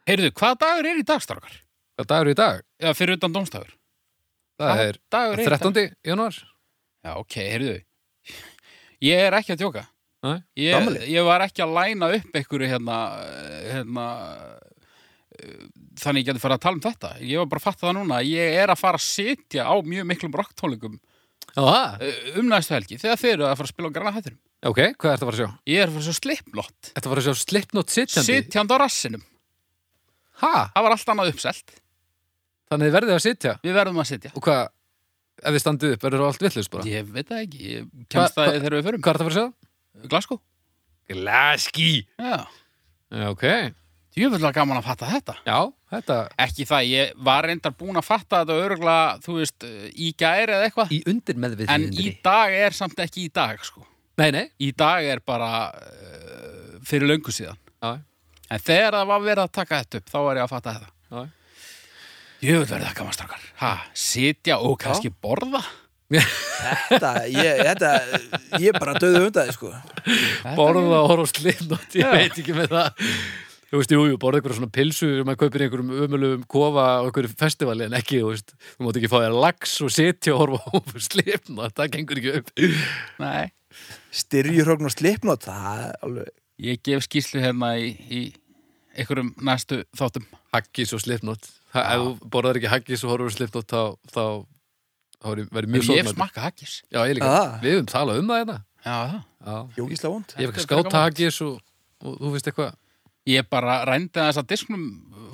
Heyrðu, 0.08 0.32
hvaða 0.40 0.58
dagur 0.64 0.88
er 0.90 1.02
í 1.02 1.06
dag, 1.06 1.22
strákar? 1.22 1.60
Hvað 2.00 2.10
dagur 2.14 2.30
er 2.30 2.32
í 2.32 2.38
dag? 2.40 2.64
Já, 2.80 2.90
fyrir 2.96 3.20
utan 3.20 3.36
dómstagur 3.36 3.76
Það 4.60 4.82
er 4.86 4.88
er 4.88 4.96
í 4.96 5.04
dag? 5.12 5.60
13. 5.60 5.96
januar 6.10 6.40
Já, 6.40 7.12
ok, 7.14 7.36
heyrðu 7.44 7.76
Ég 9.04 9.26
er 9.28 9.36
ekki 9.36 9.54
að 9.54 9.66
tjóka 9.66 9.84
Nei. 10.20 10.40
ég, 10.60 10.88
ég 11.08 11.24
var 11.24 11.44
ekki 11.46 11.62
að 11.64 11.76
læna 11.78 12.10
upp 12.18 12.34
einhverju 12.36 12.68
hérna, 12.68 12.96
hérna 13.70 14.08
þannig 15.98 16.22
ég 16.22 16.28
geti 16.30 16.40
fara 16.42 16.54
að 16.58 16.62
tala 16.62 16.76
um 16.78 16.84
þetta. 16.84 17.10
Ég 17.24 17.38
var 17.42 17.46
bara 17.50 17.60
að 17.60 17.66
fatta 17.66 17.86
það 17.86 17.96
núna 17.98 18.20
ég 18.22 18.58
er 18.62 18.70
að 18.70 18.78
fara 18.78 19.00
að 19.00 19.06
sitja 19.08 19.64
á 19.66 19.74
mjög 19.82 20.06
miklum 20.06 20.32
rocktónleikum 20.38 21.00
um 22.38 22.46
næstu 22.46 22.74
helgi 22.76 22.98
þegar 23.00 23.18
þeir 23.18 23.32
eru 23.34 23.46
að 23.48 23.56
fara 23.58 23.66
að 23.66 23.72
spila 23.74 23.88
á 23.90 23.94
granna 23.96 24.12
hætturum 24.14 24.38
Ok, 24.70 24.78
hvað 25.00 25.14
ertu 25.16 25.24
að 25.24 25.30
fara 25.30 25.34
að 25.34 25.40
sjá? 25.40 25.48
ég 25.72 25.80
er 25.80 25.88
að 25.88 25.94
fara 25.96 26.04
svo 26.06 26.14
slipnott 26.20 26.90
Ertu 26.94 27.00
að 27.00 27.10
fara 27.10 27.20
að 27.22 27.26
sjá 27.26 27.40
Slipknot 27.40 27.94
sitjandi? 27.94 28.26
sitjandi 28.36 28.76
á 28.76 28.78
rassinum. 28.84 29.22
Ha? 30.44 30.52
það 30.74 30.84
var 30.86 30.94
allt 30.94 31.10
annað 31.14 31.30
uppselt. 31.32 31.72
Þannig 32.70 32.86
þið 32.90 32.94
verðið 32.98 33.14
að 33.16 33.22
sitja? 33.24 33.54
Við 33.64 33.74
verðum 33.80 33.98
að 34.04 34.08
sitja. 34.12 34.30
Og 34.36 34.44
hvað, 34.46 34.60
ef 35.42 35.50
þið 35.56 35.62
standið 35.64 35.94
upp, 35.96 36.04
verður 36.06 36.22
það 36.22 36.28
allt 36.30 36.44
villust 36.46 36.70
bara? 36.76 36.84
ég 36.92 37.08
veit 37.16 37.28
það 37.32 37.40
ekki, 37.46 37.60
ég 37.72 37.88
Hva- 37.90 38.06
kemst 38.14 38.36
það 38.38 38.46
hva- 38.46 38.54
þegar 38.60 38.76
við 38.78 38.86
förum. 38.90 39.00
Hvað 39.00 39.10
ertu 39.16 39.24
að 39.24 39.30
fara 39.30 39.34
að 39.34 39.40
sjá? 39.40 40.08
Glasgow. 40.12 40.40
Glaski 41.10 41.90
já, 42.20 42.46
Já, 43.10 43.26
ok 43.34 43.44
ég 44.18 44.34
að 44.34 44.52
gaman 44.56 44.80
að 44.80 44.88
fatta 44.88 45.08
þetta 45.10 45.34
Já, 45.46 45.58
þetta 45.92 46.18
ekki 46.46 46.66
það, 46.66 46.88
ég 46.90 47.12
var 47.28 47.46
reyndar 47.46 47.74
búin 47.78 48.00
að 48.00 48.06
fatta 48.08 48.42
þetta 48.42 48.58
öruglega, 48.64 49.16
þú 49.24 49.36
veist, 49.38 49.66
í 49.94 50.10
gæri 50.18 50.56
eða 50.56 50.68
eitthvað 50.68 50.94
Í 50.96 51.00
undir 51.12 51.40
meðvið 51.44 51.72
En 51.74 51.88
í 51.94 52.06
dag 52.24 52.54
er 52.54 52.76
samt 52.76 52.98
ekki 53.02 53.28
í 53.28 53.32
dag, 53.34 53.60
sko. 53.66 53.84
Nei, 54.20 54.30
nei 54.34 54.46
Í 54.58 54.72
dag 54.76 55.06
er 55.06 55.22
bara 55.22 55.68
uh, 55.70 56.78
fyrir 56.86 57.10
löngu 57.10 57.34
síðan. 57.34 57.58
Já, 57.80 58.00
En 58.50 58.62
þegar 58.66 58.96
það 58.98 59.10
var 59.12 59.20
verið 59.22 59.44
að 59.44 59.52
taka 59.60 59.78
þetta 59.84 60.00
upp, 60.00 60.08
þá 60.10 60.18
var 60.26 60.40
ég 60.40 60.42
að 60.42 60.50
fatta 60.50 60.72
þetta. 60.74 61.28
já 62.40 62.56
það 62.66 62.96
gaman 62.96 63.14
strákar. 63.14 63.44
Ha, 63.60 63.70
sitja 63.94 64.56
og 64.58 64.74
kannski 64.80 65.12
borða? 65.12 65.60
Þetta, 66.10 67.12
ég, 67.30 67.60
þetta, 67.68 67.90
ég 68.58 68.74
bara 68.74 68.96
döðu 68.98 69.28
undan 69.28 69.46
þið 69.46 69.54
sko. 69.54 69.70
Borða 70.58 70.98
og 70.98 71.12
horfa 71.12 71.28
á 71.30 71.30
Slipknot, 71.30 71.94
ég 71.94 72.02
Já. 72.02 72.10
veit 72.16 72.40
ekki 72.42 72.56
með 72.56 72.74
það 72.74 73.06
Þú 73.70 73.78
veist, 73.78 73.92
jú, 73.94 74.00
jú, 74.10 74.16
borða 74.18 74.40
eitthvað 74.40 74.56
svona 74.58 74.72
pilsu 74.74 75.06
sem 75.14 75.26
maður 75.28 75.38
kaupir 75.44 75.62
í 75.62 75.66
einhverjum 75.68 75.90
ömulum 76.06 76.40
kofa 76.50 76.84
á 76.98 77.06
einhverjum 77.06 77.36
festivali 77.38 77.84
en 77.86 77.94
ekki, 77.94 78.18
þú 78.24 78.32
veist, 78.32 78.54
þú 78.74 78.86
mátt 78.88 78.98
ekki 78.98 79.10
fá 79.12 79.18
þér 79.22 79.36
lax 79.44 79.74
og 79.86 79.92
sitja 79.94 80.34
og 80.34 80.40
horfa 80.42 80.58
á 80.74 80.78
Slipknot, 81.10 81.74
það 81.78 81.92
gengur 81.94 82.20
ekki 82.22 82.32
upp 82.40 82.50
Nei. 83.22 83.52
Styrjuhrogn 84.10 84.88
og 84.90 84.94
slipnot, 84.96 85.46
það 85.46 85.84
er 85.84 85.92
alveg... 86.08 86.32
Ég 86.60 86.80
gef 86.84 87.06
skýslu 87.06 87.40
hérna 87.40 87.70
í, 87.80 87.92
í 88.10 88.20
einhverjum 88.98 89.30
næstu 89.46 89.78
þáttum. 89.96 90.26
Haggis 90.52 90.90
og 90.92 91.00
Slipknot 91.04 91.46
ha, 91.72 91.84
Ef 91.94 92.02
þú 92.02 92.30
borðar 92.34 92.58
ekki 92.58 92.72
haggis 92.74 93.04
og 93.06 93.14
horfur 93.14 93.30
á 93.30 93.36
Slipknot 93.38 93.70
þá, 93.70 93.80
þá, 94.10 94.24
þá 95.22 95.28
verður 95.54 95.70
mjög 95.76 95.88
ég 95.94 96.02
hef 96.02 96.10
smakka 96.16 96.42
haggis. 96.48 96.74
Já, 96.90 97.04
ég 97.06 97.16
líka, 97.20 97.30
Ah. 97.30 97.54
við 97.62 97.78
höfum 97.78 97.88
talað 97.94 98.20
um 98.24 98.34
það 98.34 98.42
hérna 98.42 98.58
Já, 98.82 98.96
það. 98.98 99.16
Já, 99.46 99.56
Jókíslega 99.78 100.12
vond. 100.18 100.34
ég 100.42 100.50
hef 100.50 100.66
skáta 100.66 101.04
haggis 101.06 101.40
og, 101.46 101.60
og 102.02 102.18
þú 102.18 102.34
veist 102.34 102.50
eitthvað 102.50 102.74
Ég 103.28 103.44
bara 103.52 103.80
rændi 103.84 104.16
þess 104.16 104.40
að 104.40 104.48
disknum 104.54 104.84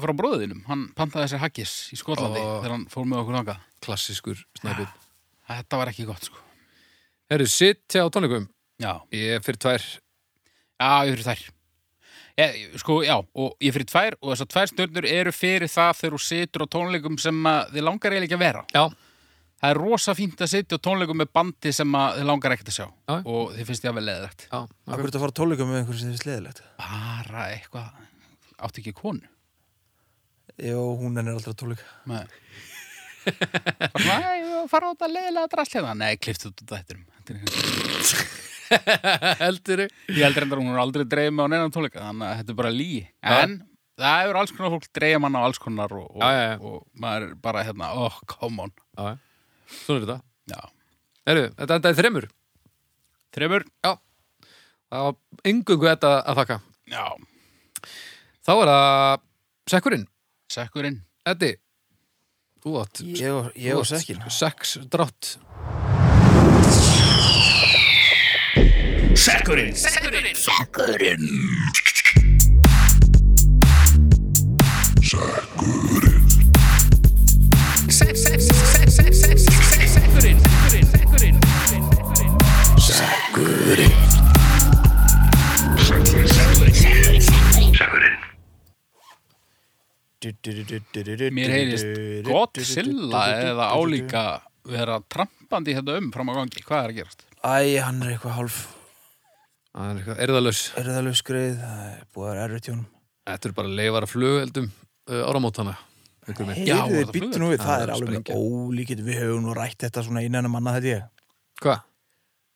frá 0.02 0.12
bróðinum. 0.16 0.64
Hann 0.66 0.88
pantaði 0.98 1.28
þessi 1.28 1.38
haggis 1.40 1.74
í 1.94 1.98
Skotlandi 2.00 2.40
Ó. 2.42 2.58
þegar 2.60 2.74
hann 2.74 2.86
fór 2.92 3.06
með 3.06 3.20
okkur 3.22 3.38
þangað. 3.38 3.60
klassískur 3.86 4.40
snæpið 4.58 4.88
Þetta 5.46 5.78
var 5.78 5.90
ekki 5.92 6.06
gott, 6.08 6.24
sko. 6.26 6.40
Herru, 7.30 7.46
sitja 7.46 8.02
á 8.02 8.10
tónleikum 8.10 8.48
Já. 8.82 9.00
Ég 9.14 9.36
er 9.38 9.44
fyrir 9.46 9.60
tvær 9.62 9.84
Já, 9.86 11.06
ég 11.06 11.14
fyrir 11.14 11.24
þær. 11.30 11.44
Ég, 12.36 12.56
sko, 12.82 12.98
já, 13.06 13.14
og 13.16 13.54
ég 13.64 13.72
fyrir 13.72 13.86
tvær 13.88 14.16
og 14.20 14.34
þessar 14.34 14.48
tvær 14.52 14.68
stjörnur 14.72 15.06
eru 15.08 15.32
fyrir 15.32 15.70
það 15.72 15.94
þegar 16.02 16.16
þú 16.16 16.20
situr 16.26 16.64
á 16.66 16.72
tónleikum 16.74 17.16
sem 17.22 17.38
að 17.48 17.70
þið 17.72 17.86
langar 17.86 18.12
eiginlega 18.12 18.26
ekki 18.28 18.36
að 18.36 18.42
vera. 18.44 18.64
Já, 18.74 18.82
Það 19.56 19.70
er 19.72 19.78
rosa 19.80 20.12
fínt 20.18 20.42
að 20.44 20.50
sitja 20.52 20.76
á 20.76 20.84
tónleikum 20.84 21.16
með 21.16 21.30
bandi 21.32 21.70
sem 21.72 21.94
að 21.96 22.18
þið 22.18 22.26
langar 22.28 22.52
ekkert 22.56 22.68
að 22.72 22.76
sjá 22.76 22.84
Já. 22.86 23.14
og 23.24 23.54
þið 23.56 23.68
finnst 23.70 23.86
ég 23.86 23.90
að 23.92 23.96
vel 23.96 24.04
leðilegt. 24.10 24.42
er 25.00 25.06
þetta 25.06 25.16
að 25.16 25.24
fara 25.24 25.36
tóluga 25.40 25.66
með 25.68 25.78
einhverju 25.80 26.00
sem 26.02 26.10
þið 26.12 26.20
sleðilegt. 26.24 26.60
Bara 26.82 27.46
eitthvað, 27.54 27.86
áttu 28.68 28.82
ekki 28.82 28.92
konu? 29.00 29.30
Jó, 30.60 30.80
hún 31.00 31.16
er 31.20 31.30
aldrei 31.32 31.52
að 31.54 31.60
tóluga. 31.62 31.88
Nei. 32.06 32.24
Bara 33.26 34.02
svona, 34.04 34.18
"Æ, 34.22 34.34
ég 34.44 34.68
fara 34.70 34.86
á 34.86 34.92
þetta 34.94 35.08
leðilega 35.14 35.52
draslega. 35.56 35.94
Nei, 35.96 36.16
kliftu 36.16 36.52
út. 36.52 36.60
Þetta 36.66 36.90
er 36.92 37.00
eitthvað- 37.40 38.44
heldur 39.42 39.82
Ég 40.10 40.22
heldur 40.22 40.42
endur 40.46 40.60
hún 40.62 40.72
er 40.74 40.80
aldrei 40.82 41.04
dreifð 41.08 41.34
með 41.36 41.46
á 41.46 41.48
neinan 41.52 41.72
tónleika, 41.74 42.02
þannig 42.02 42.28
að 42.28 42.38
þetta 42.40 42.50
er 42.54 42.58
bara 42.60 42.70
lí. 42.74 42.90
En 43.22 43.56
það 44.00 44.16
hefur 44.22 44.38
alls 44.40 44.52
konar 44.56 44.72
fólk 44.76 44.88
dreifð 44.98 45.20
mann 45.24 45.38
á 45.38 45.40
alls 45.46 45.58
konar 45.62 45.92
og, 45.96 46.08
og, 46.16 46.20
Já, 46.22 46.30
já, 46.36 46.44
já. 46.50 46.56
og 46.60 46.86
maður 47.02 47.22
er 47.30 47.34
bara 47.46 47.64
hérna, 47.66 47.90
oh, 47.94 48.18
come 48.26 48.66
on. 48.66 48.72
Já, 48.98 49.18
svona 49.66 50.00
er 50.00 50.06
þetta. 50.06 50.18
Já. 50.52 50.60
Herru, 51.26 51.44
þetta 51.58 51.78
endaði 51.80 51.98
þremur. 52.00 52.28
Þreymur, 53.36 53.64
Já. 53.84 53.92
Það 54.86 55.06
var 55.08 55.14
engungu 55.50 55.88
þetta 55.90 56.10
að 56.22 56.40
þakka. 56.40 56.56
Já, 56.86 57.06
Þá 58.46 58.52
er 58.54 58.68
það 58.70 59.20
sekkurinn. 59.74 60.04
sekkurinn. 60.54 61.00
Eddi, 61.26 61.56
þú 62.62 62.76
átt 62.84 63.00
Ég 63.02 63.32
og, 63.34 63.48
ég 63.58 63.74
þú 63.74 63.80
og 63.80 63.82
átt 63.82 63.90
sekkin 63.98 64.22
Sex 85.86 86.12
drátt. 86.14 86.46
Mér 91.32 91.50
heyrist 91.52 91.86
Godzilla 92.26 93.22
eða 93.42 93.66
álíka 93.74 94.22
vera 94.66 95.00
trampandi 95.10 95.74
hérna 95.76 95.98
um 96.00 96.08
fram 96.14 96.30
á 96.30 96.34
gangi. 96.38 96.62
Hvað 96.64 96.84
er 96.86 96.92
að 96.92 96.98
gerast? 97.00 97.24
Æ, 97.42 97.78
hann 97.84 98.00
er 98.02 98.14
eitthvað 98.14 98.36
hálf 98.38 98.56
Það 99.76 99.90
er 99.90 99.98
eitthvað 100.00 100.22
erðalaus. 100.24 100.62
erðalöf 100.80 101.18
skreið 101.20 101.58
Það 101.60 101.82
er 101.90 102.06
búið 102.14 102.28
að 102.28 102.32
vera 102.32 102.46
erfitt 102.46 102.66
hjá 102.68 102.72
honum 102.72 102.86
Þetta 103.26 103.48
er 103.50 103.56
bara 103.58 103.74
leifara 103.80 104.08
flugeldum 104.08 104.70
uh, 104.70 105.22
áramótana. 105.26 105.74
Heyrðu, 106.26 107.02
það 107.02 107.12
býttu 107.14 107.42
nú 107.42 107.50
við, 107.52 107.60
það 107.62 107.82
er 107.84 107.92
alveg 107.96 108.32
ólíkitt 108.34 109.02
Við 109.06 109.20
höfum 109.22 109.44
nú 109.46 109.58
rætt 109.58 109.84
þetta 109.84 110.06
svona 110.06 110.24
innan 110.26 110.48
um 110.48 110.56
annað 110.58 110.80
þetta 110.80 110.92
ég 110.94 111.04
Hvað? 111.62 111.84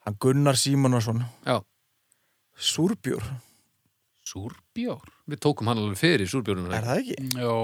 Hann 0.06 0.16
Gunnar 0.20 0.56
Símonarsson 0.56 1.22
Já, 1.46 1.60
Súrbjór, 2.56 3.22
Súrbjór? 4.26 5.00
við 5.30 5.40
tókum 5.42 5.68
hann 5.70 5.78
alveg 5.80 5.98
fyrir 6.00 6.28
súrbjörnum. 6.30 6.72
er 6.74 6.84
það 6.86 7.00
ekki? 7.02 7.16
Jó. 7.40 7.54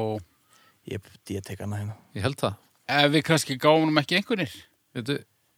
Ég, 0.86 1.02
ég 1.34 1.42
tek 1.42 1.60
hana 1.64 1.80
hérna 1.80 1.96
Ég 2.14 2.22
held 2.22 2.38
það. 2.40 2.54
Ef 2.86 3.10
við 3.12 3.22
kannski 3.26 3.56
gáum 3.58 3.98
ekki 3.98 4.16
einhvernir. 4.20 4.52
Veitu, 4.94 5.16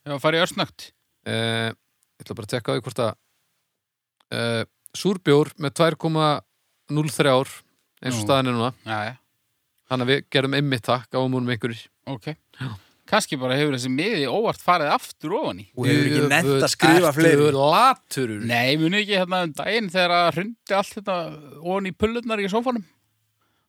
Ef 0.08 0.14
að 0.14 0.20
fara 0.24 0.38
í 0.38 0.42
örsnögt. 0.46 0.92
eh, 1.28 1.68
ég 1.68 2.24
ætla 2.24 2.34
bara 2.38 2.46
að 2.48 2.52
tekka 2.54 2.72
á 2.72 2.74
því 2.78 2.82
hvort 2.86 3.02
að 3.04 3.14
eh, 4.32 4.64
súrbjór 4.96 5.52
með 5.60 5.74
2,03 5.76 7.28
ár 7.28 7.48
eins 8.00 8.14
og 8.14 8.20
Nú. 8.22 8.24
staðan 8.24 8.48
er 8.48 8.56
núna. 8.56 8.72
Já, 8.86 8.98
já. 9.10 9.14
Þannig 9.88 10.04
að 10.06 10.12
við 10.14 10.24
gerum 10.30 10.54
einmitt 10.56 10.84
það, 10.88 11.04
gáum 11.12 11.32
hún 11.36 11.44
með 11.48 11.56
einhverjir. 11.58 11.84
Ok. 12.08 12.26
Kannski 13.08 13.38
bara 13.40 13.56
hefur 13.56 13.72
þessi 13.72 13.88
miði 13.92 14.26
óvart 14.28 14.60
farið 14.60 14.90
aftur 14.92 15.34
ofan 15.38 15.62
í. 15.62 15.66
Og 15.78 15.86
hefur 15.88 16.08
ekki 16.10 16.28
nefnt 16.28 16.64
að 16.66 16.72
skrifa 16.74 17.12
fleiri 17.16 17.46
Ertu 17.46 17.54
laturur? 17.56 18.42
Nei, 18.50 18.76
muni 18.80 19.00
ekki 19.00 19.16
hérna 19.16 19.42
um 19.46 19.54
daginn 19.56 19.88
þegar 19.94 20.14
að 20.18 20.30
hrundi 20.36 20.76
allt 20.76 20.96
þetta 20.98 21.16
ofan 21.62 21.88
í 21.88 21.94
pullurnar 21.96 22.42
í 22.44 22.50
sófanum. 22.52 22.84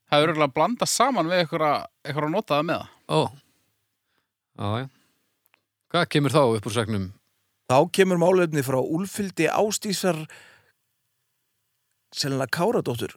Það 0.10 0.24
er 0.26 0.34
örgulega 0.34 0.50
að 0.50 0.58
blanda 0.58 0.90
saman 0.90 1.30
við 1.30 1.44
eitthvað 1.46 2.26
að 2.26 2.34
nota 2.34 2.58
það 2.58 2.68
með 2.68 2.82
það. 2.82 2.92
Ó. 3.08 3.20
Já, 4.60 4.68
já. 4.82 4.90
Hvað 5.90 6.12
kemur 6.14 6.36
þá 6.36 6.42
upp 6.44 6.70
úr 6.70 6.76
segnum? 6.76 7.08
Þá 7.70 7.78
kemur 7.96 8.20
málefni 8.22 8.66
frá 8.66 8.78
Úlfildi 8.82 9.48
Ástísar 9.50 10.20
Selina 12.12 12.48
Káradóttur 12.50 13.16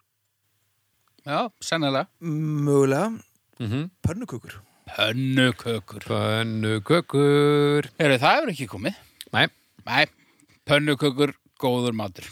Já, 1.25 1.49
sennilega. 1.63 2.09
Mögulega 2.21 3.11
Mm 3.63 3.71
-hmm. 3.71 3.91
pönnukökur 4.03 4.61
Pönnukökur. 4.91 6.03
Pönnukökur. 6.09 7.87
Heyrðu, 8.01 8.19
það 8.23 8.35
hefur 8.37 8.53
ekki 8.53 8.67
komið. 8.71 8.97
Nei. 9.33 9.47
Nei, 9.87 10.05
pönnukökur, 10.69 11.33
góður 11.63 11.95
matur. 11.97 12.27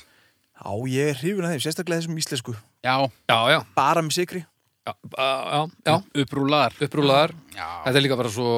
Já, 0.61 0.70
ég 0.92 1.12
er 1.14 1.18
hrifin 1.22 1.46
að 1.46 1.55
þeim, 1.55 1.62
sérstaklega 1.64 2.03
þessum 2.03 2.18
íslensku 2.20 2.53
Já, 2.84 2.94
Já, 3.30 3.36
já. 3.55 3.59
Bara 3.76 4.03
með 4.05 4.12
sikri 4.18 4.42
Já, 4.86 4.92
já, 5.16 5.61
já. 5.88 5.94
upprúlaðar. 6.22 6.74
upprúlaðar. 6.84 7.32
Já, 7.57 7.68
Þetta 7.86 7.96
er 8.01 8.05
líka 8.05 8.18
bara 8.20 8.32
svo, 8.34 8.51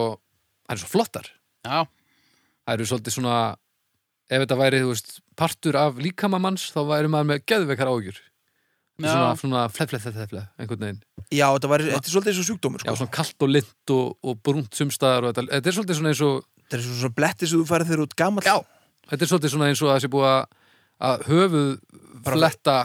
það 0.66 0.74
er 0.74 0.82
svo 0.82 0.90
flottar. 0.92 1.28
já, 1.66 1.78
Það 2.66 2.74
eru 2.74 2.88
svolítið 2.90 3.14
svona, 3.16 3.36
ef 4.30 4.42
þetta 4.44 4.58
væri, 4.60 4.82
þú 4.82 4.90
veist, 4.92 5.14
partur 5.38 5.78
af 5.78 5.96
líkamamanns, 6.02 6.68
þá 6.74 6.80
væri 6.90 7.10
maður 7.12 7.30
með 7.32 7.44
geðveikar 7.52 7.90
ágjur. 7.92 8.20
Svona, 9.00 9.32
já. 9.32 9.38
svona 9.40 9.60
flef, 9.72 9.88
flef, 9.90 10.02
flef, 10.04 10.28
flef, 10.30 10.48
einhvern 10.60 10.82
veginn. 10.84 10.98
Já, 11.32 11.46
þetta, 11.54 11.68
var, 11.72 11.82
þetta 11.86 12.08
er 12.08 12.12
svolítið 12.12 12.32
eins 12.32 12.40
og 12.42 12.46
sjúkdómur 12.48 12.82
Já, 12.82 12.88
sko. 12.90 12.96
svona 13.00 13.14
kalt 13.16 13.44
og 13.46 13.50
lint 13.50 13.92
og, 13.94 14.10
og 14.22 14.40
brúnt 14.44 14.76
sumstaðar 14.78 15.26
og 15.26 15.32
þetta, 15.32 15.44
þetta 15.54 15.70
er 15.70 15.76
svolítið 15.78 15.98
svona 15.98 16.12
eins 16.12 16.24
og, 16.26 16.42
Þetta 16.62 16.76
er 16.78 16.84
svona 16.88 17.16
bletti 17.16 17.48
sem 17.48 17.60
þú 17.62 17.68
farið 17.68 17.90
þegar 17.90 18.02
út 18.04 18.14
gamall 18.20 18.46
Já. 18.46 18.54
þetta 19.10 19.24
er 19.26 19.30
svolítið 19.32 19.54
svona 19.54 19.70
eins 19.72 19.82
og 19.82 19.88
að 19.88 19.96
það 19.96 20.04
sé 20.04 20.10
búið 20.12 20.28
að, 20.28 20.54
að 21.08 21.24
höfuð 21.30 21.66
fletta 22.28 22.76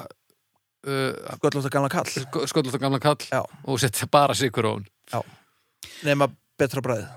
uh, 0.87 1.37
Sköllótt 1.37 1.67
að 1.67 1.75
gamla 1.75 1.91
kall 1.93 2.09
sköllótt 2.15 2.79
og 2.79 2.83
gamla 2.87 3.01
kall 3.03 3.27
Já. 3.27 3.41
og 3.43 3.79
setja 3.83 4.09
bara 4.11 4.35
sikur 4.35 4.67
á 4.67 4.71
hún. 4.73 4.87
Nefna 6.07 6.31
betra 6.59 6.83
bræðið 6.83 7.07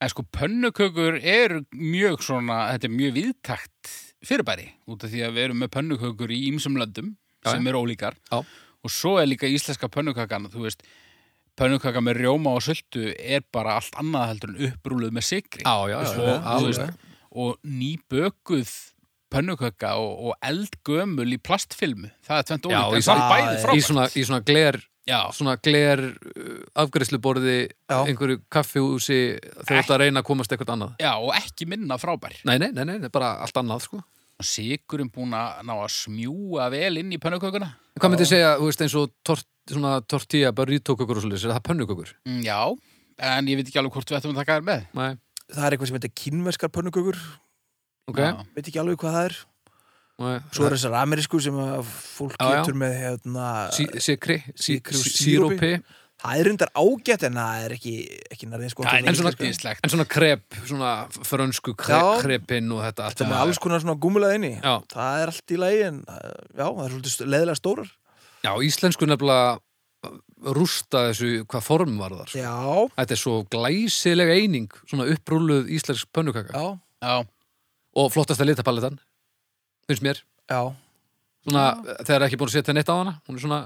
En 0.00 0.08
sko, 0.08 0.24
pönnukökur 0.32 1.18
er 1.20 1.58
mjög 1.76 2.22
svona, 2.24 2.70
þetta 2.72 2.86
er 2.88 2.92
mjög 2.94 3.10
viðtakt 3.18 3.90
fyrirbæri, 4.24 4.70
út 4.88 5.02
af 5.04 5.10
því 5.12 5.26
að 5.26 5.34
við 5.36 5.44
erum 5.44 5.58
með 5.60 5.72
pönnukökur 5.74 6.32
í 6.32 6.38
ýmsum 6.48 6.78
löndum 6.80 7.10
Já, 7.44 7.52
sem 7.56 7.66
eru 7.70 7.82
ólíkar. 7.84 8.14
Já. 8.30 8.40
Og 8.84 8.90
svo 8.90 9.18
er 9.20 9.26
líka 9.28 9.48
íslenska 9.48 9.88
pönnukakan, 9.92 10.48
þú 10.52 10.62
veist, 10.66 10.82
pönnukaka 11.60 12.00
með 12.00 12.22
rjóma 12.22 12.54
og 12.56 12.62
söldu 12.64 13.10
er 13.18 13.42
bara 13.52 13.74
allt 13.80 13.96
annað 14.00 14.30
heldur 14.30 14.52
en 14.54 14.70
upprúluð 14.70 15.10
með 15.12 15.26
sigri. 15.28 15.64
Já, 15.66 15.74
já, 15.90 15.98
já. 16.00 16.12
Svo, 16.14 16.24
já, 16.28 16.36
þú 16.40 16.54
alveg. 16.54 16.78
veist, 16.78 17.08
og 17.30 17.58
nýbökuð 17.64 18.70
pönnukaka 19.30 19.92
og, 20.02 20.14
og 20.30 20.34
eldgömul 20.42 21.28
í 21.36 21.38
plastfilmu. 21.38 22.08
Það 22.26 22.38
er 22.42 22.46
tvent 22.48 22.64
ólíkt, 22.70 22.94
í 22.94 22.96
en 22.96 23.04
samt 23.06 23.20
svona- 23.20 23.28
bæði 23.30 23.50
Í 23.50 23.60
frábært. 23.64 23.84
svona, 23.86 24.06
í 24.10 24.24
svona 24.26 24.40
gler, 24.44 24.80
Já, 25.10 25.20
svona 25.34 25.54
gler 25.62 26.00
uh, 26.12 26.56
afgræsluborði, 26.84 27.58
Já. 27.90 27.98
einhverju 28.06 28.40
kaffihúsi 28.52 29.20
þegar 29.40 29.66
þú 29.70 29.78
ert 29.80 29.90
að 29.94 30.00
reyna 30.04 30.20
að 30.22 30.26
komast 30.28 30.52
eitthvað 30.52 30.74
annað. 30.76 30.92
já, 31.00 31.12
og 31.18 31.30
ekki 31.34 31.66
minna 31.66 31.96
frábær. 31.98 32.36
Nei, 32.44 32.58
nei, 32.58 32.70
nei, 32.72 32.84
nei, 32.84 32.98
það 32.98 33.08
er 33.08 33.14
bara 33.14 33.30
allt 33.44 33.54
annað, 33.62 33.80
sko. 33.86 34.02
Sigurinn 34.46 35.10
búin 35.12 35.34
að 35.36 35.60
ná 35.68 35.72
að 35.76 35.90
smjúa 35.94 36.70
vel 36.72 36.96
inn 37.02 37.12
í 37.12 37.18
pönnukökuna. 37.22 37.68
Hvað 38.00 38.10
myndi 38.14 38.24
ég 38.26 38.30
segja, 38.32 38.52
þú 38.60 38.68
veist, 38.70 38.80
eins 38.86 38.94
og 39.00 39.10
tort, 39.26 39.46
svona 39.70 40.00
tortilla, 40.08 40.52
burrito-kökur 40.56 41.18
og 41.20 41.24
svolítið, 41.24 41.46
er 41.50 41.54
það 41.58 41.66
pönnukökur? 41.68 42.12
Mm, 42.26 42.40
Já, 42.46 42.60
en 43.36 43.46
ég 43.52 43.56
veit 43.60 43.68
ekki 43.68 43.78
alveg 43.82 43.92
hvort 43.98 44.10
við 44.10 44.18
ættum 44.20 44.32
að 44.34 44.40
taka 44.42 44.58
þér 44.60 44.66
með. 44.70 44.86
Nei, 44.94 45.10
Það 45.50 45.64
er 45.66 45.74
eitthvað 45.74 45.88
sem 45.90 45.96
heitir 45.98 46.12
kínverskar 46.14 46.70
pönnukökur 46.70 47.16
ok, 48.10 48.18
Já. 48.22 48.30
Veit 48.54 48.68
ekki 48.70 48.78
alveg 48.80 48.98
hvað 49.02 49.16
það 49.16 49.24
er 49.30 49.34
nei. 50.20 50.36
Svo 50.54 50.66
er 50.68 50.74
þessar 50.76 50.94
amerísku 51.00 51.40
sem 51.42 51.56
að 51.58 51.88
fólk 51.90 52.36
Já, 52.38 52.44
já. 52.46 52.60
getur 52.60 52.76
með 52.78 52.92
hérna 53.00 53.46
Sí- 53.74 53.88
Sikri, 54.04 54.36
sírópi 54.94 55.72
Það 56.20 56.40
er 56.40 56.48
reyndar 56.50 56.70
ágætt 56.76 57.22
en 57.24 57.38
það 57.40 57.62
er 57.64 57.74
ekki, 57.78 57.92
ekki 58.34 58.48
nærðið 58.50 58.72
sko 58.74 58.84
Það 58.84 58.98
er 58.98 59.08
En 59.08 59.16
svona- 59.16 59.32
yndislegt. 59.40 59.80
En 59.86 59.90
svona 59.94 60.04
krep, 60.08 60.42
svona 60.68 60.90
frönsku 61.24 61.72
kre, 61.80 61.96
Já. 61.96 62.20
krepin 62.20 62.68
og 62.76 62.82
þetta 62.84 63.08
Þetta 63.14 63.24
er 63.24 63.30
með 63.30 63.40
alls 63.46 63.58
konar 63.58 63.80
svona 63.80 63.96
gúmulað 64.02 64.34
inni. 64.36 64.52
Já. 64.60 64.74
Það 64.92 65.22
er 65.22 65.32
allt 65.32 65.54
í 65.54 65.56
lagi 65.62 65.80
en 65.86 66.02
uh, 66.04 66.20
já, 66.52 66.66
það 66.68 66.84
er 66.84 66.92
svolítið 66.94 67.32
leðilega 67.34 67.56
stórar. 67.62 67.90
Já, 68.44 68.52
íslensku 68.68 69.08
nefnilega 69.08 69.58
rústa 70.56 71.02
þessu 71.10 71.30
hvað 71.44 71.64
form 71.66 71.96
var 72.00 72.14
þar 72.22 72.30
Já, 72.40 72.52
Þetta 72.96 73.12
er 73.16 73.20
svo 73.20 73.34
glæsileg 73.52 74.30
eining 74.32 74.70
svona 74.88 75.08
upprúluð 75.12 75.68
íslensk 75.72 76.08
pönnukaka. 76.16 76.52
Já, 76.56 76.78
Já, 77.04 77.16
og 77.96 78.12
flottasta 78.12 78.44
litapaletan 78.44 78.98
finnst 79.88 80.04
mér. 80.04 80.20
Já. 80.48 80.62
Svona, 81.44 81.64
þegar 82.04 82.26
ekki 82.28 82.36
búin 82.40 82.50
að 82.52 82.56
setja 82.58 82.74
neitt 82.76 82.88
á 82.92 82.96
hana 83.00 83.14
hún 83.26 83.36
er 83.38 83.44
svona, 83.44 83.60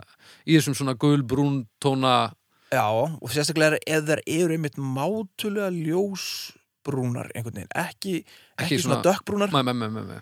í 0.47 0.55
þessum 0.59 0.77
svona 0.79 0.95
gul, 0.99 1.23
brún 1.27 1.65
tóna 1.83 2.33
Já, 2.75 2.85
og 2.91 3.31
sérstaklega 3.33 3.77
er 3.77 3.99
eða 3.99 4.07
þær 4.17 4.23
eru 4.35 4.57
einmitt 4.57 4.79
mátulega 4.81 5.71
ljósbrúnar 5.75 7.31
einhvern 7.35 7.61
veginn, 7.61 7.71
ekki, 7.75 8.15
ekki, 8.25 8.65
Ekki 8.65 8.79
svona, 8.83 9.01
svona- 9.01 9.05
dökkbrúnar 9.09 9.53
mæ, 9.55 9.61
mæ, 9.63 9.73
mæ, 9.73 9.89
mæ, 9.95 10.03
mæ. 10.09 10.19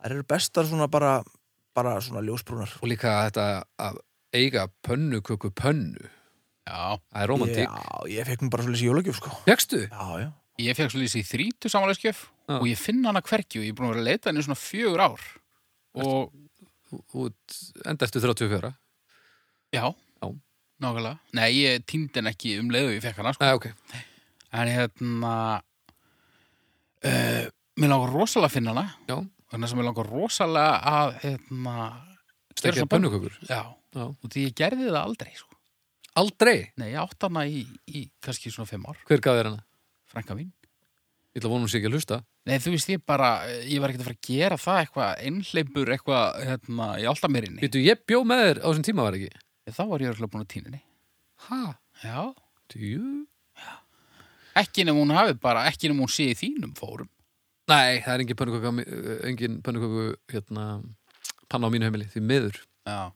þær 0.00 0.14
eru 0.16 0.24
bestar 0.32 0.64
svona 0.70 0.88
bara, 0.90 1.12
bara 1.76 1.98
svona 2.00 2.22
ljósbrúnar 2.24 2.72
og 2.80 2.88
líka 2.88 3.12
þetta 3.28 3.46
að 3.78 4.00
eiga 4.32 4.68
pönnuköku 4.86 5.50
pönnu 5.52 6.00
já. 6.66 6.98
það 7.12 7.22
er 7.22 7.28
romantík 7.28 7.66
Já, 7.66 8.06
ég 8.14 8.26
fekk 8.30 8.42
nú 8.46 8.50
bara 8.50 8.62
svolítið 8.64 8.84
í 8.84 8.90
jólagjöf 8.90 9.16
sko 9.20 9.30
Fjöxtu? 9.46 9.82
Já, 9.90 10.06
já 10.24 10.30
Ég 10.60 10.76
fekk 10.76 10.90
svo 10.92 11.00
lýsi 11.00 11.22
í 11.22 11.24
þrítu 11.24 11.70
samanlega 11.72 11.96
skjöf 11.96 12.18
Já. 12.50 12.58
og 12.60 12.66
ég 12.68 12.76
finn 12.76 13.04
hana 13.08 13.22
hverki 13.24 13.60
og 13.60 13.64
ég 13.64 13.72
er 13.72 13.76
búin 13.78 13.88
að 13.88 13.94
vera 13.94 14.02
að 14.02 14.08
leita 14.10 14.28
henni 14.28 14.42
svona 14.44 14.58
fjögur 14.60 15.00
ár. 15.00 15.22
Og 15.94 16.34
út 17.16 17.54
enda 17.86 18.04
eftir 18.04 18.20
34 18.20 18.68
já, 19.72 19.84
Já. 20.20 20.26
Nákvæmlega. 20.82 21.18
Nei, 21.38 21.48
ég 21.60 21.84
týndi 21.88 22.18
henni 22.20 22.32
ekki 22.34 22.54
um 22.60 22.70
leiðu 22.72 22.94
ég 22.96 23.02
fekk 23.04 23.20
hana, 23.22 23.32
sko. 23.36 23.44
Nei, 23.44 23.54
ok 23.58 23.70
En 24.50 24.66
hérna, 24.66 25.34
uh, 27.06 27.44
mér 27.78 27.92
langar 27.92 28.10
rosalega 28.14 28.48
að 28.50 28.54
finna 28.56 28.72
hana. 28.74 28.86
Já. 29.08 29.16
Þannig 29.52 29.68
að 29.70 29.78
mér 29.78 29.86
langar 29.90 30.10
rosalega 30.10 30.80
að, 30.90 31.12
hérna, 31.24 31.76
gera 32.50 32.60
Stekja 32.60 32.74
svona 32.80 32.92
pönnukökur 32.96 33.36
Já, 33.48 33.60
Já. 33.94 34.04
og 34.10 34.26
því 34.30 34.44
ég 34.48 34.56
gerði 34.58 34.88
það 34.90 35.00
aldrei, 35.04 35.32
sko. 35.38 35.56
Aldrei? 36.20 36.56
Nei, 36.82 36.88
ég 36.92 36.98
átt 37.04 37.26
hana 37.28 37.44
í, 37.46 37.62
í 37.86 38.04
kannski 38.22 38.50
svona 38.50 38.68
fimm 38.70 38.88
ár, 38.90 38.98
Hver 39.06 39.22
gaf 39.22 39.38
þér 39.38 39.50
hana? 39.52 39.64
frænka 40.10 40.34
mín. 40.34 40.50
Ég 41.30 41.38
ætla 41.38 41.46
að 41.46 41.52
vona 41.54 41.62
hún 41.62 41.70
sé 41.70 41.78
ekki 41.78 41.86
að 41.86 41.94
hlusta 41.94 42.16
Nei, 42.48 42.56
þú 42.58 42.70
veist, 42.72 42.88
ég 42.90 43.02
bara, 43.06 43.28
ég 43.68 43.78
var 43.82 43.92
ekkert 43.92 44.02
að 44.02 44.08
fara 44.08 44.16
að 44.16 44.26
gera 44.26 44.56
það 44.58 44.78
eitthvað 44.80 45.24
einhleipur 45.28 45.90
eitthvað 45.94 46.38
hérna, 46.48 46.86
í 46.98 47.04
áltamerinni. 47.06 47.60
Býtu, 47.60 47.82
ég 47.84 48.00
bjó 48.08 48.22
með 48.26 48.40
þér 48.46 48.60
á 48.64 48.66
þessum 48.70 48.86
tíma 48.88 49.04
var 49.06 49.18
ekki? 49.18 49.28
Þá 49.76 49.82
var 49.90 50.02
ég 50.04 50.10
örugglega 50.12 50.32
búin 50.34 50.44
að 50.46 50.50
tíninni. 50.54 50.80
Ha? 51.48 51.60
Já. 52.04 52.20
Djú? 52.74 53.26
Ekki 54.60 54.84
nefnum 54.84 55.04
hún 55.06 55.14
hafi 55.16 55.36
bara, 55.40 55.62
ekki 55.70 55.88
nefnum 55.88 56.04
hún 56.06 56.12
sé 56.12 56.26
í 56.32 56.36
þínum 56.38 56.72
fórum. 56.78 57.08
Nei, 57.70 58.00
það 58.02 58.14
er 58.16 58.22
engin 58.24 58.38
pönnuköku, 58.40 58.70
engin 59.28 59.58
pönnuköku, 59.62 60.06
hérna, 60.32 60.64
panna 61.52 61.70
á 61.70 61.72
mínu 61.72 61.86
heimili, 61.86 62.08
því 62.10 62.22
miður. 62.26 62.58
Já. 62.88 63.12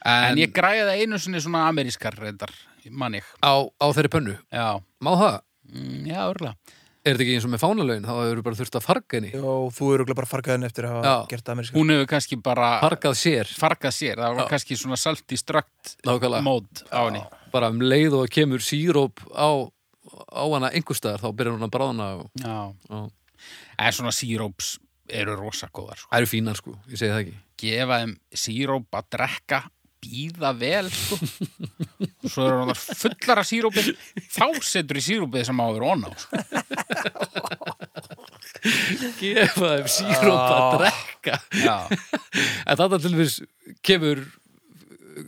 En, 0.00 0.24
En, 0.32 0.40
ég 0.40 0.50
græði 0.56 0.82
það 0.88 1.02
einu 1.04 1.18
sinni 1.22 1.42
svona 1.44 1.66
amerískar 1.70 2.16
reyndar, 2.18 2.50
mann 2.90 3.14
ég. 3.20 3.26
á, 3.44 3.52
á 3.62 3.86
þeirri 3.94 4.10
pönnu, 4.10 4.34
Já. 4.50 4.80
má 5.04 5.10
það? 5.20 5.36
Mm, 5.70 6.06
já, 6.10 6.20
örgulega. 6.26 6.56
Er 7.00 7.16
þetta 7.16 7.24
ekki 7.24 7.34
eins 7.38 7.44
og 7.48 7.52
með 7.54 7.62
fánalögin, 7.62 8.04
þá 8.04 8.12
hefur 8.20 8.40
bara 8.44 8.56
þurft 8.58 8.74
að 8.76 8.82
farga 8.84 9.16
henni. 9.16 9.30
Já, 9.32 9.52
þú 9.72 9.86
eru 9.94 10.04
bara 10.18 10.28
fargaðin 10.28 10.66
eftir 10.68 10.84
að 10.84 10.90
hafa 10.98 11.06
Já. 11.08 11.28
gert 11.30 11.44
það 11.46 11.54
ameríska. 11.54 11.76
Hún 11.78 11.92
hefur 11.94 12.08
kannski 12.12 12.36
bara 12.44 12.68
Fargað 12.82 13.14
sér, 13.16 13.52
fargað 13.56 13.94
sér. 13.96 14.16
Það 14.20 14.34
var 14.36 14.44
Já. 14.44 14.48
kannski 14.52 14.76
svona 14.76 14.98
self-destruct 15.00 15.94
nákvæmlega. 16.04 16.42
mód 16.44 16.82
á 16.92 17.00
henni. 17.08 17.22
Bara 17.54 17.70
um 17.72 17.80
leið 17.80 18.18
og 18.20 18.28
kemur 18.28 18.60
síróp 18.60 19.16
á, 19.32 19.48
á 20.28 20.44
hana 20.52 20.68
einhverstaðar, 20.76 21.24
þá 21.24 21.32
byrjar 21.40 21.56
hún 21.56 21.66
að 21.68 21.72
bráðna 21.78 22.10
og, 22.20 22.30
Já. 22.36 22.74
og 22.90 23.10
En 23.80 23.92
svona 23.96 24.12
síróps 24.12 24.74
eru 25.08 25.34
rosa 25.40 25.70
góðar, 25.72 25.96
sko. 25.96 26.08
það 26.12 26.18
eru 26.20 26.26
fínar, 26.28 26.56
sko, 26.60 26.74
ég 26.92 26.98
segi 27.00 27.10
það 27.10 27.20
ekki. 27.24 27.36
gefa 27.56 27.96
þeim 28.04 28.12
síróp 28.36 28.86
að 28.92 29.04
drekka 29.16 29.62
býða 30.00 30.50
vel 30.58 30.88
sko. 30.92 31.18
svo 32.30 32.46
eru 32.46 32.62
hann 32.64 32.74
fullar 32.78 33.42
af 33.42 33.48
sírópi 33.48 33.84
þá 34.32 34.46
setur 34.64 35.00
í 35.00 35.04
sírópið 35.04 35.46
sem 35.50 35.60
á 35.60 35.64
að 35.66 35.74
vera 35.78 35.90
onna 35.94 36.10
á 36.10 36.14
sko. 36.20 36.30
Gefa 39.20 39.70
þeim 39.76 39.88
síróp 39.92 40.40
að 40.40 40.74
drekka. 40.80 41.38
já, 41.64 41.76
En 42.66 42.76
þetta 42.80 42.98
til 43.00 43.12
dæmis 43.14 43.36
kemur 43.86 44.22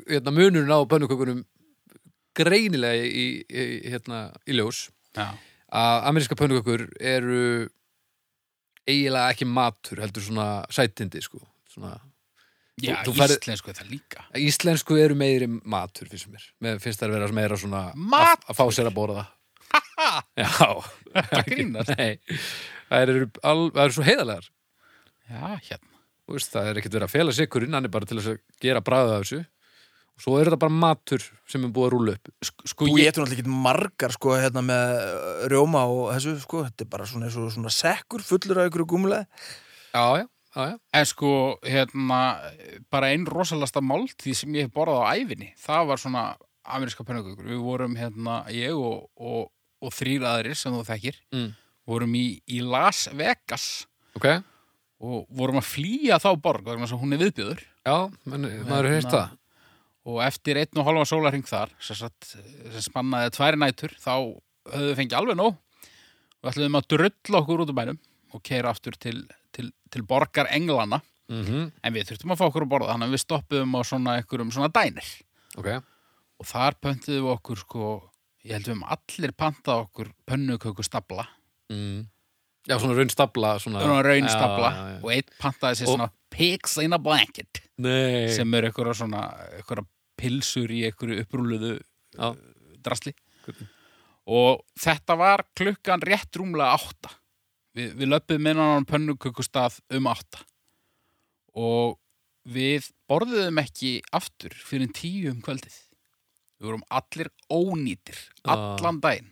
hérna, 0.08 0.32
munurinn 0.34 0.72
á 0.72 0.78
pönnukökunum 0.88 1.42
greinilega 2.36 3.04
í, 3.04 3.26
í, 3.44 3.64
hérna, 3.92 4.24
í 4.48 4.56
ljós 4.56 4.86
já, 5.16 5.28
að 5.72 6.06
ameríska 6.08 6.36
pönnukökur 6.40 6.86
eru 6.96 7.68
eiginlega 8.88 9.32
ekki 9.34 9.46
matur 9.48 10.00
heldur 10.02 10.24
svona 10.24 10.48
sætindi 10.72 11.20
sko. 11.24 11.42
svona, 11.72 11.94
já 12.80 12.94
þú 13.04 13.12
ferð- 13.18 13.36
íslensku 13.36 13.68
er 13.72 13.76
það 13.82 13.90
líka. 13.92 14.24
Íslensku 14.40 14.96
eru 15.02 15.14
meiri 15.18 15.46
matur 15.50 16.08
finnst 16.08 16.30
mér, 16.32 16.46
mér 16.64 16.80
finnst 16.80 17.02
það 17.02 17.10
að 17.10 17.16
vera 17.18 17.36
meira 17.36 17.58
svona 17.60 17.82
að, 17.90 18.00
Matur? 18.14 18.48
að 18.48 18.58
fá 18.62 18.64
sér 18.78 18.88
að 18.90 18.96
borða. 18.96 19.26
Já. 20.36 20.48
Það 21.32 21.46
grínast. 21.48 21.90
Nei, 21.96 22.18
það 22.88 23.02
eru, 23.12 23.26
al, 23.46 23.58
það 23.72 23.82
eru 23.84 23.94
svo 23.96 24.04
heiðalegar 24.06 24.46
já, 25.28 25.48
hérna. 25.68 25.88
Þú 26.26 26.34
veist, 26.36 26.50
það 26.52 26.68
er 26.70 26.78
ekkert 26.80 26.94
verið 26.96 27.06
að 27.06 27.12
fela 27.12 27.34
sikurinn 27.36 27.76
hann 27.76 27.86
er 27.88 27.92
bara 27.92 28.08
til 28.08 28.18
að 28.20 28.28
gera 28.62 28.82
bræðið 28.84 29.12
af 29.14 29.22
þessu. 29.24 29.40
Og 30.12 30.24
svo 30.26 30.34
er 30.38 30.48
þetta 30.50 30.58
bara 30.64 30.76
matur 30.82 31.24
sem 31.48 31.64
er 31.64 31.72
búið 31.72 31.86
að 31.88 31.92
rúla 31.94 32.14
upp. 32.18 32.32
Sko, 32.44 32.66
sko 32.72 32.88
Þú 32.88 32.96
ég, 33.00 33.06
getur 33.08 33.24
náttúrulega 33.24 33.42
ekki 33.44 33.56
margar 33.68 34.12
sko 34.16 34.34
hérna 34.36 34.62
með 34.66 34.92
uh, 34.98 35.46
rjóma 35.52 35.84
og 35.88 36.02
þessu 36.16 36.34
sko, 36.44 36.64
þetta 36.68 36.84
er 36.86 36.90
bara 36.92 37.08
svona, 37.08 37.30
svona, 37.32 37.52
svona 37.56 37.72
sekkur 37.76 38.24
fullur 38.26 38.60
af 38.64 38.68
ykkur 38.72 38.84
gúmulega. 38.92 39.24
já, 39.94 40.04
já, 40.22 40.26
já, 40.56 40.62
já. 40.72 40.76
en 40.98 41.06
sko 41.08 41.32
hérna, 41.64 42.20
bara 42.92 43.10
einn 43.12 43.26
rosalasta 43.26 43.80
máltíð 43.84 44.36
sem 44.36 44.54
ég 44.58 44.68
hef 44.68 44.74
borðað 44.76 45.02
á 45.04 45.12
ævinni 45.18 45.50
það 45.60 45.86
var 45.90 46.00
svona 46.02 46.24
ameríska 46.62 47.04
pönnugugur 47.04 47.48
við 47.48 47.62
vorum 47.64 47.96
hérna, 47.98 48.42
ég 48.54 48.76
og, 48.76 49.08
og, 49.16 49.50
og 49.82 49.94
þrýr 49.96 50.26
aðrir 50.28 50.58
sem 50.58 50.72
þú 50.76 50.84
þekkir 50.92 51.20
Mm. 51.32 51.50
vorum 51.88 52.12
í, 52.14 52.26
í 52.46 52.60
Las 52.62 53.08
Vegas 53.12 53.86
ok, 54.14 54.28
og 55.02 55.24
vorum 55.34 55.58
að 55.58 55.66
flýja 55.72 56.20
þá 56.22 56.30
borg 56.38 56.68
hún 56.68 57.12
er 57.16 57.18
viðbjöður 57.24 57.62
já, 57.82 57.96
menn, 58.24 58.46
maður 58.68 58.86
er 58.86 58.94
heyrt 59.00 59.08
Hérna, 59.08 59.18
það. 59.18 59.38
og 60.06 60.20
eftir 60.22 60.60
einn 60.62 60.78
og 60.78 60.86
halva 60.86 61.04
sólarhing 61.08 61.46
þar 61.48 61.72
sem, 61.82 61.96
sagt, 61.98 62.36
sem 62.70 62.84
spannaði 62.86 63.32
tværi 63.34 63.58
nætur 63.58 63.96
þá 63.98 64.14
höfðu 64.70 64.88
við 64.92 64.96
fengið 65.00 65.18
alveg 65.18 65.36
nóg. 65.38 65.56
Og 66.42 66.48
ætluðum 66.52 66.78
að 66.78 66.86
drulla 66.90 67.38
okkur 67.42 67.60
út 67.64 67.70
úr 67.70 67.76
bænum 67.78 67.98
og 68.34 68.42
keira 68.46 68.70
aftur 68.70 68.94
til, 68.98 69.20
til, 69.52 69.72
til 69.92 70.06
borgar 70.08 70.50
Englana 70.52 71.02
mm 71.32 71.68
en 71.82 71.94
við 71.94 72.10
þurftum 72.10 72.32
að 72.34 72.40
fá 72.40 72.46
okkur 72.48 72.66
að 72.66 72.72
borða 72.74 72.92
þannig 72.92 73.08
að 73.08 73.14
við 73.14 73.22
stoppuðum 73.22 73.76
á 73.78 73.80
svona 73.88 74.16
einhverjum 74.18 74.50
svona 74.52 74.70
dænir. 74.74 75.10
Ok, 75.56 75.68
og 76.40 76.48
þar 76.48 76.76
pöntuðum 76.82 77.26
við 77.26 77.34
okkur 77.36 77.62
sko 77.62 77.90
ég 78.42 78.56
held 78.56 78.68
við 78.68 78.74
um 78.76 78.86
allir 78.96 79.34
pantað 79.38 79.84
okkur 79.86 80.10
pönnuköku 80.28 80.84
stabla 80.86 81.26
mm. 81.70 82.00
já, 82.66 82.74
svona 82.74 82.96
raun 82.98 83.12
stabla 83.12 83.52
svona, 83.62 83.84
svona 83.84 84.02
raun 84.06 84.28
stabla. 84.30 84.70
já, 84.72 84.82
já, 84.82 84.94
já. 84.96 84.98
og 85.02 85.12
einn 85.14 85.36
pantaði 85.38 85.78
sér 85.80 85.88
Og- 85.88 85.96
svona 85.96 86.10
pigs 86.32 86.78
in 86.80 86.96
a 86.96 86.98
blanket. 86.98 87.60
Nei, 87.84 88.32
sem 88.32 88.54
er 88.56 88.70
einhverja 88.70 88.96
svona 89.02 89.26
einhverja 89.58 89.84
pilsur 90.16 90.72
í 90.72 90.82
einhverju 90.88 91.22
upprúluðu 91.24 91.72
já, 91.76 92.32
drasli. 92.82 93.12
Og 94.32 94.62
þetta 94.78 95.16
var 95.18 95.42
klukkan 95.58 96.02
rétt 96.06 96.38
rúmlega 96.38 96.78
átta 96.78 97.10
við, 97.76 97.92
við 98.00 98.10
löpum 98.12 98.48
inn 98.52 98.60
á 98.62 98.68
pönnukökustað 98.88 99.78
um 99.98 100.08
átta. 100.12 100.42
Og 101.58 101.98
við 102.48 102.88
borðuðum 103.10 103.60
ekki 103.62 103.96
aftur 104.16 104.54
fyrir 104.56 104.90
tíu 104.96 105.30
um 105.32 105.40
kvöldið. 105.44 105.74
Við 106.62 106.68
vorum 106.70 106.84
allir 106.94 107.30
ónýtir 107.52 108.18
Ah. 108.44 108.52
allan 108.78 109.00
daginn. 109.02 109.30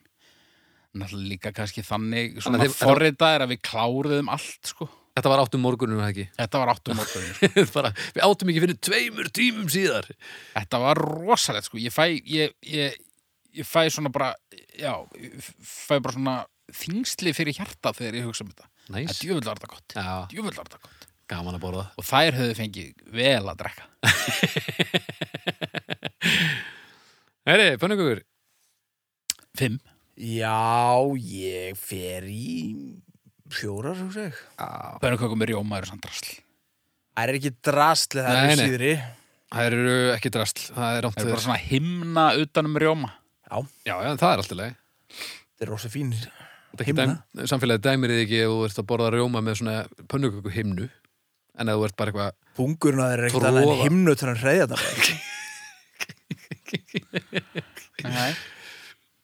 Náttúrulega 0.95 1.29
líka 1.31 1.53
kannski 1.55 1.83
þannig 1.87 2.41
svona 2.43 2.59
að 2.59 2.67
þið- 2.69 2.81
forritaðir 2.83 3.45
að 3.45 3.53
við 3.55 3.61
kláruðum 3.63 4.29
allt 4.35 4.67
sko. 4.67 4.89
Þetta 5.15 5.29
var 5.31 5.41
áttum 5.45 5.61
morgunum 5.63 6.01
ekki? 6.07 6.29
Þetta 6.39 6.59
var 6.59 6.69
áttum 6.75 6.97
morgunir 6.97 7.71
bara, 7.77 7.91
við 8.15 8.23
áttum 8.27 8.49
ekki 8.51 8.63
fyrir 8.65 8.79
tveimur 8.81 9.29
tímum 9.31 9.69
síðar. 9.71 10.07
Þetta 10.55 10.81
var 10.81 10.97
rosalegt 10.99 11.67
sko, 11.67 11.79
ég 11.83 11.93
fæ, 11.95 12.07
ég, 12.27 12.55
ég, 12.67 12.95
ég 13.55 13.67
fæ 13.67 13.87
svona 13.91 14.11
bara, 14.11 14.33
já, 14.79 14.95
fæ 15.63 15.99
bara 16.03 16.15
svona 16.15 16.37
þingsli 16.77 17.31
fyrir 17.37 17.55
hjarta 17.59 17.89
þegar 17.97 18.15
ég 18.21 18.27
hugsa 18.29 18.43
um 18.47 18.51
þetta. 18.53 18.67
Það 18.91 18.97
næs, 18.97 19.11
er 19.11 19.17
djöfull 19.25 19.47
var 19.47 19.57
þetta 19.61 19.73
gott, 19.75 19.89
þetta 19.95 20.79
gott. 20.87 21.03
gaman 21.31 21.55
að 21.59 21.63
borða 21.63 21.85
Og 22.01 22.05
þær 22.09 22.33
höfðu 22.41 22.55
fengið 22.59 22.89
vel 23.15 23.47
að 23.53 23.61
drekka. 23.61 23.85
Heyri, 27.49 27.69
pönnukökur 27.81 28.21
Fimm. 29.59 29.79
Já, 30.21 31.01
ég 31.19 31.79
fer 31.81 32.27
í 32.29 33.01
fjórar, 33.51 33.97
hugsa 33.99 34.27
ég. 34.29 34.37
Bönukökum 35.03 35.41
með 35.41 35.51
rjóma 35.55 35.79
eru 35.81 35.89
samt 35.91 36.05
drasl. 36.05 36.29
Það 37.17 37.25
er 37.25 37.39
ekki 37.41 37.53
drastli, 37.67 38.21
það 38.25 38.37
Nei, 38.37 38.41
er 38.41 38.47
nei. 38.61 38.67
síðri. 38.69 38.93
það 39.51 39.63
eru 39.71 39.95
ekki 40.15 40.31
drastl, 40.37 40.63
það 40.77 40.91
er 40.99 41.03
rámt 41.07 41.17
Það 41.19 41.25
er 41.27 41.33
bara 41.35 41.45
svona 41.47 41.65
himna 41.65 42.27
utanum 42.45 42.79
rjóma. 42.81 43.11
Já, 43.51 43.57
já, 43.89 43.95
já, 44.07 44.11
það 44.23 44.31
er 44.31 44.39
alltaf 44.45 44.61
leið 44.61 44.77
þetta 45.11 45.67
er 45.67 45.73
rosa 45.75 45.91
fín. 45.93 46.11
Dæm, 46.79 47.13
samfélagið 47.51 47.83
dæmir 47.85 48.13
þið 48.15 48.21
ekki 48.25 48.39
ef 48.45 48.51
þú 48.53 48.59
ert 48.69 48.79
að 48.83 48.87
borða 48.93 49.09
rjóma 49.15 49.41
með 49.43 49.57
svona 49.61 49.75
pönnuköku 50.13 50.53
himnu 50.55 50.87
en 51.61 51.73
ef 51.73 51.81
þú 51.81 51.87
ert 51.89 51.97
bara 51.99 52.13
eitthvað 52.13 52.37
Pungurinn 52.61 53.03
að 53.03 53.11
það 53.11 53.17
er 53.17 53.25
ekkert 53.29 53.49
annað 53.51 53.73
en 53.75 53.83
himnu 53.85 54.15
til 54.19 54.29
hann 54.31 54.41
hreyða 54.41 54.67
það. 54.71 54.81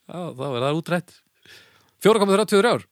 Já, 0.06 0.20
þá 0.36 0.44
er 0.46 0.60
það 0.66 0.80
útrætt 0.80 1.14
4,33 2.04 2.72
ár 2.74 2.86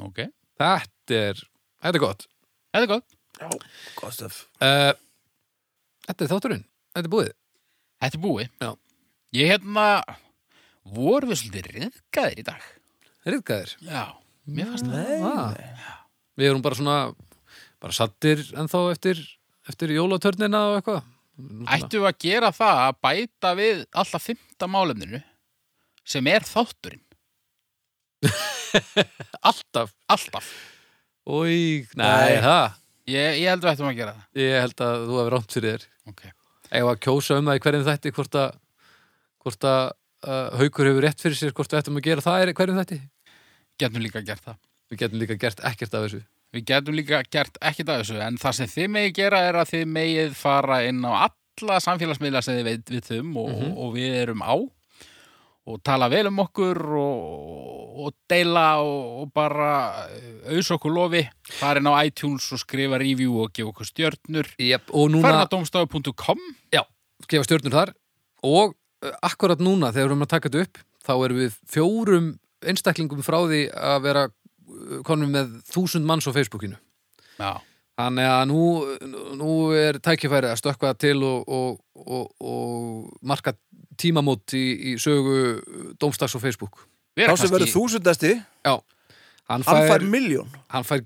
Ok, 0.00 0.22
þetta 0.60 1.18
er, 1.18 1.42
þetta 1.80 1.96
er 1.96 2.04
gott 2.04 2.26
þetta 2.70 2.84
er 2.84 2.90
gott. 2.94 3.18
Já, 3.40 3.48
gott 3.96 4.14
stöf. 4.16 4.42
uh, 4.60 4.92
þetta 6.06 6.24
er 6.26 6.32
þátturinn, 6.34 6.64
þetta 6.94 7.08
er 7.08 7.14
búið 7.16 7.30
Þetta 8.00 8.16
er 8.16 8.22
búið. 8.24 8.52
Já. 8.64 8.70
Ég 9.36 9.50
hérna, 9.52 9.86
voru 10.88 11.28
við 11.30 11.40
svolítið 11.42 11.66
riðgæðir 11.74 12.38
í 12.40 12.44
dag. 12.46 12.68
Riðgæðir 13.28 13.74
Já, 13.84 14.04
mér 14.48 14.70
fannst 14.72 14.88
það. 14.88 15.24
Ah. 15.28 16.00
við 16.40 16.50
erum 16.50 16.62
bara 16.64 16.78
svona 16.78 16.96
bara 17.80 17.96
sattir 17.96 18.42
ennþá 18.56 18.80
eftir 18.94 19.20
eftir 19.70 19.92
jólatörnina 19.96 20.60
og 20.70 20.78
eitthvað 20.80 21.02
Ættum 21.72 22.02
við 22.02 22.08
að 22.10 22.18
gera 22.20 22.50
það 22.52 22.78
að 22.86 22.96
bæta 23.06 23.50
við 23.56 23.78
alltaf 23.96 24.24
fymta 24.28 24.66
málefninu 24.68 25.20
sem 26.04 26.26
er 26.28 26.44
þátturinn. 26.44 27.00
alltaf 29.48 29.94
Alltaf. 30.10 30.48
Ói, 31.30 31.86
nei, 31.96 32.04
Nei. 32.04 32.40
það 32.44 32.76
Ég, 33.10 33.38
ég 33.40 33.48
held 33.50 33.64
við 33.64 33.70
ættum 33.72 33.88
að 33.90 33.96
gera 33.98 34.12
það. 34.14 34.26
ég 34.42 34.60
held 34.64 34.82
að 34.86 35.00
þú 35.08 35.16
hefur 35.20 35.32
rámt 35.34 35.54
fyrir 35.56 35.70
þér 35.72 35.86
Ok. 36.12 36.20
Ef 36.70 36.86
að 36.92 37.00
kjósa 37.06 37.38
um 37.40 37.48
það 37.50 37.56
í 37.58 37.62
hverjum 37.64 37.86
þætti 37.88 38.12
hvort 38.18 38.36
að, 38.40 38.58
hvort 39.42 39.66
að 39.70 39.80
uh, 40.26 40.50
haukur 40.60 40.86
hefur 40.90 41.02
rétt 41.06 41.20
fyrir 41.22 41.36
sér 41.38 41.52
hvort 41.56 41.72
við 41.72 41.80
ættum 41.82 41.96
að 42.00 42.06
gera 42.08 42.24
það 42.26 42.42
er 42.46 42.52
hverjum 42.58 42.80
þætti? 42.82 43.00
Getum 43.80 44.02
líka 44.04 44.22
gert 44.26 44.44
það. 44.44 44.58
Við 44.90 44.98
getum 45.04 45.20
líka 45.22 45.36
gert 45.40 45.60
ekkert 45.64 45.94
af 45.94 46.06
þessu. 46.08 46.22
Við 46.52 46.64
getum 46.66 46.96
líka 46.98 47.22
gert 47.30 47.60
ekkert 47.62 47.88
af 47.94 48.00
þessu 48.02 48.18
en 48.26 48.36
það 48.42 48.56
sem 48.58 48.66
þið 48.74 48.88
megið 48.96 49.14
gera 49.20 49.38
er 49.50 49.60
að 49.62 49.70
þið 49.74 49.86
megið 49.94 50.34
fara 50.40 50.80
inn 50.88 51.04
á 51.06 51.12
alla 51.30 51.78
samfélagsmiðla 51.84 52.42
sem 52.42 52.58
þið 52.58 52.68
veit 52.70 52.90
við 52.96 53.06
þum 53.10 53.36
og, 53.44 53.48
Mhm. 53.54 53.72
og 53.78 53.94
við 53.94 54.14
erum 54.24 54.42
á 54.42 54.54
og 55.70 55.82
tala 55.84 56.08
vel 56.10 56.26
um 56.26 56.38
okkur 56.42 56.78
og, 56.98 58.00
og 58.06 58.14
deila 58.28 58.80
og, 58.82 59.22
og 59.22 59.32
bara 59.36 60.06
auðs 60.50 60.70
okkur 60.74 60.90
lofi. 60.94 61.20
Farin 61.60 61.86
á 61.86 61.94
iTunes 62.02 62.48
og 62.52 62.58
skrifa 62.62 62.98
review 62.98 63.36
og 63.44 63.52
gefa 63.54 63.70
okkur 63.70 63.86
stjörnur. 63.86 64.48
Jep, 64.58 64.88
og 64.90 65.10
farin 65.12 65.22
núna, 65.22 65.44
á 65.44 65.50
domstafu.com 65.52 66.40
já, 66.74 66.82
gefa 67.28 67.44
stjórnur 67.46 67.76
þar 67.76 67.92
og 68.42 68.74
akkurat 69.22 69.60
núna 69.62 69.92
þegar 69.94 70.06
við 70.06 70.10
erum 70.10 70.26
að 70.26 70.32
taka 70.34 70.48
þetta 70.50 70.66
upp 70.66 70.82
þá 71.06 71.12
erum 71.24 71.40
við 71.40 71.58
fjórum 71.72 72.28
einstaklingum 72.60 73.24
frá 73.24 73.38
því 73.48 73.62
að 73.72 73.98
vera 74.04 74.26
uh, 74.28 75.00
konum 75.08 75.32
með 75.32 75.54
þúsund 75.72 76.08
manns 76.08 76.28
á 76.28 76.32
Facebookinu 76.36 76.76
Já, 77.40 77.56
Þannig 78.00 78.28
að 78.32 78.42
nú, 78.48 78.60
nú 79.36 79.54
er 79.76 79.98
tækifærið 80.00 80.54
að 80.54 80.60
stökkva 80.60 80.92
til 80.96 81.18
og, 81.26 81.48
og, 81.52 81.80
og, 82.00 82.30
og 82.40 83.10
marka 83.28 83.52
tímamót 84.00 84.54
í, 84.56 84.62
í 84.92 84.94
sögu 85.00 85.60
Dómstags 86.00 86.36
og 86.38 86.40
Facebook. 86.40 86.86
Þá 87.18 87.34
sem 87.36 87.52
verður 87.52 87.72
þúsundasti, 87.74 88.30
Já, 88.64 88.74
hann 89.50 89.66
hann 89.66 89.82
fær 89.82 89.90
fær, 89.90 90.06
miljón. 90.08 90.48
hann 90.72 90.86
fær 90.88 91.02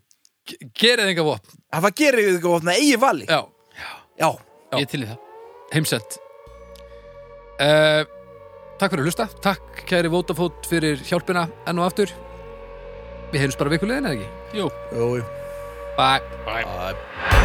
gerið 0.78 1.10
enga 1.14 1.26
vopn. 1.26 1.56
Hann 1.74 1.86
fær 1.88 1.96
gerir 1.98 2.28
við 2.28 2.36
eitthvað 2.36 2.56
vopna 2.58 2.76
eigi 2.78 3.00
vali. 3.02 3.26
Já, 3.26 3.40
Já. 3.74 3.90
Já. 4.22 4.30
Ég 4.78 4.90
til 4.92 5.02
í 5.02 5.10
það 5.10 5.18
heimsend. 5.74 6.18
Uh, 7.54 8.02
takk 8.80 8.90
fyrir 8.94 9.04
að 9.04 9.10
hlusta. 9.10 9.28
Takk 9.44 9.84
kæri 9.88 10.10
Vótafót 10.12 10.66
fyrir 10.70 11.00
hjálpina 11.06 11.46
enn 11.68 11.80
og 11.80 11.88
aftur. 11.90 12.12
Við 13.32 13.40
heyrjumst 13.42 13.62
bara 13.62 13.74
vikulegin 13.74 14.10
eða 14.10 14.18
ekki? 14.18 14.60
Jú, 14.60 14.68
Jú, 14.94 15.08
jú. 15.20 15.24
Bye. 15.98 16.22
bye 16.46 16.64
Æ. 16.66 17.43